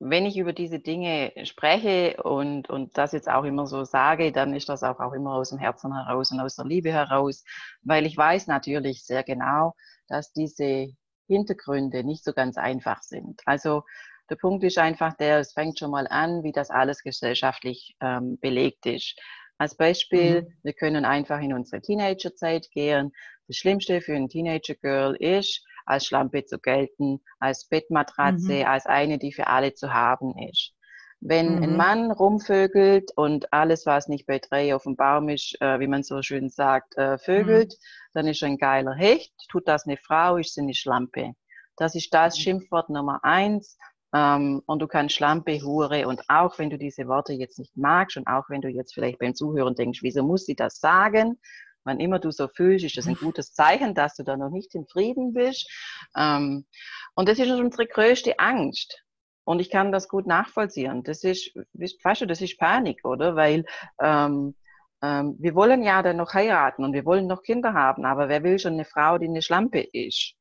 wenn 0.00 0.26
ich 0.26 0.38
über 0.38 0.52
diese 0.54 0.80
Dinge 0.80 1.32
spreche 1.44 2.22
und, 2.22 2.70
und 2.70 2.96
das 2.96 3.12
jetzt 3.12 3.28
auch 3.28 3.44
immer 3.44 3.66
so 3.66 3.84
sage, 3.84 4.32
dann 4.32 4.54
ist 4.54 4.68
das 4.68 4.82
auch, 4.82 4.98
auch 4.98 5.12
immer 5.12 5.34
aus 5.34 5.50
dem 5.50 5.58
Herzen 5.58 5.94
heraus 5.94 6.32
und 6.32 6.40
aus 6.40 6.56
der 6.56 6.64
Liebe 6.64 6.90
heraus, 6.90 7.44
weil 7.82 8.06
ich 8.06 8.16
weiß 8.16 8.46
natürlich 8.46 9.04
sehr 9.04 9.22
genau, 9.22 9.74
dass 10.08 10.32
diese 10.32 10.88
Hintergründe 11.28 12.02
nicht 12.02 12.24
so 12.24 12.32
ganz 12.32 12.56
einfach 12.56 13.02
sind. 13.02 13.42
Also 13.44 13.82
Der 14.30 14.36
Punkt 14.36 14.62
ist 14.62 14.78
einfach 14.78 15.14
der, 15.14 15.40
es 15.40 15.52
fängt 15.52 15.78
schon 15.78 15.90
mal 15.90 16.06
an, 16.06 16.44
wie 16.44 16.52
das 16.52 16.70
alles 16.70 17.02
gesellschaftlich 17.02 17.96
ähm, 18.00 18.38
belegt 18.40 18.86
ist. 18.86 19.18
Als 19.58 19.76
Beispiel, 19.76 20.42
mhm. 20.42 20.54
wir 20.62 20.72
können 20.72 21.04
einfach 21.04 21.40
in 21.40 21.52
unsere 21.52 21.82
Teenagerzeit 21.82 22.70
gehen. 22.70 23.12
Das 23.48 23.56
Schlimmste 23.56 24.00
für 24.00 24.14
ein 24.14 24.28
Teenager-Girl 24.28 25.16
ist, 25.16 25.64
als 25.90 26.06
Schlampe 26.06 26.44
zu 26.44 26.58
gelten, 26.58 27.20
als 27.38 27.66
Bettmatratze, 27.66 28.60
mhm. 28.60 28.66
als 28.66 28.86
eine, 28.86 29.18
die 29.18 29.32
für 29.32 29.48
alle 29.48 29.74
zu 29.74 29.92
haben 29.92 30.34
ist. 30.38 30.72
Wenn 31.20 31.56
mhm. 31.56 31.62
ein 31.62 31.76
Mann 31.76 32.10
rumvögelt 32.10 33.12
und 33.14 33.52
alles, 33.52 33.84
was 33.84 34.08
nicht 34.08 34.26
bei 34.26 34.38
drei 34.38 34.74
auf 34.74 34.84
dem 34.84 34.96
Baum 34.96 35.28
ist, 35.28 35.60
äh, 35.60 35.78
wie 35.78 35.86
man 35.86 36.02
so 36.02 36.22
schön 36.22 36.48
sagt, 36.48 36.96
äh, 36.96 37.18
vögelt, 37.18 37.72
mhm. 37.72 38.10
dann 38.14 38.26
ist 38.26 38.42
er 38.42 38.48
ein 38.48 38.58
geiler 38.58 38.94
Hecht. 38.94 39.32
Tut 39.50 39.68
das 39.68 39.86
eine 39.86 39.98
Frau, 39.98 40.36
ist 40.38 40.54
sie 40.54 40.62
eine 40.62 40.74
Schlampe. 40.74 41.34
Das 41.76 41.94
ist 41.94 42.14
das 42.14 42.36
mhm. 42.36 42.40
Schimpfwort 42.40 42.88
Nummer 42.88 43.20
eins. 43.22 43.76
Ähm, 44.14 44.62
und 44.66 44.80
du 44.80 44.88
kannst 44.88 45.14
Schlampe, 45.14 45.62
Hure 45.62 46.08
und 46.08 46.22
auch 46.28 46.58
wenn 46.58 46.70
du 46.70 46.78
diese 46.78 47.06
Worte 47.06 47.32
jetzt 47.32 47.58
nicht 47.58 47.76
magst 47.76 48.16
und 48.16 48.26
auch 48.26 48.48
wenn 48.48 48.60
du 48.60 48.68
jetzt 48.68 48.94
vielleicht 48.94 49.18
beim 49.18 49.34
Zuhören 49.34 49.74
denkst, 49.74 50.00
wieso 50.02 50.24
muss 50.24 50.46
sie 50.46 50.56
das 50.56 50.80
sagen? 50.80 51.38
Wann 51.84 52.00
immer 52.00 52.18
du 52.18 52.30
so 52.30 52.48
fühlst, 52.48 52.84
ist 52.84 52.96
das 52.96 53.06
ein 53.06 53.14
gutes 53.14 53.52
Zeichen, 53.52 53.94
dass 53.94 54.14
du 54.14 54.22
da 54.22 54.36
noch 54.36 54.50
nicht 54.50 54.74
in 54.74 54.86
Frieden 54.86 55.32
bist. 55.32 55.70
Ähm, 56.16 56.66
und 57.14 57.28
das 57.28 57.38
ist 57.38 57.50
unsere 57.50 57.86
größte 57.86 58.38
Angst. 58.38 59.02
Und 59.44 59.60
ich 59.60 59.70
kann 59.70 59.90
das 59.90 60.08
gut 60.08 60.26
nachvollziehen. 60.26 61.02
Das 61.02 61.24
ist, 61.24 61.54
weißt 61.74 62.20
du, 62.20 62.26
das 62.26 62.40
ist 62.40 62.58
Panik, 62.58 63.04
oder? 63.04 63.34
Weil 63.34 63.64
ähm, 64.00 64.54
ähm, 65.02 65.36
wir 65.38 65.54
wollen 65.54 65.82
ja 65.82 66.02
dann 66.02 66.18
noch 66.18 66.34
heiraten 66.34 66.84
und 66.84 66.92
wir 66.92 67.04
wollen 67.04 67.26
noch 67.26 67.42
Kinder 67.42 67.72
haben, 67.72 68.04
aber 68.04 68.28
wer 68.28 68.42
will 68.42 68.58
schon 68.58 68.74
eine 68.74 68.84
Frau, 68.84 69.18
die 69.18 69.28
eine 69.28 69.42
Schlampe 69.42 69.80
ist? 69.80 70.34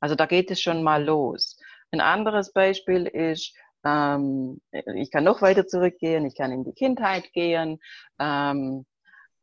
Also 0.00 0.14
da 0.14 0.26
geht 0.26 0.50
es 0.50 0.60
schon 0.60 0.82
mal 0.82 1.04
los. 1.04 1.58
Ein 1.90 2.00
anderes 2.00 2.52
Beispiel 2.52 3.06
ist, 3.06 3.54
ähm, 3.84 4.60
ich 4.72 5.10
kann 5.10 5.24
noch 5.24 5.42
weiter 5.42 5.66
zurückgehen, 5.66 6.24
ich 6.26 6.36
kann 6.36 6.52
in 6.52 6.64
die 6.64 6.72
Kindheit 6.72 7.32
gehen 7.32 7.80
ähm, 8.18 8.86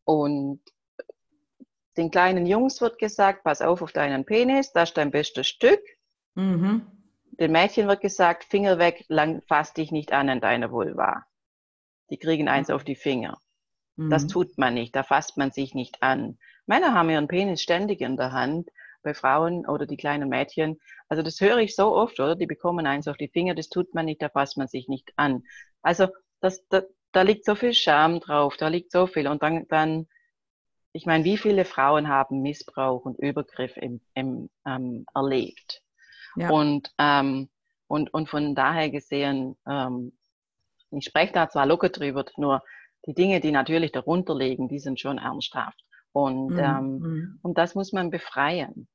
und 0.05 0.61
den 1.97 2.11
kleinen 2.11 2.45
Jungs 2.45 2.81
wird 2.81 2.97
gesagt, 2.99 3.43
pass 3.43 3.61
auf 3.61 3.81
auf 3.81 3.91
deinen 3.91 4.25
Penis, 4.25 4.71
das 4.71 4.89
ist 4.89 4.97
dein 4.97 5.11
bestes 5.11 5.47
Stück. 5.47 5.81
Mhm 6.35 6.85
den 7.41 7.51
Mädchen 7.51 7.87
wird 7.87 8.01
gesagt, 8.01 8.43
Finger 8.43 8.77
weg, 8.77 9.03
lang 9.07 9.41
fass 9.47 9.73
dich 9.73 9.91
nicht 9.91 10.13
an 10.13 10.29
an 10.29 10.41
deine 10.41 10.71
Vulva. 10.71 11.25
Die 12.11 12.17
kriegen 12.17 12.47
eins 12.47 12.69
auf 12.69 12.83
die 12.83 12.95
Finger. 12.95 13.39
Mhm. 13.95 14.09
Das 14.09 14.27
tut 14.27 14.57
man 14.57 14.75
nicht, 14.75 14.95
da 14.95 15.03
fasst 15.03 15.37
man 15.37 15.51
sich 15.51 15.73
nicht 15.73 16.03
an. 16.03 16.37
Männer 16.67 16.93
haben 16.93 17.09
ihren 17.09 17.27
Penis 17.27 17.61
ständig 17.61 18.01
in 18.01 18.15
der 18.15 18.31
Hand, 18.31 18.69
bei 19.03 19.15
Frauen 19.15 19.65
oder 19.65 19.87
die 19.87 19.97
kleinen 19.97 20.29
Mädchen. 20.29 20.79
Also 21.09 21.23
das 21.23 21.41
höre 21.41 21.57
ich 21.57 21.75
so 21.75 21.95
oft, 21.95 22.19
oder? 22.19 22.35
Die 22.35 22.45
bekommen 22.45 22.85
eins 22.85 23.07
auf 23.07 23.17
die 23.17 23.29
Finger, 23.29 23.55
das 23.55 23.69
tut 23.69 23.95
man 23.95 24.05
nicht, 24.05 24.21
da 24.21 24.29
fasst 24.29 24.57
man 24.57 24.67
sich 24.67 24.87
nicht 24.87 25.11
an. 25.15 25.43
Also 25.81 26.07
das, 26.41 26.67
da, 26.67 26.83
da 27.11 27.23
liegt 27.23 27.45
so 27.45 27.55
viel 27.55 27.73
Scham 27.73 28.19
drauf, 28.19 28.57
da 28.57 28.67
liegt 28.67 28.91
so 28.91 29.07
viel. 29.07 29.27
Und 29.27 29.41
dann, 29.41 29.67
dann 29.69 30.07
ich 30.93 31.05
meine, 31.05 31.23
wie 31.23 31.37
viele 31.37 31.65
Frauen 31.65 32.07
haben 32.07 32.41
Missbrauch 32.41 33.05
und 33.05 33.19
Übergriff 33.19 33.77
im, 33.77 34.01
im, 34.13 34.49
ähm, 34.65 35.05
erlebt? 35.13 35.81
Ja. 36.35 36.49
Und, 36.49 36.91
ähm, 36.97 37.49
und, 37.87 38.13
und 38.13 38.29
von 38.29 38.55
daher 38.55 38.89
gesehen, 38.89 39.57
ähm, 39.67 40.13
ich 40.91 41.05
spreche 41.05 41.33
da 41.33 41.49
zwar 41.49 41.65
locker 41.65 41.89
drüber, 41.89 42.25
nur 42.37 42.63
die 43.05 43.13
Dinge, 43.13 43.39
die 43.39 43.51
natürlich 43.51 43.91
darunter 43.91 44.35
liegen, 44.35 44.67
die 44.67 44.79
sind 44.79 44.99
schon 44.99 45.17
ernsthaft. 45.17 45.83
Und, 46.11 46.53
mhm. 46.53 46.59
ähm, 46.59 46.99
mhm. 46.99 47.39
und 47.41 47.57
das 47.57 47.75
muss 47.75 47.93
man 47.93 48.09
befreien. 48.09 48.87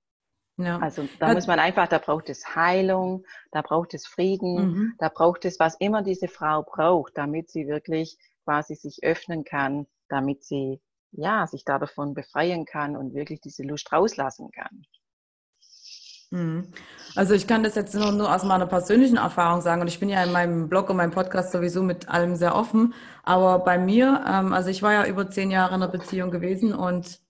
Ja. 0.59 0.79
Also 0.79 1.07
da 1.19 1.35
muss 1.35 1.47
man 1.47 1.59
einfach, 1.59 1.87
da 1.89 1.99
braucht 1.99 2.31
es 2.31 2.55
Heilung, 2.57 3.25
da 3.51 3.61
braucht 3.61 3.93
es 3.93 4.07
Frieden, 4.07 4.55
mhm. 4.55 4.95
da 4.99 5.11
braucht 5.11 5.45
es, 5.45 5.61
was 5.61 5.77
immer 5.77 6.03
diese 6.03 6.29
Frau 6.29 6.63
braucht, 6.63 7.17
damit 7.17 7.51
sie 7.51 7.69
wirklich 7.69 8.17
quasi 8.45 8.75
sich 8.75 9.01
öffnen 9.03 9.45
kann, 9.45 9.87
damit 10.09 10.45
sie 10.45 10.81
ja 11.12 11.47
sich 11.47 11.64
da 11.64 11.79
davon 11.79 12.14
befreien 12.14 12.64
kann 12.64 12.97
und 12.97 13.14
wirklich 13.14 13.40
diese 13.40 13.62
Lust 13.62 13.92
rauslassen 13.92 14.51
kann. 14.51 14.87
Mhm. 16.31 16.73
Also 17.14 17.35
ich 17.35 17.47
kann 17.47 17.62
das 17.62 17.77
jetzt 17.77 17.95
nur, 17.95 18.12
nur 18.12 18.35
aus 18.35 18.42
meiner 18.42 18.66
persönlichen 18.66 19.16
Erfahrung 19.16 19.61
sagen 19.61 19.81
und 19.81 19.88
ich 19.88 20.01
bin 20.01 20.09
ja 20.09 20.23
in 20.23 20.33
meinem 20.33 20.69
Blog 20.69 20.90
und 20.90 20.97
meinem 20.97 21.12
Podcast 21.12 21.53
sowieso 21.53 21.83
mit 21.83 22.09
allem 22.09 22.37
sehr 22.37 22.55
offen. 22.55 22.95
Aber 23.23 23.61
bei 23.61 23.79
mir, 23.79 24.25
ähm, 24.27 24.53
also 24.53 24.69
ich 24.69 24.83
war 24.83 24.92
ja 24.92 25.07
über 25.07 25.31
zehn 25.31 25.51
Jahre 25.51 25.75
in 25.75 25.83
einer 25.83 25.92
Beziehung 25.92 26.31
gewesen 26.31 26.75
und 26.75 27.21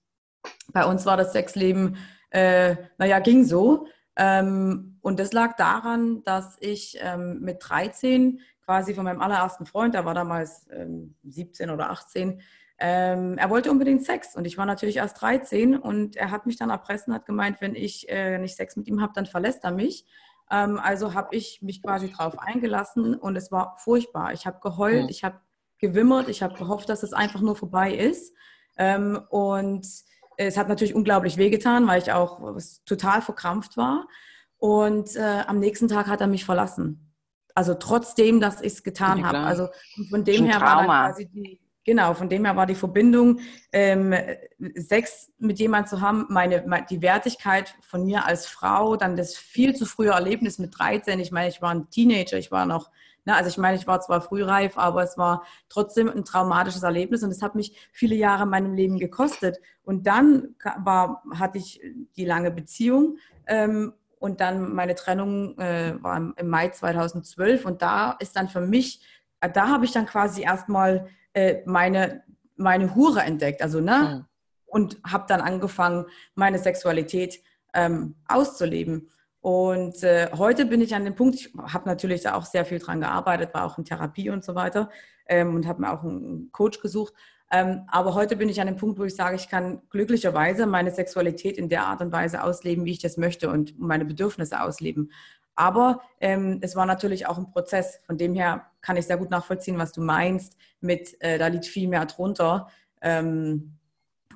bei 0.72 0.84
uns 0.84 1.06
war 1.06 1.16
das 1.16 1.32
Sexleben, 1.32 1.96
äh, 2.30 2.76
naja, 2.98 3.18
ging 3.18 3.44
so. 3.44 3.86
Ähm, 4.16 4.98
und 5.02 5.20
das 5.20 5.32
lag 5.32 5.56
daran, 5.56 6.22
dass 6.24 6.56
ich 6.60 6.98
ähm, 7.00 7.40
mit 7.40 7.58
13 7.60 8.40
quasi 8.64 8.94
von 8.94 9.04
meinem 9.04 9.20
allerersten 9.20 9.66
Freund, 9.66 9.94
der 9.94 10.04
war 10.04 10.14
damals 10.14 10.66
ähm, 10.70 11.14
17 11.24 11.70
oder 11.70 11.90
18, 11.90 12.40
ähm, 12.78 13.38
er 13.38 13.48
wollte 13.48 13.70
unbedingt 13.70 14.04
Sex 14.04 14.36
und 14.36 14.44
ich 14.44 14.58
war 14.58 14.66
natürlich 14.66 14.96
erst 14.96 15.20
13 15.22 15.76
und 15.76 16.16
er 16.16 16.30
hat 16.30 16.44
mich 16.44 16.56
dann 16.56 16.70
erpresst 16.70 17.08
und 17.08 17.14
hat 17.14 17.24
gemeint, 17.24 17.60
wenn 17.60 17.74
ich 17.74 18.08
äh, 18.08 18.38
nicht 18.38 18.56
Sex 18.56 18.76
mit 18.76 18.86
ihm 18.86 19.00
habe, 19.00 19.12
dann 19.14 19.26
verlässt 19.26 19.64
er 19.64 19.70
mich. 19.70 20.04
Ähm, 20.50 20.78
also 20.78 21.14
habe 21.14 21.34
ich 21.34 21.62
mich 21.62 21.82
quasi 21.82 22.10
drauf 22.10 22.38
eingelassen 22.38 23.14
und 23.14 23.36
es 23.36 23.50
war 23.50 23.76
furchtbar. 23.78 24.32
Ich 24.34 24.46
habe 24.46 24.60
geheult, 24.60 25.04
mhm. 25.04 25.08
ich 25.08 25.24
habe 25.24 25.40
gewimmert, 25.78 26.28
ich 26.28 26.42
habe 26.42 26.54
gehofft, 26.54 26.88
dass 26.88 27.02
es 27.02 27.14
einfach 27.14 27.40
nur 27.40 27.56
vorbei 27.56 27.94
ist. 27.94 28.34
Ähm, 28.76 29.20
und 29.30 29.86
es 30.36 30.56
hat 30.58 30.68
natürlich 30.68 30.94
unglaublich 30.94 31.38
wehgetan, 31.38 31.86
weil 31.86 32.02
ich 32.02 32.12
auch 32.12 32.58
total 32.84 33.22
verkrampft 33.22 33.78
war. 33.78 34.06
Und 34.58 35.16
äh, 35.16 35.44
am 35.46 35.58
nächsten 35.58 35.88
Tag 35.88 36.08
hat 36.08 36.20
er 36.20 36.26
mich 36.26 36.44
verlassen. 36.44 37.14
Also 37.54 37.72
trotzdem, 37.72 38.38
dass 38.38 38.60
ich 38.60 38.74
es 38.74 38.82
getan 38.82 39.20
ja, 39.20 39.26
habe. 39.26 39.38
Also 39.38 39.68
von 40.10 40.24
dem 40.24 40.44
her 40.44 40.60
war 40.60 40.76
dann 40.76 40.84
quasi 40.86 41.26
die, 41.26 41.58
Genau, 41.86 42.14
von 42.14 42.28
dem 42.28 42.44
her 42.44 42.56
war 42.56 42.66
die 42.66 42.74
Verbindung, 42.74 43.38
ähm, 43.72 44.12
Sex 44.74 45.30
mit 45.38 45.60
jemandem 45.60 45.88
zu 45.88 46.00
haben, 46.00 46.26
meine, 46.28 46.64
die 46.90 47.00
Wertigkeit 47.00 47.76
von 47.80 48.04
mir 48.04 48.26
als 48.26 48.46
Frau, 48.46 48.96
dann 48.96 49.14
das 49.14 49.36
viel 49.36 49.76
zu 49.76 49.86
frühe 49.86 50.10
Erlebnis 50.10 50.58
mit 50.58 50.76
13. 50.76 51.20
Ich 51.20 51.30
meine, 51.30 51.48
ich 51.48 51.62
war 51.62 51.70
ein 51.70 51.88
Teenager, 51.88 52.38
ich 52.38 52.50
war 52.50 52.66
noch, 52.66 52.90
ne, 53.24 53.36
also 53.36 53.48
ich 53.48 53.56
meine, 53.56 53.76
ich 53.76 53.86
war 53.86 54.00
zwar 54.00 54.20
frühreif, 54.20 54.76
aber 54.76 55.04
es 55.04 55.16
war 55.16 55.44
trotzdem 55.68 56.08
ein 56.08 56.24
traumatisches 56.24 56.82
Erlebnis 56.82 57.22
und 57.22 57.30
es 57.30 57.40
hat 57.40 57.54
mich 57.54 57.88
viele 57.92 58.16
Jahre 58.16 58.42
in 58.42 58.48
meinem 58.48 58.74
Leben 58.74 58.98
gekostet. 58.98 59.60
Und 59.84 60.08
dann 60.08 60.56
war, 60.78 61.22
hatte 61.34 61.58
ich 61.58 61.80
die 62.16 62.24
lange 62.24 62.50
Beziehung 62.50 63.18
ähm, 63.46 63.92
und 64.18 64.40
dann 64.40 64.74
meine 64.74 64.96
Trennung 64.96 65.56
äh, 65.60 66.02
war 66.02 66.16
im, 66.16 66.48
Mai 66.48 66.70
2012 66.70 67.64
und 67.64 67.80
da 67.80 68.16
ist 68.18 68.34
dann 68.34 68.48
für 68.48 68.60
mich, 68.60 69.06
da 69.40 69.68
habe 69.68 69.84
ich 69.84 69.92
dann 69.92 70.06
quasi 70.06 70.42
erstmal 70.42 71.06
äh, 71.36 71.62
meine, 71.66 72.22
meine 72.56 72.94
Hure 72.94 73.20
entdeckt, 73.20 73.60
also 73.60 73.80
ne? 73.80 73.98
Mhm. 73.98 74.24
Und 74.64 74.98
habe 75.06 75.26
dann 75.28 75.40
angefangen, 75.40 76.06
meine 76.34 76.58
Sexualität 76.58 77.40
ähm, 77.72 78.16
auszuleben. 78.26 79.10
Und 79.40 80.02
äh, 80.02 80.28
heute 80.36 80.66
bin 80.66 80.80
ich 80.80 80.94
an 80.94 81.04
dem 81.04 81.14
Punkt, 81.14 81.36
ich 81.36 81.52
habe 81.54 81.88
natürlich 81.88 82.22
da 82.22 82.34
auch 82.34 82.44
sehr 82.44 82.64
viel 82.64 82.78
dran 82.78 83.00
gearbeitet, 83.00 83.54
war 83.54 83.64
auch 83.64 83.78
in 83.78 83.84
Therapie 83.84 84.30
und 84.30 84.44
so 84.44 84.54
weiter 84.54 84.90
ähm, 85.26 85.54
und 85.54 85.66
habe 85.66 85.82
mir 85.82 85.92
auch 85.92 86.02
einen 86.02 86.50
Coach 86.52 86.80
gesucht. 86.80 87.14
Ähm, 87.52 87.82
aber 87.86 88.14
heute 88.14 88.36
bin 88.36 88.48
ich 88.48 88.60
an 88.60 88.66
dem 88.66 88.76
Punkt, 88.76 88.98
wo 88.98 89.04
ich 89.04 89.14
sage, 89.14 89.36
ich 89.36 89.48
kann 89.48 89.82
glücklicherweise 89.90 90.66
meine 90.66 90.90
Sexualität 90.90 91.58
in 91.58 91.68
der 91.68 91.86
Art 91.86 92.00
und 92.00 92.12
Weise 92.12 92.42
ausleben, 92.42 92.86
wie 92.86 92.92
ich 92.92 92.98
das 92.98 93.18
möchte 93.18 93.50
und 93.50 93.78
meine 93.78 94.04
Bedürfnisse 94.04 94.60
ausleben. 94.60 95.12
Aber 95.56 96.02
ähm, 96.20 96.58
es 96.60 96.76
war 96.76 96.86
natürlich 96.86 97.26
auch 97.26 97.38
ein 97.38 97.50
Prozess. 97.50 98.00
Von 98.06 98.18
dem 98.18 98.34
her 98.34 98.66
kann 98.82 98.96
ich 98.96 99.06
sehr 99.06 99.16
gut 99.16 99.30
nachvollziehen, 99.30 99.78
was 99.78 99.92
du 99.92 100.02
meinst 100.02 100.56
mit, 100.80 101.20
äh, 101.20 101.38
da 101.38 101.48
liegt 101.48 101.66
viel 101.66 101.88
mehr 101.88 102.04
drunter, 102.04 102.68
ähm, 103.00 103.78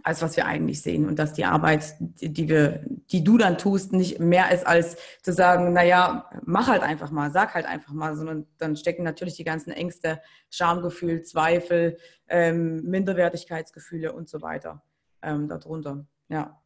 als 0.03 0.23
was 0.23 0.37
wir 0.37 0.47
eigentlich 0.47 0.81
sehen. 0.81 1.07
Und 1.07 1.19
dass 1.19 1.35
die 1.35 1.45
Arbeit, 1.45 1.95
die, 2.01 2.49
wir, 2.49 2.85
die 3.11 3.23
du 3.23 3.37
dann 3.37 3.59
tust, 3.59 3.93
nicht 3.93 4.19
mehr 4.19 4.51
ist, 4.51 4.67
als 4.67 4.97
zu 5.23 5.33
sagen, 5.35 5.75
naja, 5.75 6.31
mach 6.45 6.69
halt 6.69 6.83
einfach 6.83 7.11
mal, 7.11 7.31
sag 7.31 7.55
halt 7.55 7.67
einfach 7.67 7.93
mal, 7.93 8.17
sondern 8.17 8.47
dann 8.57 8.77
stecken 8.77 9.03
natürlich 9.03 9.37
die 9.37 9.45
ganzen 9.45 9.73
Ängste, 9.73 10.23
Schamgefühl, 10.49 11.23
Zweifel, 11.23 11.99
ähm, 12.29 12.83
Minderwertigkeitsgefühle 12.85 14.15
und 14.15 14.31
so 14.31 14.41
weiter 14.41 14.83
ähm, 15.23 15.49
darunter. 15.49 16.07
Ja. 16.29 16.63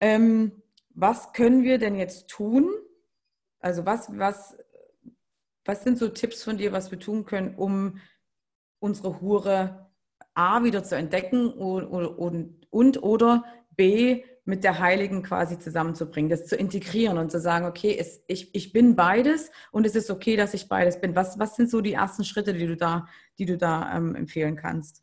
Ähm, 0.00 0.62
was 0.90 1.32
können 1.32 1.64
wir 1.64 1.78
denn 1.78 1.96
jetzt 1.96 2.28
tun, 2.28 2.70
also 3.60 3.86
was, 3.86 4.08
was, 4.16 4.56
was 5.64 5.84
sind 5.84 5.98
so 5.98 6.08
Tipps 6.08 6.42
von 6.42 6.58
dir, 6.58 6.72
was 6.72 6.90
wir 6.90 6.98
tun 6.98 7.24
können, 7.24 7.54
um 7.54 8.00
unsere 8.78 9.20
Hure 9.20 9.90
A 10.34 10.64
wieder 10.64 10.82
zu 10.82 10.96
entdecken 10.96 11.52
und, 11.52 11.84
und, 11.84 12.66
und 12.70 13.02
oder 13.02 13.44
B 13.76 14.24
mit 14.44 14.64
der 14.64 14.78
Heiligen 14.78 15.22
quasi 15.22 15.58
zusammenzubringen, 15.58 16.30
das 16.30 16.46
zu 16.46 16.56
integrieren 16.56 17.18
und 17.18 17.30
zu 17.30 17.40
sagen, 17.40 17.66
okay, 17.66 17.96
es, 17.98 18.22
ich, 18.26 18.54
ich 18.54 18.72
bin 18.72 18.96
beides 18.96 19.50
und 19.70 19.86
es 19.86 19.94
ist 19.94 20.10
okay, 20.10 20.36
dass 20.36 20.54
ich 20.54 20.68
beides 20.68 21.00
bin. 21.00 21.14
Was, 21.14 21.38
was 21.38 21.56
sind 21.56 21.70
so 21.70 21.80
die 21.80 21.92
ersten 21.92 22.24
Schritte, 22.24 22.54
die 22.54 22.66
du 22.66 22.76
da, 22.76 23.06
die 23.38 23.46
du 23.46 23.56
da 23.56 23.96
ähm, 23.96 24.14
empfehlen 24.14 24.56
kannst? 24.56 25.02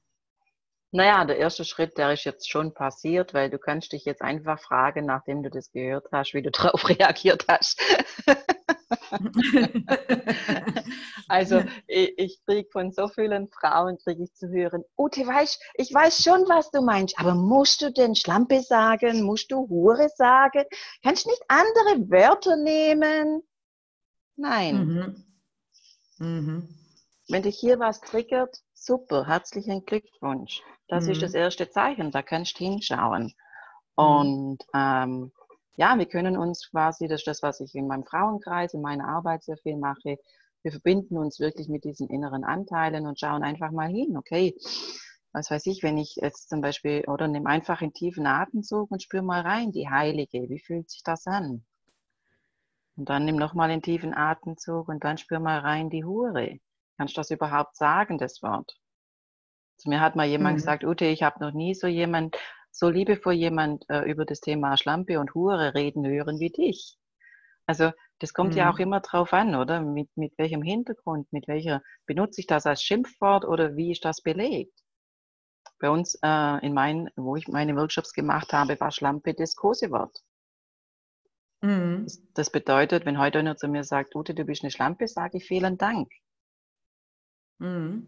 Naja, 0.91 1.25
der 1.25 1.37
erste 1.37 1.65
Schritt, 1.65 1.97
der 1.97 2.13
ist 2.13 2.23
jetzt 2.23 2.49
schon 2.49 2.73
passiert, 2.73 3.33
weil 3.33 3.49
du 3.49 3.59
kannst 3.59 3.91
dich 3.91 4.05
jetzt 4.05 4.21
einfach 4.21 4.57
fragen, 4.59 5.05
nachdem 5.05 5.43
du 5.43 5.49
das 5.49 5.69
gehört 5.71 6.07
hast, 6.13 6.33
wie 6.33 6.41
du 6.41 6.49
darauf 6.51 6.87
reagiert 6.87 7.45
hast. 7.49 7.81
also 11.27 11.61
ich, 11.87 12.13
ich 12.17 12.39
kriege 12.45 12.69
von 12.71 12.93
so 12.93 13.09
vielen 13.09 13.49
Frauen 13.49 13.97
kriege 13.97 14.23
ich 14.23 14.33
zu 14.33 14.47
hören, 14.47 14.85
Ute, 14.97 15.27
weißt, 15.27 15.61
ich 15.75 15.93
weiß 15.93 16.23
schon, 16.23 16.47
was 16.47 16.71
du 16.71 16.81
meinst, 16.81 17.19
aber 17.19 17.35
musst 17.35 17.81
du 17.81 17.91
denn 17.91 18.15
Schlampe 18.15 18.61
sagen? 18.61 19.23
Musst 19.23 19.51
du 19.51 19.67
Hure 19.67 20.07
sagen? 20.15 20.63
Kannst 21.03 21.25
du 21.25 21.31
nicht 21.31 21.43
andere 21.49 22.09
Wörter 22.09 22.55
nehmen? 22.55 23.43
Nein. 24.37 24.85
Mhm. 24.85 25.25
Mhm. 26.19 26.69
Wenn 27.27 27.43
dich 27.43 27.59
hier 27.59 27.77
was 27.79 27.99
triggert, 27.99 28.61
super, 28.85 29.27
herzlichen 29.27 29.85
Glückwunsch. 29.85 30.61
Das 30.87 31.05
mhm. 31.05 31.11
ist 31.11 31.21
das 31.21 31.33
erste 31.33 31.69
Zeichen, 31.69 32.11
da 32.11 32.21
kannst 32.21 32.59
du 32.59 32.63
hinschauen. 32.63 33.33
Mhm. 33.97 34.03
Und 34.03 34.57
ähm, 34.73 35.31
ja, 35.75 35.97
wir 35.97 36.05
können 36.05 36.37
uns 36.37 36.69
quasi, 36.69 37.07
das 37.07 37.21
ist 37.21 37.27
das, 37.27 37.43
was 37.43 37.59
ich 37.59 37.75
in 37.75 37.87
meinem 37.87 38.05
Frauenkreis, 38.05 38.73
in 38.73 38.81
meiner 38.81 39.07
Arbeit 39.07 39.43
sehr 39.43 39.57
viel 39.57 39.77
mache, 39.77 40.17
wir 40.63 40.71
verbinden 40.71 41.17
uns 41.17 41.39
wirklich 41.39 41.69
mit 41.69 41.83
diesen 41.83 42.09
inneren 42.09 42.43
Anteilen 42.43 43.05
und 43.05 43.19
schauen 43.19 43.43
einfach 43.43 43.71
mal 43.71 43.89
hin, 43.89 44.17
okay, 44.17 44.55
was 45.31 45.51
weiß 45.51 45.65
ich, 45.67 45.83
wenn 45.83 45.97
ich 45.97 46.15
jetzt 46.15 46.49
zum 46.49 46.61
Beispiel, 46.61 47.05
oder 47.07 47.27
nimm 47.27 47.45
einfach 47.45 47.81
einen 47.81 47.93
tiefen 47.93 48.25
Atemzug 48.25 48.89
und 48.91 49.03
spür 49.03 49.21
mal 49.21 49.41
rein, 49.41 49.71
die 49.71 49.87
Heilige, 49.87 50.49
wie 50.49 50.59
fühlt 50.59 50.89
sich 50.89 51.03
das 51.03 51.27
an? 51.27 51.63
Und 52.95 53.07
dann 53.09 53.25
nimm 53.25 53.35
nochmal 53.35 53.69
einen 53.69 53.83
tiefen 53.83 54.15
Atemzug 54.15 54.89
und 54.89 55.03
dann 55.03 55.19
spür 55.19 55.39
mal 55.39 55.59
rein 55.59 55.89
die 55.91 56.03
Hure. 56.03 56.59
Kannst 56.97 57.15
du 57.15 57.19
das 57.19 57.31
überhaupt 57.31 57.75
sagen, 57.75 58.17
das 58.17 58.41
Wort? 58.41 58.77
Zu 59.77 59.89
mir 59.89 60.01
hat 60.01 60.15
mal 60.15 60.25
jemand 60.25 60.55
mhm. 60.55 60.57
gesagt, 60.57 60.83
Ute, 60.83 61.05
ich 61.05 61.23
habe 61.23 61.39
noch 61.39 61.53
nie 61.53 61.75
so 61.75 61.87
jemand, 61.87 62.35
so 62.71 62.89
liebevoll 62.89 63.33
jemand 63.33 63.85
äh, 63.89 64.09
über 64.09 64.25
das 64.25 64.41
Thema 64.41 64.77
Schlampe 64.77 65.19
und 65.19 65.35
Hure 65.35 65.75
reden 65.75 66.05
hören 66.05 66.39
wie 66.39 66.49
dich. 66.49 66.97
Also 67.67 67.91
das 68.19 68.33
kommt 68.33 68.51
mhm. 68.51 68.57
ja 68.57 68.71
auch 68.71 68.79
immer 68.79 69.01
drauf 69.01 69.33
an, 69.33 69.53
oder? 69.53 69.81
Mit, 69.81 70.09
mit 70.15 70.33
welchem 70.37 70.63
Hintergrund, 70.63 71.31
mit 71.31 71.47
welcher, 71.47 71.83
benutze 72.07 72.41
ich 72.41 72.47
das 72.47 72.65
als 72.65 72.81
Schimpfwort 72.81 73.45
oder 73.45 73.75
wie 73.75 73.91
ist 73.91 74.05
das 74.05 74.21
belegt? 74.21 74.73
Bei 75.79 75.91
uns 75.91 76.17
äh, 76.23 76.65
in 76.65 76.73
meinen, 76.73 77.09
wo 77.15 77.35
ich 77.35 77.47
meine 77.47 77.75
Workshops 77.75 78.13
gemacht 78.13 78.53
habe, 78.53 78.79
war 78.79 78.91
Schlampe 78.91 79.35
das 79.35 79.55
Kosewort. 79.55 80.17
Mhm. 81.61 82.03
Das, 82.05 82.21
das, 82.33 82.49
bedeutet, 82.51 83.05
wenn 83.05 83.19
heute 83.19 83.39
einer 83.39 83.57
zu 83.57 83.67
mir 83.67 83.83
sagt, 83.83 84.15
Ute, 84.15 84.33
du 84.33 84.45
bist 84.45 84.63
eine 84.63 84.71
Schlampe, 84.71 85.07
sage 85.07 85.37
ich 85.37 85.45
vielen 85.45 85.77
Dank. 85.77 86.09
Mhm. 87.59 88.07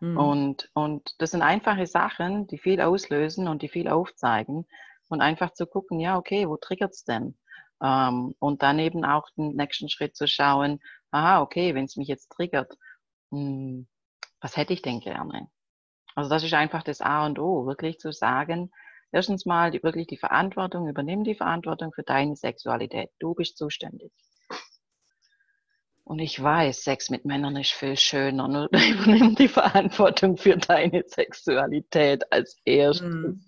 Mhm. 0.00 0.16
Und, 0.16 0.70
und 0.74 1.14
das 1.18 1.30
sind 1.30 1.42
einfache 1.42 1.86
Sachen, 1.86 2.46
die 2.46 2.58
viel 2.58 2.80
auslösen 2.80 3.48
und 3.48 3.62
die 3.62 3.68
viel 3.68 3.88
aufzeigen. 3.88 4.66
Und 5.08 5.20
einfach 5.20 5.52
zu 5.52 5.66
gucken, 5.66 6.00
ja, 6.00 6.18
okay, 6.18 6.48
wo 6.48 6.56
triggert 6.56 6.92
es 6.92 7.04
denn? 7.04 7.36
Ähm, 7.82 8.34
und 8.38 8.62
dann 8.62 8.78
eben 8.78 9.04
auch 9.04 9.28
den 9.36 9.54
nächsten 9.54 9.88
Schritt 9.88 10.16
zu 10.16 10.26
schauen, 10.26 10.80
aha, 11.10 11.40
okay, 11.42 11.74
wenn 11.74 11.84
es 11.84 11.96
mich 11.96 12.08
jetzt 12.08 12.30
triggert, 12.30 12.72
mh, 13.30 13.38
hm, 13.40 13.88
was 14.40 14.56
hätte 14.56 14.72
ich 14.72 14.82
denn 14.82 15.00
gerne? 15.00 15.48
Also 16.14 16.30
das 16.30 16.44
ist 16.44 16.54
einfach 16.54 16.82
das 16.82 17.00
A 17.00 17.26
und 17.26 17.38
O, 17.38 17.66
wirklich 17.66 17.98
zu 17.98 18.12
sagen, 18.12 18.70
erstens 19.12 19.46
mal 19.46 19.70
die, 19.70 19.82
wirklich 19.82 20.06
die 20.06 20.18
Verantwortung, 20.18 20.88
übernimm 20.88 21.24
die 21.24 21.34
Verantwortung 21.34 21.92
für 21.92 22.02
deine 22.02 22.36
Sexualität. 22.36 23.10
Du 23.18 23.34
bist 23.34 23.56
zuständig. 23.56 24.12
Und 26.04 26.18
ich 26.18 26.40
weiß, 26.40 26.84
Sex 26.84 27.08
mit 27.08 27.24
Männern 27.24 27.56
ist 27.56 27.72
viel 27.72 27.96
schöner. 27.96 28.46
Nur 28.46 28.68
übernimm 28.72 29.34
die 29.34 29.48
Verantwortung 29.48 30.36
für 30.36 30.56
deine 30.56 31.02
Sexualität 31.06 32.30
als 32.30 32.56
erstes. 32.64 33.08
Mhm. 33.08 33.44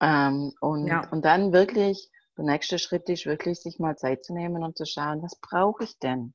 Ähm, 0.00 0.52
und, 0.60 0.86
ja. 0.88 1.08
und 1.10 1.24
dann 1.24 1.52
wirklich, 1.52 2.10
der 2.36 2.44
nächste 2.44 2.78
Schritt 2.78 3.08
ist 3.08 3.24
wirklich, 3.24 3.60
sich 3.60 3.78
mal 3.78 3.96
Zeit 3.96 4.24
zu 4.24 4.34
nehmen 4.34 4.62
und 4.62 4.76
zu 4.76 4.84
schauen, 4.84 5.22
was 5.22 5.36
brauche 5.40 5.84
ich 5.84 5.98
denn? 6.00 6.34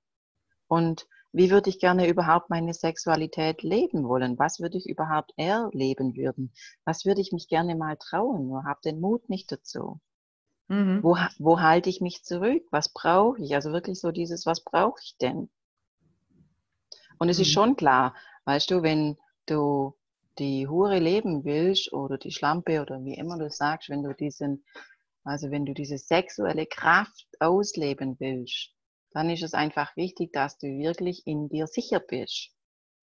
Und 0.67 1.07
wie 1.33 1.51
würde 1.51 1.69
ich 1.69 1.79
gerne 1.79 2.07
überhaupt 2.07 2.49
meine 2.49 2.73
Sexualität 2.73 3.61
leben 3.61 4.07
wollen? 4.07 4.39
Was 4.39 4.59
würde 4.59 4.77
ich 4.77 4.87
überhaupt 4.87 5.33
erleben 5.35 6.15
würden? 6.15 6.53
Was 6.85 7.05
würde 7.05 7.21
ich 7.21 7.31
mich 7.31 7.47
gerne 7.47 7.75
mal 7.75 7.97
trauen? 7.97 8.47
Nur 8.47 8.63
habe 8.63 8.79
den 8.83 8.99
Mut 8.99 9.29
nicht 9.29 9.51
dazu. 9.51 9.99
Mhm. 10.67 11.01
Wo, 11.01 11.17
wo 11.39 11.59
halte 11.61 11.89
ich 11.89 12.01
mich 12.01 12.23
zurück? 12.23 12.63
Was 12.71 12.89
brauche 12.89 13.41
ich? 13.41 13.55
Also 13.55 13.71
wirklich 13.71 13.99
so 13.99 14.11
dieses, 14.11 14.45
was 14.45 14.63
brauche 14.63 14.99
ich 15.03 15.15
denn? 15.17 15.49
Und 17.19 17.29
es 17.29 17.37
mhm. 17.37 17.41
ist 17.43 17.51
schon 17.51 17.75
klar, 17.75 18.15
weißt 18.45 18.71
du, 18.71 18.83
wenn 18.83 19.17
du 19.45 19.95
die 20.39 20.67
Hure 20.67 20.99
leben 20.99 21.45
willst 21.45 21.93
oder 21.93 22.17
die 22.17 22.31
Schlampe 22.31 22.81
oder 22.81 23.03
wie 23.03 23.15
immer 23.15 23.37
du 23.37 23.49
sagst, 23.49 23.89
wenn 23.89 24.03
du 24.03 24.13
diesen, 24.13 24.63
also 25.23 25.49
wenn 25.49 25.65
du 25.65 25.73
diese 25.73 25.97
sexuelle 25.97 26.65
Kraft 26.65 27.27
ausleben 27.39 28.17
willst, 28.19 28.71
dann 29.11 29.29
ist 29.29 29.43
es 29.43 29.53
einfach 29.53 29.95
wichtig, 29.95 30.31
dass 30.33 30.57
du 30.57 30.67
wirklich 30.67 31.25
in 31.25 31.49
dir 31.49 31.65
sicher 31.65 31.99
bist. 31.99 32.51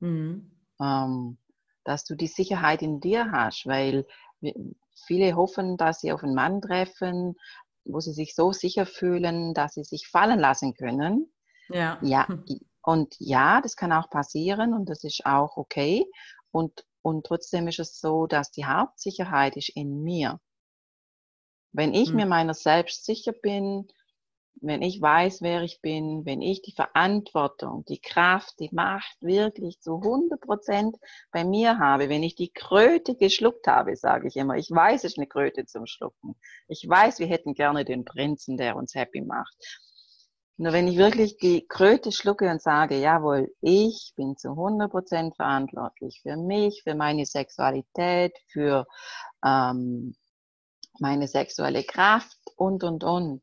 Mhm. 0.01 0.51
Ähm, 0.81 1.39
dass 1.83 2.05
du 2.05 2.15
die 2.15 2.29
Sicherheit 2.29 2.83
in 2.83 3.01
dir 3.01 3.31
hast, 3.33 3.67
weil 3.67 4.07
Viele 5.07 5.37
hoffen, 5.37 5.77
dass 5.77 6.01
sie 6.01 6.13
auf 6.13 6.23
einen 6.23 6.35
Mann 6.35 6.61
treffen, 6.61 7.37
wo 7.85 8.01
sie 8.01 8.13
sich 8.13 8.35
so 8.35 8.53
sicher 8.53 8.87
fühlen, 8.87 9.55
dass 9.55 9.75
sie 9.75 9.85
sich 9.85 10.09
fallen 10.09 10.39
lassen 10.39 10.75
können. 10.75 11.33
Ja. 11.69 11.99
Ja. 12.03 12.27
Und 12.83 13.15
ja, 13.19 13.61
das 13.63 13.77
kann 13.77 13.93
auch 13.93 14.11
passieren 14.11 14.75
und 14.75 14.89
das 14.89 15.05
ist 15.05 15.25
auch 15.25 15.57
okay. 15.57 16.07
Und, 16.51 16.85
und 17.03 17.27
trotzdem 17.27 17.69
ist 17.69 17.79
es 17.79 17.99
so, 17.99 18.27
dass 18.27 18.51
die 18.51 18.67
Hauptsicherheit 18.67 19.57
ist 19.57 19.71
in 19.71 20.03
mir. 20.03 20.41
Wenn 21.73 21.95
ich 21.95 22.11
mhm. 22.11 22.17
mir 22.17 22.27
meiner 22.27 22.55
selbst 22.55 23.05
sicher 23.05 23.33
bin, 23.33 23.89
wenn 24.61 24.83
ich 24.83 25.01
weiß, 25.01 25.43
wer 25.43 25.63
ich 25.63 25.81
bin, 25.81 26.25
wenn 26.25 26.41
ich 26.41 26.63
die 26.63 26.73
Verantwortung, 26.73 27.85
die 27.87 28.01
Kraft, 28.01 28.55
die 28.61 28.71
Macht 28.73 29.17
wirklich 29.21 29.81
zu 29.81 29.97
100 29.97 30.41
Prozent 30.41 30.97
bei 31.31 31.45
mir 31.45 31.79
habe, 31.79 32.09
wenn 32.09 32.23
ich 32.23 32.35
die 32.35 32.53
Kröte 32.53 33.15
geschluckt 33.17 33.67
habe, 33.67 33.97
sage 33.97 34.29
ich 34.29 34.37
immer, 34.37 34.57
ich 34.57 34.71
weiß, 34.71 35.05
es 35.05 35.13
ist 35.13 35.19
eine 35.19 35.27
Kröte 35.27 35.67
zum 35.67 35.87
Schlucken. 35.87 36.37
Ich 36.69 36.89
weiß, 36.89 37.19
wir 37.19 37.27
hätten 37.27 37.55
gerne 37.55 37.85
den 37.85 38.05
Prinzen, 38.05 38.57
der 38.57 38.77
uns 38.77 38.95
happy 38.95 39.21
macht. 39.21 39.57
Nur 40.57 40.73
wenn 40.73 40.87
ich 40.87 40.97
wirklich 40.97 41.37
die 41.39 41.67
Kröte 41.67 42.13
schlucke 42.13 42.49
und 42.49 42.63
sage, 42.63 42.97
jawohl, 42.97 43.53
ich 43.61 44.13
bin 44.17 44.37
zu 44.37 44.51
100 44.51 44.89
Prozent 44.89 45.35
verantwortlich 45.35 46.21
für 46.23 46.37
mich, 46.37 46.83
für 46.85 46.95
meine 46.95 47.27
Sexualität, 47.27 48.39
für 48.47 48.87
ähm, 49.45 50.15
meine 51.01 51.27
sexuelle 51.27 51.83
Kraft 51.83 52.39
und, 52.57 52.85
und, 52.85 53.03
und 53.03 53.43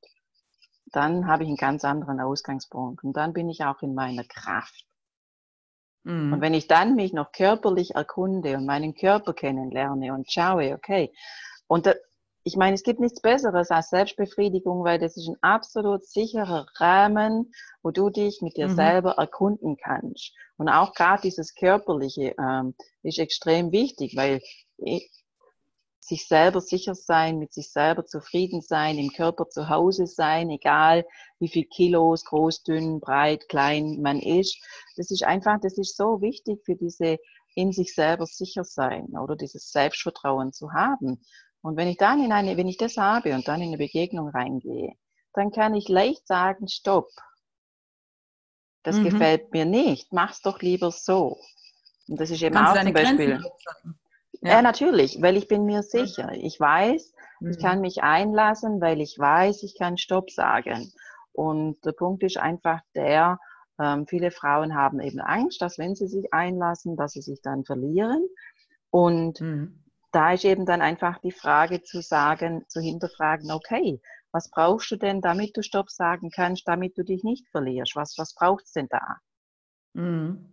dann 0.92 1.28
habe 1.28 1.44
ich 1.44 1.48
einen 1.48 1.58
ganz 1.58 1.84
anderen 1.86 2.20
Ausgangspunkt 2.20 3.04
und 3.04 3.14
dann 3.18 3.34
bin 3.34 3.50
ich 3.50 3.64
auch 3.64 3.82
in 3.82 3.94
meiner 3.94 4.24
Kraft. 4.24 4.86
Mhm. 6.04 6.34
Und 6.34 6.42
wenn 6.42 6.54
ich 6.54 6.68
dann 6.68 6.96
mich 6.96 7.14
noch 7.14 7.32
körperlich 7.32 7.96
erkunde 7.96 8.58
und 8.58 8.66
meinen 8.66 8.96
Körper 8.96 9.34
kennenlerne 9.34 10.14
und 10.14 10.32
schaue, 10.32 10.74
okay, 10.74 11.14
und 11.68 11.86
da, 11.86 11.94
ich 12.44 12.56
meine, 12.56 12.74
es 12.74 12.84
gibt 12.84 13.00
nichts 13.00 13.22
Besseres 13.22 13.70
als 13.70 13.90
Selbstbefriedigung, 13.90 14.84
weil 14.84 14.98
das 14.98 15.16
ist 15.16 15.28
ein 15.28 15.38
absolut 15.42 16.04
sicherer 16.06 16.66
Rahmen, 16.78 17.54
wo 17.84 17.92
du 17.92 18.10
dich 18.10 18.42
mit 18.42 18.58
dir 18.58 18.68
mhm. 18.68 18.76
selber 18.76 19.12
erkunden 19.12 19.78
kannst. 19.78 20.34
Und 20.58 20.70
auch 20.70 20.94
gerade 20.94 21.22
dieses 21.22 21.54
Körperliche 21.54 22.36
ähm, 22.40 22.76
ist 23.04 23.20
extrem 23.20 23.72
wichtig, 23.72 24.16
weil 24.16 24.42
sich 26.12 26.28
selber 26.28 26.60
sicher 26.60 26.94
sein, 26.94 27.40
mit 27.40 27.54
sich 27.54 27.72
selber 27.72 28.06
zufrieden 28.06 28.60
sein, 28.60 28.98
im 28.98 29.14
Körper 29.14 29.48
zu 29.48 29.70
Hause 29.70 30.08
sein, 30.08 30.50
egal 30.50 31.06
wie 31.40 31.48
viel 31.48 31.64
Kilos, 31.64 32.26
groß, 32.26 32.64
dünn, 32.64 33.00
breit, 33.00 33.48
klein 33.48 34.02
man 34.02 34.20
ist. 34.20 34.62
Das 34.98 35.10
ist 35.10 35.24
einfach, 35.24 35.58
das 35.62 35.78
ist 35.78 35.96
so 35.96 36.20
wichtig 36.20 36.60
für 36.66 36.76
diese 36.76 37.18
in 37.56 37.72
sich 37.72 37.96
selber 37.96 38.26
sicher 38.26 38.66
sein 38.66 39.08
oder 39.18 39.38
dieses 39.38 39.72
Selbstvertrauen 39.72 40.52
zu 40.52 40.74
haben. 40.74 41.24
Und 41.62 41.78
wenn 41.78 41.88
ich 41.88 41.98
dann 41.98 42.22
in 42.24 42.34
eine, 42.34 42.58
wenn 42.58 42.68
ich 42.68 42.78
das 42.78 42.98
habe 42.98 43.34
und 43.34 43.48
dann 43.48 43.62
in 43.62 43.70
eine 43.70 43.78
Begegnung 43.78 44.28
reingehe, 44.30 44.94
dann 45.34 45.52
kann 45.52 45.74
ich 45.76 45.88
leicht 45.88 46.28
sagen, 46.28 46.68
stopp. 46.68 47.10
Das 48.84 48.98
mhm. 48.98 49.06
gefällt 49.06 49.54
mir 49.54 49.66
nicht. 49.66 50.12
Mach's 50.12 50.42
doch 50.42 50.62
lieber 50.62 50.92
so. 50.92 51.38
Und 52.10 52.20
das 52.20 52.32
ist 52.32 52.42
eben 52.42 52.56
Kannst 52.56 52.78
auch 52.78 52.84
zum 52.84 52.94
Beispiel. 52.94 53.38
Grenzen 53.38 54.01
ja. 54.42 54.52
ja, 54.52 54.62
natürlich, 54.62 55.22
weil 55.22 55.38
ich 55.38 55.48
bin 55.48 55.66
mir 55.66 55.84
sicher. 55.84 56.32
Ich 56.34 56.60
weiß, 56.60 57.14
mhm. 57.40 57.52
ich 57.52 57.60
kann 57.60 57.82
mich 57.82 58.04
einlassen, 58.04 58.82
weil 58.82 59.02
ich 59.02 59.18
weiß, 59.18 59.64
ich 59.64 59.78
kann 59.78 59.98
Stopp 59.98 60.32
sagen. 60.32 60.92
Und 61.34 61.84
der 61.86 61.94
Punkt 61.94 62.24
ist 62.24 62.38
einfach 62.38 62.82
der, 62.96 63.40
ähm, 63.80 64.06
viele 64.08 64.32
Frauen 64.32 64.76
haben 64.76 65.00
eben 65.00 65.20
Angst, 65.20 65.62
dass 65.62 65.78
wenn 65.78 65.96
sie 65.96 66.08
sich 66.08 66.34
einlassen, 66.34 66.96
dass 66.96 67.14
sie 67.14 67.22
sich 67.22 67.42
dann 67.42 67.66
verlieren. 67.66 68.28
Und 68.90 69.40
mhm. 69.42 69.84
da 70.12 70.34
ist 70.34 70.46
eben 70.46 70.66
dann 70.66 70.82
einfach 70.82 71.20
die 71.20 71.32
Frage 71.32 71.82
zu 71.82 72.02
sagen, 72.02 72.66
zu 72.68 72.82
hinterfragen, 72.82 73.52
okay, 73.52 74.02
was 74.32 74.50
brauchst 74.50 74.92
du 74.92 74.96
denn, 74.96 75.22
damit 75.22 75.58
du 75.58 75.62
Stopp 75.62 75.90
sagen 75.90 76.30
kannst, 76.30 76.68
damit 76.68 76.98
du 76.98 77.04
dich 77.04 77.24
nicht 77.24 77.48
verlierst? 77.50 77.96
Was, 77.96 78.18
was 78.18 78.34
braucht 78.34 78.66
es 78.66 78.72
denn 78.72 78.88
da? 78.90 79.18
Mhm. 79.94 80.51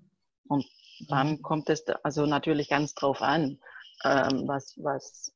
Und 0.48 0.66
dann 1.08 1.42
kommt 1.42 1.70
es 1.70 1.86
also 2.02 2.26
natürlich 2.26 2.68
ganz 2.68 2.94
drauf 2.94 3.22
an, 3.22 3.58
ähm, 4.04 4.46
was, 4.46 4.74
was 4.78 5.32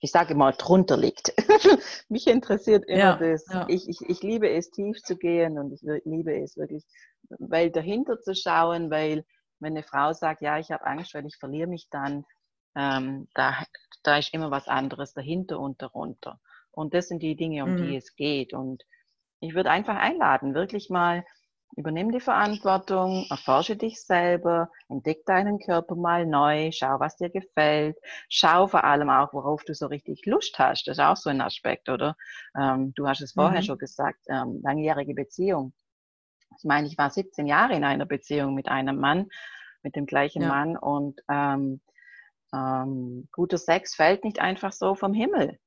ich 0.00 0.10
sage 0.10 0.34
mal, 0.34 0.52
drunter 0.52 0.96
liegt. 0.96 1.32
Mich 2.08 2.26
interessiert 2.26 2.84
immer 2.86 2.98
ja, 2.98 3.16
das. 3.16 3.46
Ja. 3.52 3.66
Ich, 3.68 3.88
ich, 3.88 4.00
ich 4.02 4.22
liebe 4.22 4.48
es, 4.50 4.70
tief 4.70 5.02
zu 5.02 5.16
gehen 5.16 5.58
und 5.58 5.72
ich 5.72 5.82
liebe 6.04 6.34
es 6.40 6.56
wirklich, 6.56 6.84
weil 7.28 7.70
dahinter 7.70 8.20
zu 8.20 8.34
schauen, 8.34 8.90
weil 8.90 9.24
wenn 9.60 9.72
eine 9.72 9.82
Frau 9.82 10.12
sagt, 10.12 10.40
ja, 10.42 10.58
ich 10.58 10.70
habe 10.70 10.86
Angst, 10.86 11.14
weil 11.14 11.26
ich 11.26 11.36
verliere 11.36 11.68
mich 11.68 11.88
dann, 11.90 12.24
ähm, 12.76 13.28
da, 13.34 13.64
da 14.02 14.18
ist 14.18 14.32
immer 14.32 14.50
was 14.50 14.68
anderes 14.68 15.12
dahinter 15.12 15.58
und 15.58 15.82
darunter. 15.82 16.40
Und 16.70 16.94
das 16.94 17.08
sind 17.08 17.22
die 17.22 17.36
Dinge, 17.36 17.64
um 17.64 17.72
mhm. 17.72 17.88
die 17.88 17.96
es 17.96 18.14
geht. 18.14 18.54
Und 18.54 18.84
ich 19.40 19.54
würde 19.54 19.70
einfach 19.70 19.96
einladen, 19.96 20.54
wirklich 20.54 20.90
mal 20.90 21.24
Übernimm 21.76 22.10
die 22.10 22.20
Verantwortung, 22.20 23.26
erforsche 23.30 23.76
dich 23.76 24.02
selber, 24.02 24.70
entdeck 24.88 25.24
deinen 25.26 25.58
Körper 25.58 25.94
mal 25.94 26.26
neu, 26.26 26.70
schau, 26.72 26.98
was 26.98 27.16
dir 27.16 27.30
gefällt, 27.30 27.96
schau 28.28 28.66
vor 28.66 28.84
allem 28.84 29.10
auch, 29.10 29.32
worauf 29.32 29.62
du 29.64 29.74
so 29.74 29.86
richtig 29.86 30.26
Lust 30.26 30.58
hast. 30.58 30.88
Das 30.88 30.98
ist 30.98 31.04
auch 31.04 31.16
so 31.16 31.30
ein 31.30 31.40
Aspekt, 31.40 31.88
oder? 31.88 32.16
Ähm, 32.58 32.92
du 32.94 33.06
hast 33.06 33.20
es 33.20 33.32
vorher 33.32 33.60
mhm. 33.60 33.64
schon 33.64 33.78
gesagt, 33.78 34.20
ähm, 34.28 34.60
langjährige 34.62 35.14
Beziehung. 35.14 35.72
Ich 36.58 36.64
meine, 36.64 36.88
ich 36.88 36.98
war 36.98 37.10
17 37.10 37.46
Jahre 37.46 37.74
in 37.74 37.84
einer 37.84 38.06
Beziehung 38.06 38.54
mit 38.54 38.68
einem 38.68 38.98
Mann, 38.98 39.28
mit 39.82 39.94
dem 39.94 40.06
gleichen 40.06 40.42
ja. 40.42 40.48
Mann 40.48 40.76
und 40.76 41.20
ähm, 41.30 41.80
ähm 42.52 43.28
guter 43.30 43.58
Sex 43.58 43.94
fällt 43.94 44.24
nicht 44.24 44.40
einfach 44.40 44.72
so 44.72 44.94
vom 44.94 45.14
Himmel. 45.14 45.58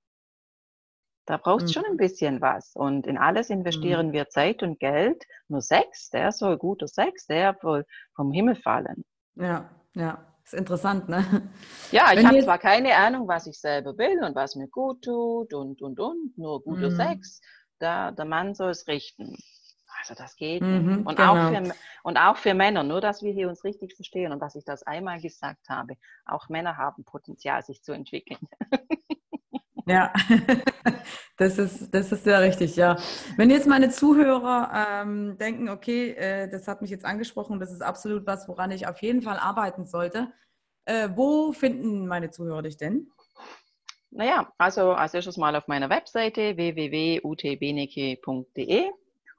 Da 1.25 1.37
braucht 1.37 1.63
es 1.63 1.69
mhm. 1.69 1.73
schon 1.73 1.85
ein 1.85 1.97
bisschen 1.97 2.41
was. 2.41 2.75
Und 2.75 3.05
in 3.07 3.17
alles 3.17 3.49
investieren 3.49 4.07
mhm. 4.07 4.13
wir 4.13 4.29
Zeit 4.29 4.63
und 4.63 4.79
Geld. 4.79 5.23
Nur 5.47 5.61
Sex, 5.61 6.09
der 6.09 6.31
soll 6.31 6.57
guter 6.57 6.87
Sex, 6.87 7.27
der 7.27 7.57
soll 7.61 7.85
vom 8.15 8.31
Himmel 8.31 8.55
fallen. 8.55 9.05
Ja, 9.35 9.69
ja. 9.93 10.25
Ist 10.43 10.55
interessant, 10.55 11.07
ne? 11.07 11.49
Ja, 11.91 12.11
ich 12.13 12.25
habe 12.25 12.41
zwar 12.41 12.57
keine 12.57 12.95
Ahnung, 12.95 13.27
was 13.27 13.45
ich 13.47 13.59
selber 13.59 13.97
will 13.97 14.23
und 14.23 14.35
was 14.35 14.55
mir 14.55 14.67
gut 14.67 15.03
tut 15.03 15.53
und, 15.53 15.81
und, 15.81 15.99
und, 15.99 16.37
nur 16.37 16.63
guter 16.63 16.89
mhm. 16.89 16.95
Sex. 16.95 17.41
Da, 17.79 18.11
der 18.11 18.25
Mann 18.25 18.55
soll 18.55 18.71
es 18.71 18.87
richten. 18.87 19.37
Also 19.99 20.15
das 20.15 20.35
geht. 20.35 20.61
Mhm, 20.61 21.05
und, 21.05 21.15
genau. 21.15 21.35
auch 21.35 21.49
für, 21.51 21.73
und 22.03 22.17
auch 22.17 22.37
für 22.37 22.53
Männer, 22.53 22.83
nur 22.83 23.01
dass 23.01 23.21
wir 23.21 23.31
hier 23.31 23.49
uns 23.49 23.63
richtig 23.63 23.95
verstehen 23.95 24.31
und 24.31 24.39
dass 24.39 24.55
ich 24.55 24.65
das 24.65 24.83
einmal 24.83 25.21
gesagt 25.21 25.69
habe. 25.69 25.95
Auch 26.25 26.49
Männer 26.49 26.77
haben 26.77 27.03
Potenzial, 27.05 27.61
sich 27.61 27.83
zu 27.83 27.91
entwickeln. 27.91 28.39
Ja, 29.91 30.13
das 31.37 31.57
ist, 31.57 31.93
das 31.93 32.13
ist 32.13 32.23
sehr 32.23 32.39
richtig, 32.39 32.77
ja. 32.77 32.95
Wenn 33.35 33.49
jetzt 33.49 33.67
meine 33.67 33.89
Zuhörer 33.89 34.71
ähm, 34.73 35.37
denken, 35.37 35.67
okay, 35.67 36.11
äh, 36.11 36.49
das 36.49 36.69
hat 36.69 36.81
mich 36.81 36.91
jetzt 36.91 37.03
angesprochen, 37.03 37.59
das 37.59 37.73
ist 37.73 37.81
absolut 37.81 38.25
was, 38.25 38.47
woran 38.47 38.71
ich 38.71 38.87
auf 38.87 39.01
jeden 39.01 39.21
Fall 39.21 39.37
arbeiten 39.37 39.85
sollte, 39.85 40.31
äh, 40.85 41.09
wo 41.13 41.51
finden 41.51 42.07
meine 42.07 42.31
Zuhörer 42.31 42.61
dich 42.61 42.77
denn? 42.77 43.11
Naja, 44.11 44.49
also 44.57 44.93
als 44.93 45.13
erstes 45.13 45.35
mal 45.35 45.57
auf 45.57 45.67
meiner 45.67 45.89
Webseite 45.89 46.55
www.utbeneke.de 46.55 48.91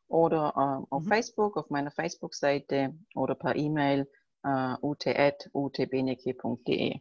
oder 0.09 0.53
äh, 0.55 0.83
auf 0.95 1.05
mhm. 1.05 1.09
Facebook, 1.09 1.57
auf 1.57 1.71
meiner 1.71 1.91
Facebook-Seite 1.91 2.95
oder 3.15 3.35
per 3.35 3.57
E-Mail 3.57 4.07
äh, 4.45 4.75
ut.utbeneke.de. 4.83 7.01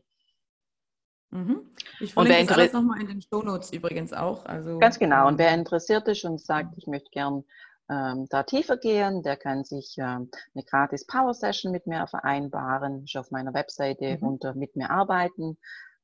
Mhm. 1.31 1.61
Ich 1.99 2.13
verlinke 2.13 2.45
das 2.45 2.57
alles 2.57 2.73
nochmal 2.73 3.01
in 3.01 3.07
den 3.07 3.21
Shownotes 3.21 3.71
übrigens 3.71 4.13
auch. 4.13 4.45
Also, 4.45 4.79
ganz 4.79 4.99
genau. 4.99 5.27
Und 5.27 5.37
wer 5.37 5.53
interessiert 5.53 6.07
ist 6.07 6.25
und 6.25 6.41
sagt, 6.41 6.77
ich 6.77 6.87
möchte 6.87 7.09
gern 7.11 7.43
ähm, 7.89 8.27
da 8.29 8.43
tiefer 8.43 8.77
gehen, 8.77 9.23
der 9.23 9.37
kann 9.37 9.63
sich 9.63 9.95
ähm, 9.97 10.29
eine 10.53 10.63
gratis 10.65 11.05
Power 11.07 11.33
Session 11.33 11.71
mit 11.71 11.87
mir 11.87 12.05
vereinbaren. 12.07 13.05
Ist 13.05 13.15
auf 13.15 13.31
meiner 13.31 13.53
Webseite 13.53 14.17
mhm. 14.17 14.27
unter 14.27 14.53
Mit 14.53 14.75
mir 14.75 14.89
arbeiten 14.89 15.57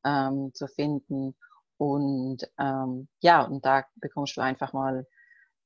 ähm, 0.05 0.51
zu 0.53 0.67
finden. 0.67 1.35
Und 1.77 2.39
ähm, 2.57 3.07
ja, 3.19 3.43
und 3.43 3.65
da 3.65 3.85
bekommst 3.95 4.37
du 4.37 4.41
einfach 4.41 4.73
mal, 4.73 5.05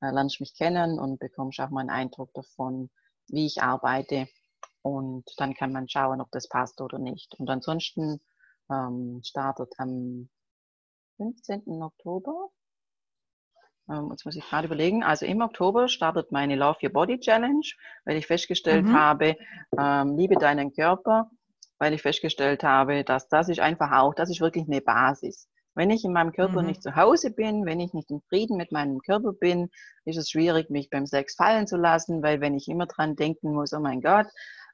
äh, 0.02 0.12
lernst 0.12 0.42
mich 0.42 0.56
kennen 0.56 1.00
und 1.00 1.20
bekommst 1.20 1.60
auch 1.60 1.70
mal 1.70 1.82
einen 1.82 1.90
Eindruck 1.90 2.34
davon, 2.34 2.90
wie 3.28 3.46
ich 3.46 3.62
arbeite. 3.62 4.28
Und 4.82 5.26
dann 5.38 5.54
kann 5.54 5.72
man 5.72 5.88
schauen, 5.88 6.20
ob 6.20 6.32
das 6.32 6.50
passt 6.50 6.82
oder 6.82 6.98
nicht. 6.98 7.36
Und 7.40 7.50
ansonsten 7.50 8.20
ähm, 8.72 9.22
startet 9.24 9.74
am 9.78 10.30
15. 11.18 11.64
Oktober. 11.82 12.50
Ähm, 13.90 14.10
jetzt 14.12 14.26
muss 14.26 14.36
ich 14.36 14.48
gerade 14.48 14.68
überlegen. 14.68 15.04
Also 15.04 15.26
im 15.26 15.42
Oktober 15.42 15.88
startet 15.88 16.32
meine 16.32 16.56
Love 16.56 16.80
Your 16.84 16.92
Body 16.92 17.20
Challenge, 17.20 17.66
weil 18.06 18.18
ich 18.18 18.28
festgestellt 18.28 18.86
mhm. 18.86 18.94
habe, 18.94 19.36
ähm, 19.78 20.18
liebe 20.18 20.36
deinen 20.36 20.74
Körper, 20.74 21.30
weil 21.78 21.94
ich 21.94 22.02
festgestellt 22.02 22.64
habe, 22.64 23.04
dass 23.04 23.28
das 23.28 23.50
ist 23.50 23.60
einfach 23.60 23.92
auch, 23.92 24.14
das 24.14 24.30
ist 24.30 24.42
wirklich 24.42 24.68
eine 24.68 24.82
Basis. 24.82 25.48
Wenn 25.74 25.90
ich 25.90 26.04
in 26.04 26.12
meinem 26.12 26.34
Körper 26.34 26.62
mhm. 26.62 26.68
nicht 26.68 26.84
zu 26.84 26.96
Hause 26.96 27.32
bin, 27.32 27.66
wenn 27.66 27.80
ich 27.80 27.94
nicht 27.94 28.12
in 28.12 28.22
Frieden 28.28 28.58
mit 28.58 28.72
meinem 28.72 29.00
Körper 29.00 29.32
bin, 29.32 29.70
ist 30.04 30.18
es 30.18 30.30
schwierig, 30.30 30.70
mich 30.70 30.90
beim 30.90 31.06
Sex 31.06 31.36
fallen 31.36 31.66
zu 31.66 31.78
lassen, 31.78 32.22
weil 32.22 32.42
wenn 32.42 32.56
ich 32.56 32.68
immer 32.68 32.88
dran 32.88 33.16
denken 33.16 33.54
muss, 33.54 33.74
oh 33.74 33.80
mein 33.80 34.02
Gott, 34.02 34.28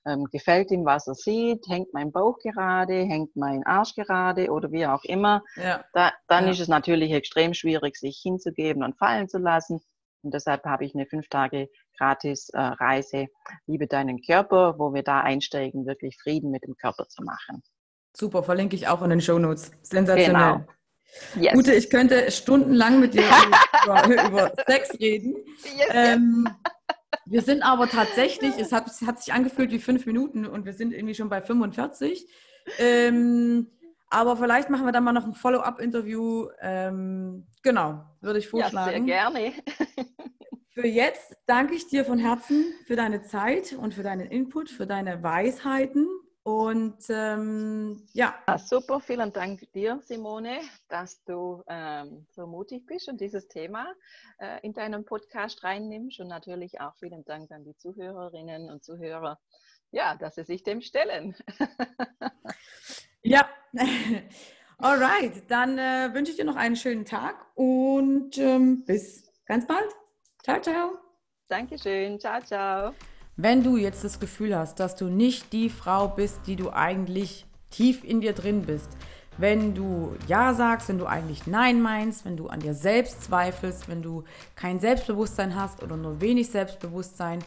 ähm, 0.07 0.25
gefällt 0.31 0.71
ihm, 0.71 0.85
was 0.85 1.07
er 1.07 1.15
sieht, 1.15 1.67
hängt 1.67 1.93
mein 1.93 2.11
Bauch 2.11 2.39
gerade, 2.39 3.03
hängt 3.03 3.35
mein 3.35 3.65
Arsch 3.65 3.95
gerade 3.95 4.51
oder 4.51 4.71
wie 4.71 4.85
auch 4.85 5.03
immer, 5.03 5.43
ja. 5.55 5.83
da, 5.93 6.13
dann 6.27 6.45
ja. 6.45 6.51
ist 6.51 6.59
es 6.59 6.67
natürlich 6.67 7.11
extrem 7.11 7.53
schwierig, 7.53 7.97
sich 7.97 8.19
hinzugeben 8.21 8.83
und 8.83 8.97
fallen 8.97 9.27
zu 9.27 9.37
lassen. 9.37 9.81
Und 10.23 10.33
deshalb 10.33 10.65
habe 10.65 10.85
ich 10.85 10.95
eine 10.95 11.05
fünf 11.05 11.29
Tage 11.29 11.69
gratis 11.97 12.49
äh, 12.49 12.59
Reise, 12.59 13.27
Liebe 13.65 13.87
deinen 13.87 14.21
Körper, 14.21 14.75
wo 14.77 14.93
wir 14.93 15.03
da 15.03 15.21
einsteigen, 15.21 15.85
wirklich 15.85 16.17
Frieden 16.21 16.51
mit 16.51 16.63
dem 16.63 16.75
Körper 16.75 17.07
zu 17.07 17.23
machen. 17.23 17.63
Super, 18.15 18.43
verlinke 18.43 18.75
ich 18.75 18.87
auch 18.87 19.01
in 19.03 19.11
den 19.11 19.21
Show 19.21 19.37
Notes. 19.37 19.71
Sensationell. 19.83 20.53
Genau. 20.53 20.65
Yes. 21.35 21.55
Ute, 21.55 21.73
ich 21.73 21.89
könnte 21.89 22.29
stundenlang 22.31 22.99
mit 22.99 23.13
dir 23.13 23.23
über, 23.85 24.27
über 24.27 24.51
Sex 24.67 24.99
reden. 24.99 25.35
Yes, 25.77 25.87
ähm, 25.91 26.47
yes. 26.47 26.73
Wir 27.25 27.41
sind 27.41 27.63
aber 27.63 27.87
tatsächlich, 27.87 28.57
es 28.57 28.71
hat, 28.71 28.87
es 28.87 29.01
hat 29.01 29.19
sich 29.21 29.33
angefühlt 29.33 29.71
wie 29.71 29.79
fünf 29.79 30.05
Minuten 30.05 30.45
und 30.45 30.65
wir 30.65 30.73
sind 30.73 30.93
irgendwie 30.93 31.15
schon 31.15 31.29
bei 31.29 31.41
45. 31.41 32.27
Ähm, 32.79 33.67
aber 34.09 34.37
vielleicht 34.37 34.69
machen 34.69 34.85
wir 34.85 34.91
dann 34.91 35.03
mal 35.03 35.13
noch 35.13 35.25
ein 35.25 35.33
Follow-up-Interview. 35.33 36.47
Ähm, 36.61 37.47
genau, 37.63 38.05
würde 38.21 38.39
ich 38.39 38.47
vorschlagen. 38.47 39.07
Ja, 39.07 39.31
sehr 39.31 39.51
gerne. 39.51 39.53
für 40.69 40.87
jetzt 40.87 41.35
danke 41.45 41.75
ich 41.75 41.87
dir 41.87 42.05
von 42.05 42.19
Herzen 42.19 42.65
für 42.85 42.95
deine 42.95 43.23
Zeit 43.23 43.73
und 43.73 43.93
für 43.93 44.03
deinen 44.03 44.27
Input, 44.27 44.69
für 44.69 44.87
deine 44.87 45.23
Weisheiten. 45.23 46.07
Und 46.47 47.03
ähm, 47.09 48.07
ja. 48.13 48.33
ja. 48.47 48.57
Super, 48.57 49.01
vielen 49.01 49.33
Dank 49.33 49.69
dir, 49.73 49.99
Simone, 50.05 50.61
dass 50.87 51.21
du 51.25 51.61
ähm, 51.67 52.25
so 52.31 52.47
mutig 52.47 52.85
bist 52.85 53.09
und 53.09 53.19
dieses 53.19 53.49
Thema 53.49 53.93
äh, 54.37 54.65
in 54.65 54.71
deinen 54.71 55.03
Podcast 55.03 55.61
reinnimmst. 55.65 56.21
Und 56.21 56.29
natürlich 56.29 56.79
auch 56.79 56.95
vielen 56.95 57.25
Dank 57.25 57.51
an 57.51 57.65
die 57.65 57.75
Zuhörerinnen 57.75 58.69
und 58.69 58.81
Zuhörer, 58.81 59.37
ja, 59.91 60.15
dass 60.15 60.35
sie 60.35 60.45
sich 60.45 60.63
dem 60.63 60.79
stellen. 60.79 61.35
ja. 63.23 63.45
Alright, 64.77 65.51
dann 65.51 65.77
äh, 65.77 66.13
wünsche 66.13 66.31
ich 66.31 66.37
dir 66.37 66.45
noch 66.45 66.55
einen 66.55 66.77
schönen 66.77 67.03
Tag 67.03 67.45
und 67.55 68.37
ähm, 68.37 68.85
bis 68.85 69.29
ganz 69.45 69.67
bald. 69.67 69.91
Ciao, 70.43 70.61
ciao. 70.61 70.97
Dankeschön. 71.49 72.17
Ciao, 72.21 72.39
ciao. 72.39 72.93
Wenn 73.39 73.61
du 73.61 73.77
jetzt 73.77 74.03
das 74.03 74.19
Gefühl 74.19 74.57
hast, 74.57 74.79
dass 74.79 74.95
du 74.95 75.05
nicht 75.05 75.53
die 75.53 75.69
Frau 75.69 76.07
bist, 76.07 76.39
die 76.47 76.55
du 76.55 76.71
eigentlich 76.71 77.45
tief 77.69 78.03
in 78.03 78.19
dir 78.19 78.33
drin 78.33 78.63
bist, 78.63 78.89
wenn 79.37 79.75
du 79.75 80.15
Ja 80.27 80.55
sagst, 80.55 80.89
wenn 80.89 80.97
du 80.97 81.05
eigentlich 81.05 81.45
Nein 81.45 81.79
meinst, 81.79 82.25
wenn 82.25 82.35
du 82.35 82.47
an 82.47 82.61
dir 82.61 82.73
selbst 82.73 83.23
zweifelst, 83.23 83.87
wenn 83.87 84.01
du 84.01 84.23
kein 84.55 84.79
Selbstbewusstsein 84.79 85.55
hast 85.55 85.83
oder 85.83 85.95
nur 85.95 86.19
wenig 86.19 86.49
Selbstbewusstsein 86.49 87.43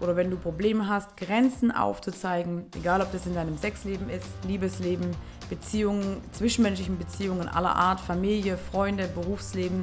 oder 0.00 0.16
wenn 0.16 0.28
du 0.28 0.36
Probleme 0.36 0.88
hast, 0.88 1.16
Grenzen 1.16 1.70
aufzuzeigen, 1.70 2.66
egal 2.74 3.00
ob 3.00 3.12
das 3.12 3.24
in 3.26 3.36
deinem 3.36 3.56
Sexleben 3.58 4.10
ist, 4.10 4.26
Liebesleben, 4.44 5.12
Beziehungen, 5.48 6.20
zwischenmenschlichen 6.32 6.98
Beziehungen 6.98 7.48
aller 7.48 7.76
Art, 7.76 8.00
Familie, 8.00 8.58
Freunde, 8.58 9.06
Berufsleben, 9.06 9.82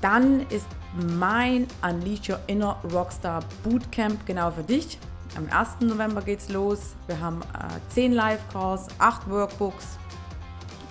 dann 0.00 0.42
ist 0.50 0.68
mein 0.96 1.66
Unleash 1.82 2.28
Your 2.28 2.40
Inner 2.46 2.76
Rockstar 2.92 3.42
Bootcamp 3.62 4.24
genau 4.26 4.50
für 4.50 4.62
dich. 4.62 4.98
Am 5.36 5.48
1. 5.50 5.80
November 5.80 6.22
geht's 6.22 6.48
los. 6.48 6.94
Wir 7.06 7.20
haben 7.20 7.42
äh, 7.42 7.90
10 7.90 8.12
Live-Calls, 8.12 8.86
8 8.98 9.28
Workbooks 9.28 9.98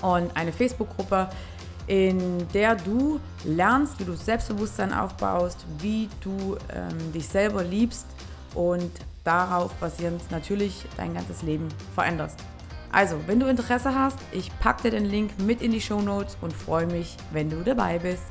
und 0.01 0.35
eine 0.35 0.53
Facebook-Gruppe, 0.53 1.29
in 1.87 2.47
der 2.53 2.75
du 2.75 3.19
lernst, 3.43 3.99
wie 3.99 4.05
du 4.05 4.13
Selbstbewusstsein 4.13 4.93
aufbaust, 4.93 5.65
wie 5.79 6.09
du 6.21 6.57
ähm, 6.73 7.13
dich 7.13 7.27
selber 7.27 7.63
liebst 7.63 8.05
und 8.53 8.91
darauf 9.23 9.73
basierend 9.75 10.29
natürlich 10.31 10.85
dein 10.97 11.13
ganzes 11.13 11.41
Leben 11.41 11.67
veränderst. 11.93 12.39
Also, 12.91 13.19
wenn 13.27 13.39
du 13.39 13.47
Interesse 13.47 13.93
hast, 13.93 14.17
ich 14.31 14.57
packe 14.59 14.83
dir 14.83 14.91
den 14.91 15.05
Link 15.05 15.37
mit 15.39 15.61
in 15.61 15.71
die 15.71 15.81
Show 15.81 16.01
Notes 16.01 16.37
und 16.41 16.53
freue 16.53 16.85
mich, 16.85 17.17
wenn 17.33 17.49
du 17.49 17.61
dabei 17.63 17.99
bist. 17.99 18.23